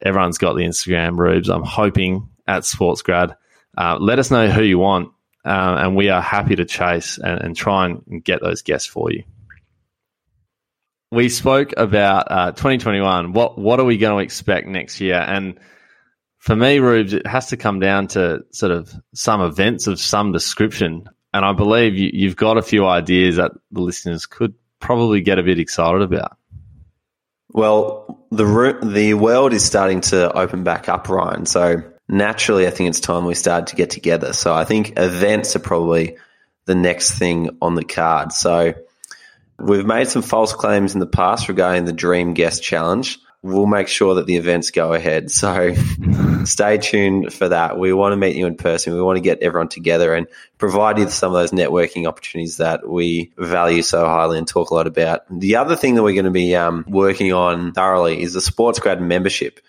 Everyone's 0.01 0.37
got 0.37 0.53
the 0.53 0.63
Instagram, 0.63 1.17
Rubes. 1.17 1.49
I'm 1.49 1.63
hoping 1.63 2.29
at 2.47 2.63
SportsGrad. 2.63 3.35
Uh, 3.77 3.97
let 3.99 4.19
us 4.19 4.31
know 4.31 4.49
who 4.49 4.63
you 4.63 4.79
want, 4.79 5.09
uh, 5.45 5.77
and 5.79 5.95
we 5.95 6.09
are 6.09 6.21
happy 6.21 6.55
to 6.55 6.65
chase 6.65 7.17
and, 7.17 7.41
and, 7.41 7.55
try 7.55 7.85
and 7.85 8.23
get 8.23 8.41
those 8.41 8.61
guests 8.61 8.87
for 8.87 9.11
you. 9.11 9.23
We 11.11 11.29
spoke 11.29 11.73
about 11.77 12.31
uh, 12.31 12.51
2021. 12.51 13.33
What 13.33 13.57
what 13.57 13.79
are 13.79 13.85
we 13.85 13.97
going 13.97 14.17
to 14.17 14.23
expect 14.23 14.67
next 14.67 14.99
year? 14.99 15.15
And 15.15 15.59
for 16.39 16.55
me, 16.55 16.79
Rubes, 16.79 17.13
it 17.13 17.27
has 17.27 17.47
to 17.47 17.57
come 17.57 17.79
down 17.79 18.07
to 18.09 18.41
sort 18.51 18.71
of 18.71 18.93
some 19.13 19.41
events 19.41 19.87
of 19.87 19.99
some 19.99 20.31
description. 20.31 21.09
And 21.33 21.45
I 21.45 21.53
believe 21.53 21.95
you, 21.95 22.09
you've 22.13 22.35
got 22.35 22.57
a 22.57 22.61
few 22.61 22.87
ideas 22.87 23.35
that 23.35 23.51
the 23.71 23.81
listeners 23.81 24.25
could 24.25 24.53
probably 24.79 25.21
get 25.21 25.39
a 25.39 25.43
bit 25.43 25.59
excited 25.59 26.01
about. 26.01 26.37
Well, 27.51 28.25
the 28.31 28.79
the 28.83 29.15
world 29.15 29.53
is 29.53 29.65
starting 29.65 30.01
to 30.01 30.31
open 30.31 30.63
back 30.63 30.87
up, 30.87 31.09
Ryan. 31.09 31.45
So 31.45 31.83
naturally, 32.07 32.67
I 32.67 32.69
think 32.69 32.89
it's 32.89 32.99
time 32.99 33.25
we 33.25 33.35
start 33.35 33.67
to 33.67 33.75
get 33.75 33.89
together. 33.89 34.33
So 34.33 34.53
I 34.53 34.65
think 34.65 34.93
events 34.97 35.55
are 35.55 35.59
probably 35.59 36.17
the 36.65 36.75
next 36.75 37.17
thing 37.17 37.57
on 37.61 37.75
the 37.75 37.83
card. 37.83 38.31
So 38.31 38.73
we've 39.57 39.85
made 39.85 40.07
some 40.07 40.21
false 40.21 40.53
claims 40.53 40.93
in 40.93 40.99
the 40.99 41.07
past 41.07 41.49
regarding 41.49 41.85
the 41.85 41.93
Dream 41.93 42.33
Guest 42.33 42.61
Challenge 42.61 43.17
we'll 43.41 43.65
make 43.65 43.87
sure 43.87 44.15
that 44.15 44.25
the 44.25 44.35
events 44.35 44.71
go 44.71 44.93
ahead. 44.93 45.31
So 45.31 45.73
stay 46.43 46.77
tuned 46.77 47.33
for 47.33 47.49
that. 47.49 47.77
We 47.77 47.93
want 47.93 48.11
to 48.13 48.17
meet 48.17 48.35
you 48.35 48.45
in 48.47 48.55
person. 48.55 48.93
We 48.93 49.01
want 49.01 49.17
to 49.17 49.21
get 49.21 49.39
everyone 49.41 49.69
together 49.69 50.13
and 50.13 50.27
provide 50.57 50.97
you 50.97 51.09
some 51.09 51.33
of 51.33 51.39
those 51.39 51.51
networking 51.51 52.07
opportunities 52.07 52.57
that 52.57 52.87
we 52.87 53.31
value 53.37 53.81
so 53.81 54.05
highly 54.05 54.37
and 54.37 54.47
talk 54.47 54.71
a 54.71 54.75
lot 54.75 54.87
about. 54.87 55.21
The 55.29 55.55
other 55.55 55.75
thing 55.75 55.95
that 55.95 56.03
we're 56.03 56.13
going 56.13 56.25
to 56.25 56.31
be 56.31 56.55
um, 56.55 56.83
working 56.87 57.31
on 57.31 57.71
thoroughly 57.71 58.21
is 58.21 58.33
the 58.33 58.41
Sports 58.41 58.79
Grad 58.79 59.01
membership. 59.01 59.59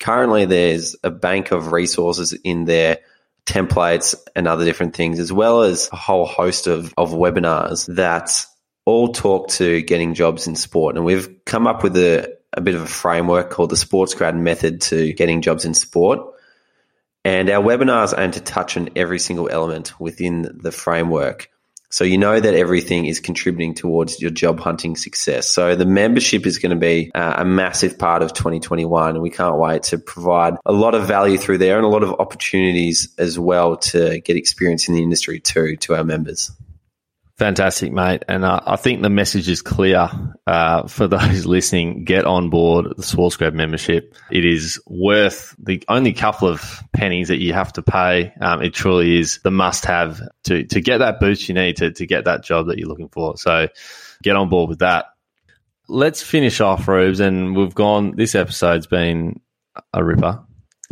Currently, 0.00 0.46
there's 0.46 0.96
a 1.04 1.10
bank 1.10 1.52
of 1.52 1.72
resources 1.72 2.32
in 2.32 2.64
there 2.64 2.98
templates 3.44 4.14
and 4.34 4.46
other 4.46 4.64
different 4.64 4.94
things, 4.94 5.18
as 5.18 5.32
well 5.32 5.62
as 5.62 5.88
a 5.92 5.96
whole 5.96 6.26
host 6.26 6.66
of, 6.66 6.94
of 6.96 7.10
webinars 7.10 7.92
that 7.94 8.46
all 8.84 9.12
talk 9.12 9.48
to 9.48 9.82
getting 9.82 10.14
jobs 10.14 10.46
in 10.46 10.56
sport. 10.56 10.96
And 10.96 11.04
we've 11.04 11.44
come 11.44 11.66
up 11.66 11.82
with 11.82 11.96
a, 11.96 12.36
a 12.52 12.60
bit 12.60 12.74
of 12.74 12.82
a 12.82 12.86
framework 12.86 13.50
called 13.50 13.70
the 13.70 13.76
Sports 13.76 14.14
Grad 14.14 14.36
Method 14.36 14.80
to 14.82 15.12
getting 15.12 15.42
jobs 15.42 15.64
in 15.64 15.74
sport. 15.74 16.20
And 17.24 17.48
our 17.50 17.62
webinars 17.62 18.18
aim 18.18 18.32
to 18.32 18.40
touch 18.40 18.76
on 18.76 18.90
every 18.96 19.18
single 19.18 19.48
element 19.48 19.98
within 20.00 20.58
the 20.60 20.72
framework. 20.72 21.48
So 21.92 22.04
you 22.04 22.16
know 22.16 22.40
that 22.40 22.54
everything 22.54 23.04
is 23.04 23.20
contributing 23.20 23.74
towards 23.74 24.18
your 24.18 24.30
job 24.30 24.58
hunting 24.60 24.96
success. 24.96 25.46
So 25.46 25.76
the 25.76 25.84
membership 25.84 26.46
is 26.46 26.58
going 26.58 26.70
to 26.70 26.80
be 26.80 27.10
uh, 27.14 27.34
a 27.38 27.44
massive 27.44 27.98
part 27.98 28.22
of 28.22 28.32
2021 28.32 29.10
and 29.10 29.22
we 29.22 29.28
can't 29.28 29.58
wait 29.58 29.82
to 29.84 29.98
provide 29.98 30.54
a 30.64 30.72
lot 30.72 30.94
of 30.94 31.06
value 31.06 31.36
through 31.36 31.58
there 31.58 31.76
and 31.76 31.84
a 31.84 31.90
lot 31.90 32.02
of 32.02 32.18
opportunities 32.18 33.14
as 33.18 33.38
well 33.38 33.76
to 33.76 34.20
get 34.20 34.36
experience 34.36 34.88
in 34.88 34.94
the 34.94 35.02
industry 35.02 35.38
too 35.38 35.76
to 35.76 35.94
our 35.94 36.02
members. 36.02 36.50
Fantastic, 37.36 37.92
mate. 37.92 38.22
And 38.28 38.44
uh, 38.44 38.60
I 38.66 38.76
think 38.76 39.02
the 39.02 39.10
message 39.10 39.48
is 39.48 39.62
clear 39.62 40.08
uh, 40.46 40.86
for 40.86 41.06
those 41.08 41.46
listening. 41.46 42.04
Get 42.04 42.24
on 42.24 42.50
board 42.50 42.86
the 42.96 43.02
SportsGrad 43.02 43.54
membership. 43.54 44.14
It 44.30 44.44
is 44.44 44.80
worth 44.86 45.54
the 45.58 45.82
only 45.88 46.12
couple 46.12 46.48
of 46.48 46.80
pennies 46.92 47.28
that 47.28 47.38
you 47.38 47.52
have 47.54 47.72
to 47.74 47.82
pay. 47.82 48.32
Um, 48.40 48.62
it 48.62 48.74
truly 48.74 49.18
is 49.18 49.40
the 49.42 49.50
must 49.50 49.86
have 49.86 50.20
to, 50.44 50.64
to 50.64 50.80
get 50.80 50.98
that 50.98 51.20
boost 51.20 51.48
you 51.48 51.54
need 51.54 51.78
to, 51.78 51.90
to 51.92 52.06
get 52.06 52.26
that 52.26 52.44
job 52.44 52.66
that 52.66 52.78
you're 52.78 52.88
looking 52.88 53.08
for. 53.08 53.36
So 53.38 53.68
get 54.22 54.36
on 54.36 54.48
board 54.48 54.68
with 54.68 54.80
that. 54.80 55.06
Let's 55.88 56.22
finish 56.22 56.60
off, 56.60 56.86
Rubes. 56.86 57.20
And 57.20 57.56
we've 57.56 57.74
gone, 57.74 58.14
this 58.14 58.34
episode's 58.34 58.86
been 58.86 59.40
a 59.92 60.04
ripper 60.04 60.42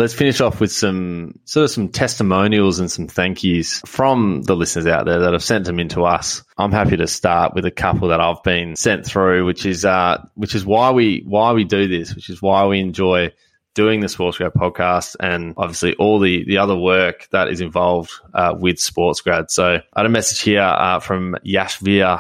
let's 0.01 0.15
finish 0.15 0.41
off 0.41 0.61
with 0.61 0.73
some 0.73 1.39
sort 1.45 1.65
of 1.65 1.71
some 1.71 1.89
testimonials 1.89 2.81
and 2.81 2.91
some 2.91 3.07
thank 3.07 3.45
yous 3.45 3.83
from 3.85 4.41
the 4.43 4.57
listeners 4.57 4.87
out 4.87 5.05
there 5.05 5.19
that 5.21 5.35
have 5.35 5.45
sent 5.45 5.67
them 5.67 5.79
in 5.79 5.91
to 5.91 6.05
us. 6.05 6.43
I'm 6.57 6.73
happy 6.73 6.97
to 6.97 7.07
start 7.07 7.55
with 7.55 7.67
a 7.67 7.71
couple 7.71 8.09
that 8.09 8.21
I've 8.21 8.43
been 8.43 8.77
sent 8.77 9.05
through, 9.05 9.45
which 9.45 9.67
is 9.67 9.85
uh, 9.85 10.25
which 10.35 10.55
is 10.55 10.65
why 10.65 10.93
we 10.93 11.23
why 11.27 11.53
we 11.53 11.65
do 11.65 11.87
this, 11.87 12.15
which 12.15 12.31
is 12.31 12.41
why 12.41 12.67
we 12.67 12.81
enjoy 12.81 13.31
doing 13.75 14.01
the 14.01 14.07
SportsGrad 14.07 14.53
podcast 14.55 15.17
and 15.21 15.55
obviously 15.57 15.95
all 15.95 16.19
the, 16.19 16.45
the 16.45 16.59
other 16.59 16.77
work 16.77 17.29
that 17.31 17.49
is 17.49 17.61
involved 17.61 18.11
uh, 18.35 18.55
with 18.59 18.77
SportsGrad. 18.77 19.51
So 19.51 19.75
I 19.93 20.01
had 20.01 20.07
a 20.07 20.09
message 20.09 20.41
here 20.41 20.63
uh, 20.63 20.99
from 20.99 21.37
Yash. 21.45 21.81
Uh, 21.83 22.19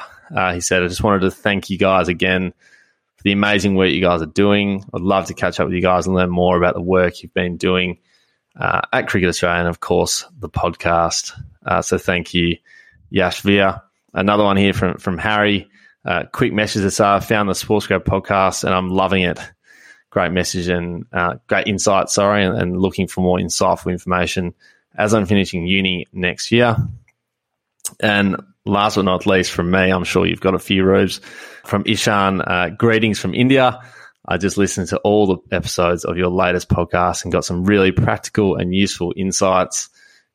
he 0.52 0.60
said, 0.60 0.82
I 0.82 0.86
just 0.86 1.02
wanted 1.02 1.22
to 1.22 1.30
thank 1.30 1.70
you 1.70 1.76
guys 1.76 2.08
again 2.08 2.52
for 3.20 3.24
the 3.24 3.32
amazing 3.32 3.74
work 3.74 3.90
you 3.90 4.00
guys 4.00 4.22
are 4.22 4.26
doing. 4.26 4.82
I'd 4.94 5.02
love 5.02 5.26
to 5.26 5.34
catch 5.34 5.60
up 5.60 5.66
with 5.66 5.74
you 5.74 5.82
guys 5.82 6.06
and 6.06 6.16
learn 6.16 6.30
more 6.30 6.56
about 6.56 6.72
the 6.72 6.80
work 6.80 7.22
you've 7.22 7.34
been 7.34 7.58
doing 7.58 7.98
uh, 8.58 8.80
at 8.94 9.08
Cricket 9.08 9.28
Australia 9.28 9.58
and, 9.58 9.68
of 9.68 9.78
course, 9.78 10.24
the 10.38 10.48
podcast. 10.48 11.38
Uh, 11.62 11.82
so 11.82 11.98
thank 11.98 12.32
you, 12.32 12.56
Yash 13.10 13.42
Veer. 13.42 13.82
Another 14.14 14.42
one 14.42 14.56
here 14.56 14.72
from, 14.72 14.96
from 14.96 15.18
Harry. 15.18 15.68
Uh, 16.02 16.22
quick 16.32 16.54
message 16.54 16.82
that 16.82 16.98
I 16.98 17.20
found 17.20 17.50
the 17.50 17.52
SportsGrad 17.52 18.04
podcast 18.04 18.64
and 18.64 18.72
I'm 18.72 18.88
loving 18.88 19.22
it. 19.22 19.38
Great 20.08 20.32
message 20.32 20.68
and 20.68 21.04
uh, 21.12 21.34
great 21.46 21.66
insight, 21.66 22.08
sorry, 22.08 22.42
and, 22.42 22.56
and 22.56 22.80
looking 22.80 23.06
for 23.06 23.20
more 23.20 23.36
insightful 23.36 23.92
information 23.92 24.54
as 24.96 25.12
I'm 25.12 25.26
finishing 25.26 25.66
uni 25.66 26.06
next 26.10 26.52
year. 26.52 26.74
And 28.00 28.42
last 28.64 28.96
but 28.96 29.04
not 29.04 29.26
least, 29.26 29.50
from 29.50 29.70
me, 29.70 29.90
I'm 29.90 30.04
sure 30.04 30.24
you've 30.24 30.40
got 30.40 30.54
a 30.54 30.58
few 30.58 30.84
Rubes 30.84 31.20
from 31.70 31.84
Ishan. 31.86 32.42
Uh, 32.42 32.70
greetings 32.76 33.18
from 33.20 33.32
India. 33.32 33.80
I 34.26 34.36
just 34.36 34.58
listened 34.58 34.88
to 34.88 34.98
all 34.98 35.26
the 35.26 35.56
episodes 35.56 36.04
of 36.04 36.18
your 36.18 36.28
latest 36.28 36.68
podcast 36.68 37.22
and 37.22 37.32
got 37.32 37.44
some 37.44 37.64
really 37.64 37.92
practical 37.92 38.56
and 38.56 38.74
useful 38.74 39.14
insights. 39.16 39.88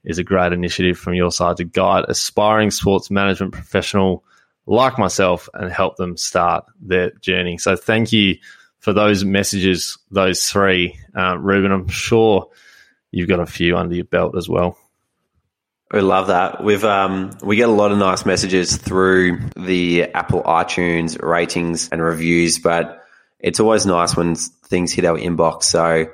Is 0.05 0.19
a 0.19 0.23
great 0.23 0.53
initiative 0.53 0.99
from 0.99 1.15
your 1.15 1.31
side 1.31 1.57
to 1.57 1.63
guide 1.63 2.05
aspiring 2.07 2.69
sports 2.69 3.09
management 3.09 3.53
professional 3.53 4.23
like 4.67 4.99
myself 4.99 5.49
and 5.55 5.71
help 5.71 5.97
them 5.97 6.15
start 6.15 6.63
their 6.79 7.11
journey. 7.21 7.57
So 7.57 7.75
thank 7.75 8.13
you 8.13 8.37
for 8.79 8.93
those 8.93 9.25
messages, 9.25 9.97
those 10.11 10.47
three, 10.47 10.99
uh, 11.17 11.37
Reuben. 11.39 11.71
I'm 11.71 11.87
sure 11.87 12.47
you've 13.11 13.27
got 13.27 13.39
a 13.39 13.47
few 13.47 13.75
under 13.77 13.95
your 13.95 14.05
belt 14.05 14.37
as 14.37 14.47
well. 14.47 14.77
We 15.95 16.01
love 16.01 16.27
that. 16.27 16.61
We've 16.61 16.83
um, 16.83 17.31
we 17.41 17.55
get 17.55 17.69
a 17.69 17.71
lot 17.71 17.93
of 17.93 17.97
nice 17.97 18.25
messages 18.25 18.75
through 18.75 19.39
the 19.55 20.03
Apple 20.13 20.43
iTunes 20.43 21.17
ratings 21.23 21.87
and 21.87 22.01
reviews, 22.01 22.59
but 22.59 23.05
it's 23.39 23.61
always 23.61 23.85
nice 23.85 24.13
when 24.13 24.35
things 24.35 24.91
hit 24.91 25.05
our 25.05 25.17
inbox. 25.17 25.63
So 25.63 26.07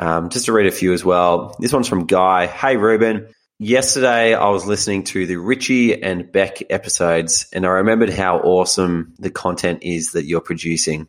um, 0.00 0.30
just 0.30 0.46
to 0.46 0.52
read 0.52 0.66
a 0.66 0.72
few 0.72 0.92
as 0.94 1.04
well. 1.04 1.54
This 1.60 1.72
one's 1.72 1.86
from 1.86 2.06
Guy. 2.06 2.48
Hey 2.48 2.76
Reuben. 2.76 3.28
Yesterday 3.60 4.34
I 4.34 4.48
was 4.48 4.66
listening 4.66 5.04
to 5.04 5.26
the 5.26 5.36
Richie 5.36 6.02
and 6.02 6.32
Beck 6.32 6.64
episodes, 6.68 7.46
and 7.52 7.64
I 7.64 7.68
remembered 7.68 8.10
how 8.10 8.40
awesome 8.40 9.14
the 9.20 9.30
content 9.30 9.84
is 9.84 10.10
that 10.10 10.24
you're 10.24 10.40
producing. 10.40 11.06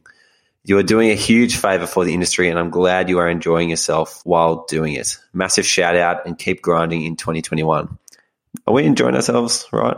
You 0.63 0.77
are 0.77 0.83
doing 0.83 1.09
a 1.09 1.15
huge 1.15 1.55
favor 1.55 1.87
for 1.87 2.05
the 2.05 2.13
industry, 2.13 2.49
and 2.49 2.59
I'm 2.59 2.69
glad 2.69 3.09
you 3.09 3.17
are 3.17 3.27
enjoying 3.27 3.71
yourself 3.71 4.21
while 4.25 4.65
doing 4.67 4.93
it. 4.93 5.17
Massive 5.33 5.65
shout 5.65 5.95
out 5.95 6.27
and 6.27 6.37
keep 6.37 6.61
grinding 6.61 7.03
in 7.03 7.15
2021. 7.15 7.97
Are 8.71 8.73
we 8.73 8.85
enjoying 8.85 9.15
ourselves, 9.15 9.67
right? 9.73 9.97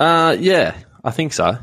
Uh, 0.00 0.36
yeah, 0.36 0.76
I 1.04 1.12
think 1.12 1.32
so. 1.32 1.56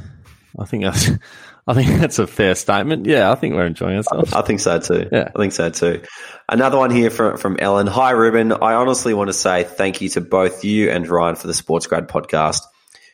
I 0.57 0.65
think 0.65 0.85
that's, 0.85 1.09
I 1.67 1.73
think 1.73 1.99
that's 1.99 2.19
a 2.19 2.25
fair 2.25 2.55
statement. 2.55 3.05
Yeah, 3.05 3.29
I 3.29 3.35
think 3.35 3.53
we're 3.53 3.65
enjoying 3.65 3.97
ourselves. 3.97 4.31
I 4.31 4.43
think 4.43 4.61
so 4.61 4.79
too. 4.79 5.09
Yeah, 5.11 5.29
I 5.35 5.37
think 5.37 5.51
so 5.51 5.69
too. 5.71 6.03
Another 6.47 6.77
one 6.77 6.89
here 6.89 7.09
from 7.09 7.35
from 7.35 7.57
Ellen. 7.59 7.87
Hi, 7.87 8.11
Reuben. 8.11 8.53
I 8.53 8.75
honestly 8.75 9.13
want 9.13 9.27
to 9.27 9.33
say 9.33 9.65
thank 9.65 9.99
you 9.99 10.07
to 10.09 10.21
both 10.21 10.63
you 10.63 10.89
and 10.89 11.05
Ryan 11.05 11.35
for 11.35 11.47
the 11.47 11.53
Sports 11.53 11.85
Grad 11.85 12.07
podcast. 12.07 12.61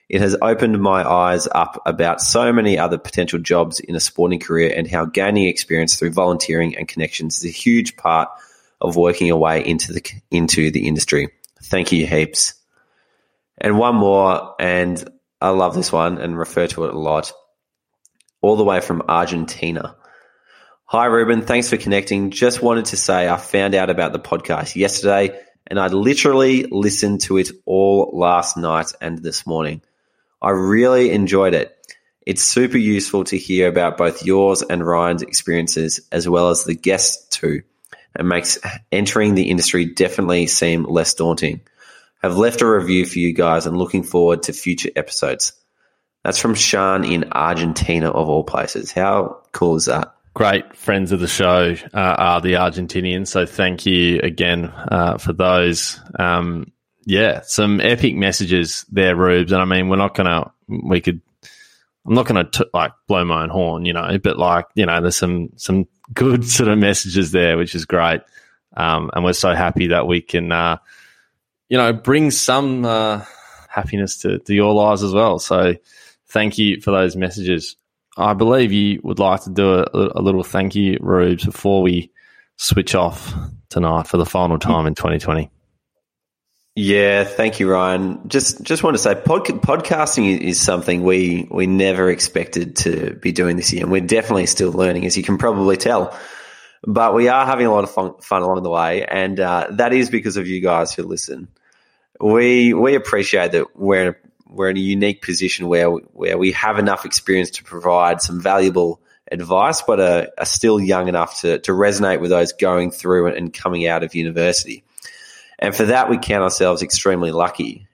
It 0.08 0.22
has 0.22 0.38
opened 0.40 0.80
my 0.80 1.04
eyes 1.10 1.48
up 1.52 1.82
about 1.88 2.22
so 2.22 2.54
many 2.54 2.78
other 2.78 3.00
potential 3.00 3.40
jobs 3.40 3.80
in 3.80 3.96
a 3.96 4.00
sporting 4.00 4.40
career 4.40 4.72
and 4.78 4.88
how 4.88 5.06
gaining 5.06 5.48
experience 5.48 5.98
through 5.98 6.12
volunteering 6.12 6.78
and 6.78 6.88
connections 6.88 7.40
is 7.40 7.46
a 7.46 7.52
huge 7.52 7.98
part 7.98 8.30
of 8.80 8.96
working 8.96 9.26
your 9.26 9.38
way 9.38 9.66
into 9.66 9.92
the 9.92 10.04
into 10.30 10.70
the 10.70 10.88
industry. 10.88 11.30
Thank 11.64 11.92
you 11.92 12.06
heaps. 12.06 12.59
And 13.60 13.78
one 13.78 13.96
more, 13.96 14.56
and 14.60 15.04
I 15.42 15.50
love 15.50 15.76
this 15.76 15.92
one 15.92 16.18
and 16.18 16.38
refer 16.38 16.68
to 16.68 16.86
it 16.86 16.94
a 16.94 17.00
lot. 17.00 17.32
All 18.42 18.56
the 18.56 18.64
way 18.64 18.80
from 18.80 19.04
Argentina. 19.08 19.96
Hi, 20.86 21.06
Reuben. 21.06 21.42
Thanks 21.42 21.70
for 21.70 21.78
connecting. 21.78 22.32
Just 22.32 22.64
wanted 22.64 22.86
to 22.86 22.98
say 22.98 23.28
I 23.28 23.38
found 23.38 23.76
out 23.76 23.90
about 23.90 24.14
the 24.14 24.20
podcast 24.20 24.76
yesterday 24.76 25.40
and 25.68 25.80
I 25.80 25.88
literally 25.88 26.64
listened 26.64 27.22
to 27.22 27.38
it 27.38 27.52
all 27.66 28.12
last 28.14 28.58
night 28.58 28.94
and 29.00 29.20
this 29.20 29.46
morning. 29.46 29.82
I 30.42 30.50
really 30.50 31.12
enjoyed 31.12 31.54
it. 31.54 31.76
It's 32.26 32.44
super 32.44 32.78
useful 32.78 33.24
to 33.26 33.38
hear 33.38 33.68
about 33.68 33.98
both 33.98 34.26
yours 34.26 34.62
and 34.62 34.86
Ryan's 34.86 35.22
experiences 35.22 36.00
as 36.12 36.28
well 36.28 36.50
as 36.50 36.64
the 36.64 36.76
guests 36.76 37.28
too. 37.38 37.62
It 38.18 38.24
makes 38.24 38.58
entering 38.92 39.36
the 39.36 39.50
industry 39.50 39.86
definitely 39.86 40.48
seem 40.48 40.84
less 40.86 41.14
daunting. 41.14 41.62
I've 42.22 42.38
left 42.38 42.62
a 42.62 42.70
review 42.70 43.06
for 43.06 43.20
you 43.20 43.34
guys 43.34 43.66
and 43.66 43.78
looking 43.78 44.04
forward 44.04 44.44
to 44.44 44.54
future 44.54 44.90
episodes. 44.96 45.54
That's 46.24 46.38
from 46.38 46.54
Sean 46.54 47.06
in 47.06 47.32
Argentina, 47.32 48.12
of 48.12 48.28
all 48.28 48.44
places. 48.44 48.92
How 48.92 49.42
cool 49.54 49.78
is 49.78 49.86
that? 49.86 50.14
Great 50.34 50.76
friends 50.76 51.12
of 51.12 51.22
the 51.22 51.28
show 51.28 51.76
uh, 51.94 51.98
are 51.98 52.42
the 52.42 52.54
Argentinians. 52.54 53.28
So 53.30 53.46
thank 53.46 53.86
you 53.86 54.20
again 54.22 54.66
uh, 54.66 55.18
for 55.18 55.34
those. 55.34 56.00
Um, 56.18 56.72
yeah, 57.06 57.42
some 57.44 57.80
epic 57.80 58.16
messages 58.16 58.86
there, 58.92 59.16
Rubes. 59.16 59.52
And 59.52 59.62
I 59.62 59.66
mean, 59.66 59.88
we're 59.88 59.96
not 59.96 60.14
going 60.14 60.28
to, 60.28 60.52
we 60.68 61.02
could, 61.02 61.22
I'm 62.06 62.14
not 62.14 62.28
going 62.28 62.46
to 62.46 62.70
like 62.74 62.92
blow 63.08 63.24
my 63.24 63.44
own 63.44 63.50
horn, 63.50 63.86
you 63.86 63.94
know, 63.94 64.18
but 64.22 64.38
like, 64.38 64.66
you 64.76 64.86
know, 64.86 65.02
there's 65.02 65.18
some, 65.18 65.50
some 65.56 65.88
good 66.14 66.46
sort 66.46 66.70
of 66.70 66.78
messages 66.78 67.32
there, 67.32 67.58
which 67.58 67.76
is 67.76 67.86
great. 67.86 68.22
Um, 68.76 69.10
and 69.14 69.24
we're 69.24 69.34
so 69.34 69.56
happy 69.56 69.88
that 69.88 70.06
we 70.06 70.22
can, 70.22 70.52
uh, 70.52 70.78
you 71.70 71.78
know, 71.78 71.94
bring 71.94 72.32
some 72.32 72.84
uh, 72.84 73.24
happiness 73.70 74.18
to, 74.20 74.40
to 74.40 74.54
your 74.54 74.74
lives 74.74 75.04
as 75.04 75.14
well. 75.14 75.40
So 75.40 75.76
thank 76.28 76.58
you 76.58 76.82
for 76.82 76.92
those 76.92 77.16
messages. 77.16 77.76
I 78.18 78.34
believe 78.34 78.72
you 78.72 79.00
would 79.04 79.20
like 79.20 79.44
to 79.44 79.52
do 79.52 79.74
a, 79.76 79.88
a 79.94 80.22
little 80.22 80.44
thank 80.44 80.76
you, 80.76 80.98
Rubes, 81.00 81.46
before 81.46 81.82
we 81.82 82.12
switch 82.58 82.96
off 82.96 83.34
tonight 83.70 84.08
for 84.08 84.18
the 84.18 84.26
final 84.26 84.60
time 84.60 84.88
in 84.88 84.96
2020. 84.96 85.50
Yeah, 86.76 87.24
thank 87.24 87.60
you, 87.60 87.70
Ryan. 87.70 88.28
Just 88.28 88.64
just 88.64 88.84
want 88.84 88.96
to 88.96 89.02
say, 89.02 89.14
pod, 89.14 89.46
podcasting 89.46 90.40
is 90.40 90.62
something 90.62 91.04
we 91.04 91.48
we 91.52 91.68
never 91.68 92.10
expected 92.10 92.78
to 92.78 93.16
be 93.16 93.34
doing 93.34 93.58
this 93.58 93.74
year, 93.74 93.84
and 93.84 93.92
we're 93.92 94.00
definitely 94.00 94.46
still 94.46 94.72
learning, 94.72 95.06
as 95.06 95.18
you 95.18 95.24
can 95.24 95.38
probably 95.38 95.76
tell. 95.76 96.18
But 96.84 97.14
we 97.14 97.28
are 97.28 97.46
having 97.46 97.66
a 97.66 97.72
lot 97.72 97.84
of 97.84 97.92
fun, 97.92 98.14
fun 98.22 98.44
along 98.44 98.64
the 98.64 98.70
way, 98.70 99.04
and 99.04 99.38
uh, 99.40 99.68
that 99.72 99.92
is 99.92 100.10
because 100.10 100.38
of 100.38 100.48
you 100.48 100.62
guys 100.62 100.94
who 100.94 101.04
listen 101.04 101.50
we 102.20 102.74
we 102.74 102.96
appreciate 102.96 103.54
that 103.54 103.76
we're 103.76 104.18
we're 104.50 104.70
in 104.70 104.78
a 104.78 104.82
unique 104.82 105.22
position 105.22 105.68
where 105.68 105.90
where 105.90 106.38
we 106.38 106.52
have 106.54 106.80
enough 106.80 107.06
experience 107.06 107.52
to 107.52 107.64
provide 107.64 108.22
some 108.22 108.42
valuable 108.42 109.02
advice, 109.32 109.82
but 109.84 110.00
are, 110.00 110.28
are 110.38 110.46
still 110.46 110.80
young 110.80 111.08
enough 111.08 111.42
to 111.42 111.60
to 111.60 111.72
resonate 111.72 112.20
with 112.20 112.32
those 112.32 112.54
going 112.54 112.92
through 112.92 113.28
and 113.28 113.54
coming 113.54 113.88
out 113.88 114.04
of 114.04 114.16
university. 114.16 114.84
And 115.60 115.76
for 115.76 115.86
that, 115.86 116.10
we 116.10 116.18
count 116.18 116.44
ourselves 116.44 116.82
extremely 116.82 117.32
lucky. 117.32 117.88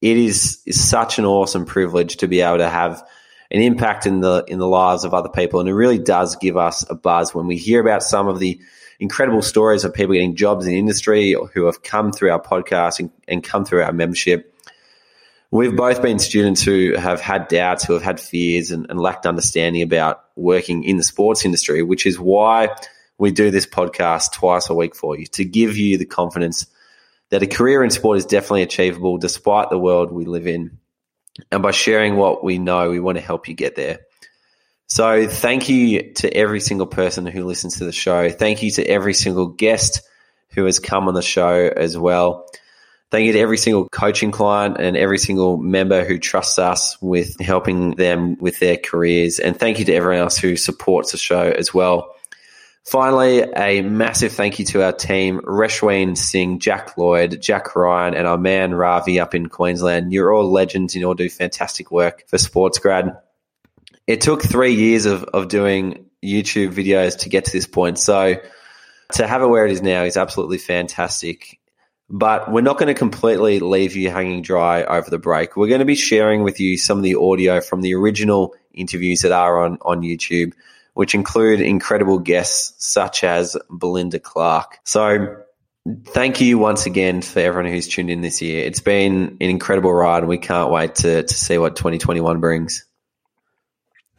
It 0.00 0.16
is 0.16 0.62
is 0.66 0.82
such 0.82 1.18
an 1.18 1.24
awesome 1.24 1.64
privilege 1.64 2.18
to 2.18 2.28
be 2.28 2.40
able 2.40 2.58
to 2.58 2.68
have 2.68 3.06
an 3.50 3.60
impact 3.60 4.06
in 4.06 4.20
the 4.20 4.44
in 4.48 4.58
the 4.58 4.68
lives 4.68 5.04
of 5.04 5.14
other 5.14 5.28
people, 5.28 5.60
and 5.60 5.68
it 5.68 5.74
really 5.74 5.98
does 5.98 6.36
give 6.36 6.56
us 6.56 6.88
a 6.88 6.94
buzz 6.94 7.34
when 7.34 7.46
we 7.46 7.56
hear 7.56 7.80
about 7.80 8.02
some 8.02 8.28
of 8.28 8.38
the 8.38 8.60
incredible 9.00 9.42
stories 9.42 9.84
of 9.84 9.94
people 9.94 10.12
getting 10.12 10.36
jobs 10.36 10.66
in 10.66 10.74
industry 10.74 11.34
who 11.54 11.64
have 11.64 11.82
come 11.82 12.12
through 12.12 12.30
our 12.30 12.40
podcast 12.40 13.00
and, 13.00 13.10
and 13.26 13.42
come 13.42 13.64
through 13.64 13.82
our 13.82 13.92
membership. 13.92 14.54
We've 15.50 15.74
both 15.74 16.00
been 16.00 16.20
students 16.20 16.62
who 16.62 16.94
have 16.96 17.20
had 17.20 17.48
doubts, 17.48 17.84
who 17.84 17.94
have 17.94 18.02
had 18.02 18.20
fears 18.20 18.70
and, 18.70 18.86
and 18.88 19.00
lacked 19.00 19.26
understanding 19.26 19.82
about 19.82 20.22
working 20.36 20.84
in 20.84 20.96
the 20.96 21.02
sports 21.02 21.44
industry, 21.44 21.82
which 21.82 22.06
is 22.06 22.20
why 22.20 22.68
we 23.18 23.32
do 23.32 23.50
this 23.50 23.66
podcast 23.66 24.32
twice 24.32 24.70
a 24.70 24.74
week 24.74 24.94
for 24.94 25.18
you 25.18 25.26
to 25.26 25.44
give 25.44 25.76
you 25.76 25.98
the 25.98 26.06
confidence 26.06 26.66
that 27.30 27.42
a 27.42 27.46
career 27.46 27.82
in 27.82 27.90
sport 27.90 28.18
is 28.18 28.26
definitely 28.26 28.62
achievable 28.62 29.18
despite 29.18 29.70
the 29.70 29.78
world 29.78 30.12
we 30.12 30.24
live 30.24 30.46
in. 30.46 30.78
And 31.50 31.62
by 31.62 31.70
sharing 31.70 32.16
what 32.16 32.44
we 32.44 32.58
know, 32.58 32.90
we 32.90 33.00
want 33.00 33.18
to 33.18 33.24
help 33.24 33.48
you 33.48 33.54
get 33.54 33.76
there. 33.76 34.00
So 34.90 35.28
thank 35.28 35.68
you 35.68 36.12
to 36.14 36.36
every 36.36 36.58
single 36.58 36.88
person 36.88 37.24
who 37.24 37.44
listens 37.44 37.78
to 37.78 37.84
the 37.84 37.92
show. 37.92 38.28
Thank 38.28 38.64
you 38.64 38.72
to 38.72 38.84
every 38.84 39.14
single 39.14 39.46
guest 39.46 40.02
who 40.48 40.64
has 40.64 40.80
come 40.80 41.06
on 41.06 41.14
the 41.14 41.22
show 41.22 41.70
as 41.74 41.96
well. 41.96 42.48
Thank 43.12 43.26
you 43.26 43.32
to 43.34 43.38
every 43.38 43.56
single 43.56 43.88
coaching 43.88 44.32
client 44.32 44.78
and 44.80 44.96
every 44.96 45.18
single 45.18 45.58
member 45.58 46.04
who 46.04 46.18
trusts 46.18 46.58
us 46.58 47.00
with 47.00 47.38
helping 47.40 47.92
them 47.92 48.36
with 48.40 48.58
their 48.58 48.76
careers. 48.78 49.38
And 49.38 49.56
thank 49.56 49.78
you 49.78 49.84
to 49.84 49.94
everyone 49.94 50.22
else 50.22 50.38
who 50.38 50.56
supports 50.56 51.12
the 51.12 51.18
show 51.18 51.42
as 51.42 51.72
well. 51.72 52.12
Finally, 52.82 53.42
a 53.42 53.82
massive 53.82 54.32
thank 54.32 54.58
you 54.58 54.64
to 54.64 54.82
our 54.82 54.92
team, 54.92 55.38
Reshween 55.42 56.18
Singh, 56.18 56.58
Jack 56.58 56.96
Lloyd, 56.96 57.40
Jack 57.40 57.76
Ryan, 57.76 58.14
and 58.14 58.26
our 58.26 58.38
man 58.38 58.74
Ravi 58.74 59.20
up 59.20 59.36
in 59.36 59.48
Queensland. 59.48 60.12
You're 60.12 60.32
all 60.32 60.50
legends 60.50 60.96
and 60.96 61.00
you 61.00 61.06
all 61.06 61.14
do 61.14 61.30
fantastic 61.30 61.92
work 61.92 62.24
for 62.26 62.38
SportsGrad 62.38 63.16
it 64.10 64.20
took 64.20 64.42
three 64.42 64.74
years 64.74 65.06
of, 65.06 65.22
of 65.22 65.46
doing 65.46 66.06
YouTube 66.20 66.72
videos 66.72 67.20
to 67.20 67.28
get 67.28 67.44
to 67.44 67.52
this 67.52 67.68
point. 67.68 67.96
So 67.96 68.34
to 69.12 69.26
have 69.26 69.40
it 69.40 69.46
where 69.46 69.64
it 69.64 69.70
is 69.70 69.82
now 69.82 70.02
is 70.02 70.16
absolutely 70.16 70.58
fantastic. 70.58 71.60
But 72.08 72.50
we're 72.50 72.60
not 72.60 72.76
going 72.76 72.88
to 72.88 72.98
completely 72.98 73.60
leave 73.60 73.94
you 73.94 74.10
hanging 74.10 74.42
dry 74.42 74.82
over 74.82 75.08
the 75.08 75.20
break. 75.20 75.56
We're 75.56 75.68
going 75.68 75.78
to 75.78 75.84
be 75.84 75.94
sharing 75.94 76.42
with 76.42 76.58
you 76.58 76.76
some 76.76 76.98
of 76.98 77.04
the 77.04 77.14
audio 77.14 77.60
from 77.60 77.82
the 77.82 77.94
original 77.94 78.56
interviews 78.74 79.20
that 79.20 79.30
are 79.30 79.64
on, 79.64 79.78
on 79.82 80.00
YouTube, 80.00 80.54
which 80.94 81.14
include 81.14 81.60
incredible 81.60 82.18
guests 82.18 82.74
such 82.84 83.22
as 83.22 83.56
Belinda 83.70 84.18
Clark. 84.18 84.80
So 84.82 85.36
thank 86.06 86.40
you 86.40 86.58
once 86.58 86.84
again 86.84 87.22
for 87.22 87.38
everyone 87.38 87.70
who's 87.70 87.86
tuned 87.86 88.10
in 88.10 88.22
this 88.22 88.42
year. 88.42 88.66
It's 88.66 88.80
been 88.80 89.36
an 89.40 89.50
incredible 89.50 89.94
ride 89.94 90.24
and 90.24 90.28
we 90.28 90.38
can't 90.38 90.72
wait 90.72 90.96
to, 90.96 91.22
to 91.22 91.34
see 91.34 91.58
what 91.58 91.76
2021 91.76 92.40
brings. 92.40 92.86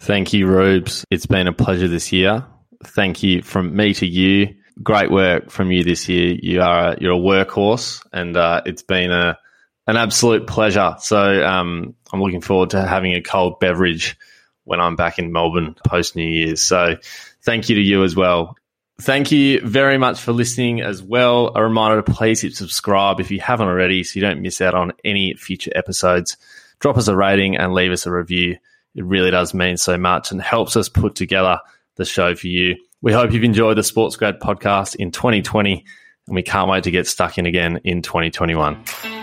Thank 0.02 0.34
you, 0.34 0.48
Rubes. 0.48 1.06
It's 1.12 1.28
been 1.28 1.48
a 1.48 1.54
pleasure 1.54 1.88
this 1.88 2.12
year. 2.12 2.44
Thank 2.84 3.22
you 3.22 3.44
from 3.44 3.76
me 3.76 3.94
to 3.94 4.08
you. 4.08 4.56
Great 4.82 5.12
work 5.12 5.52
from 5.52 5.72
you 5.72 5.84
this 5.84 6.10
year. 6.10 6.36
You 6.42 6.64
are 6.64 6.98
you're 7.00 7.14
a 7.14 7.20
workhorse, 7.20 8.04
and 8.12 8.36
uh, 8.36 8.64
it's 8.66 8.82
been 8.82 9.12
a 9.12 9.38
an 9.86 9.98
absolute 9.98 10.48
pleasure. 10.48 10.96
So 10.98 11.46
um, 11.46 11.94
I'm 12.12 12.20
looking 12.20 12.42
forward 12.42 12.72
to 12.72 12.82
having 12.82 13.14
a 13.14 13.22
cold 13.22 13.60
beverage 13.60 14.18
when 14.64 14.82
I'm 14.82 14.96
back 14.96 15.20
in 15.20 15.32
Melbourne 15.32 15.76
post 15.86 16.16
New 16.16 16.28
Year's. 16.28 16.64
So 16.64 16.96
thank 17.44 17.70
you 17.70 17.76
to 17.76 17.82
you 17.82 18.04
as 18.04 18.16
well. 18.16 18.56
Thank 19.00 19.32
you 19.32 19.62
very 19.62 20.00
much 20.00 20.20
for 20.20 20.32
listening 20.32 20.82
as 20.82 21.04
well. 21.04 21.52
A 21.56 21.62
reminder 21.62 22.02
to 22.02 22.12
please 22.12 22.42
hit 22.42 22.56
subscribe 22.56 23.20
if 23.20 23.30
you 23.30 23.40
haven't 23.40 23.68
already 23.68 24.04
so 24.04 24.20
you 24.20 24.26
don't 24.26 24.42
miss 24.42 24.62
out 24.62 24.74
on 24.74 24.94
any 25.06 25.36
future 25.36 25.72
episodes. 25.76 26.38
Drop 26.80 26.98
us 26.98 27.08
a 27.08 27.16
rating 27.16 27.56
and 27.56 27.76
leave 27.76 27.92
us 27.92 28.08
a 28.08 28.12
review. 28.12 28.58
It 28.96 29.06
really 29.06 29.32
does 29.32 29.54
mean 29.54 29.78
so 29.78 29.98
much 29.98 30.32
and 30.32 30.42
helps 30.42 30.76
us 30.76 30.90
put 30.90 31.16
together 31.16 31.60
the 31.96 32.06
show 32.06 32.36
for 32.36 32.48
you. 32.48 32.76
We 33.02 33.14
hope 33.14 33.32
you've 33.32 33.44
enjoyed 33.44 33.78
the 33.78 33.84
Sports 33.84 34.16
Grad 34.16 34.40
podcast 34.40 34.96
in 34.96 35.12
2020 35.12 35.86
and 36.28 36.36
we 36.36 36.44
can't 36.44 36.70
wait 36.70 36.84
to 36.84 36.92
get 36.92 37.08
stuck 37.08 37.38
in 37.38 37.46
again 37.46 37.80
in 37.84 38.02
2021. 38.02 39.21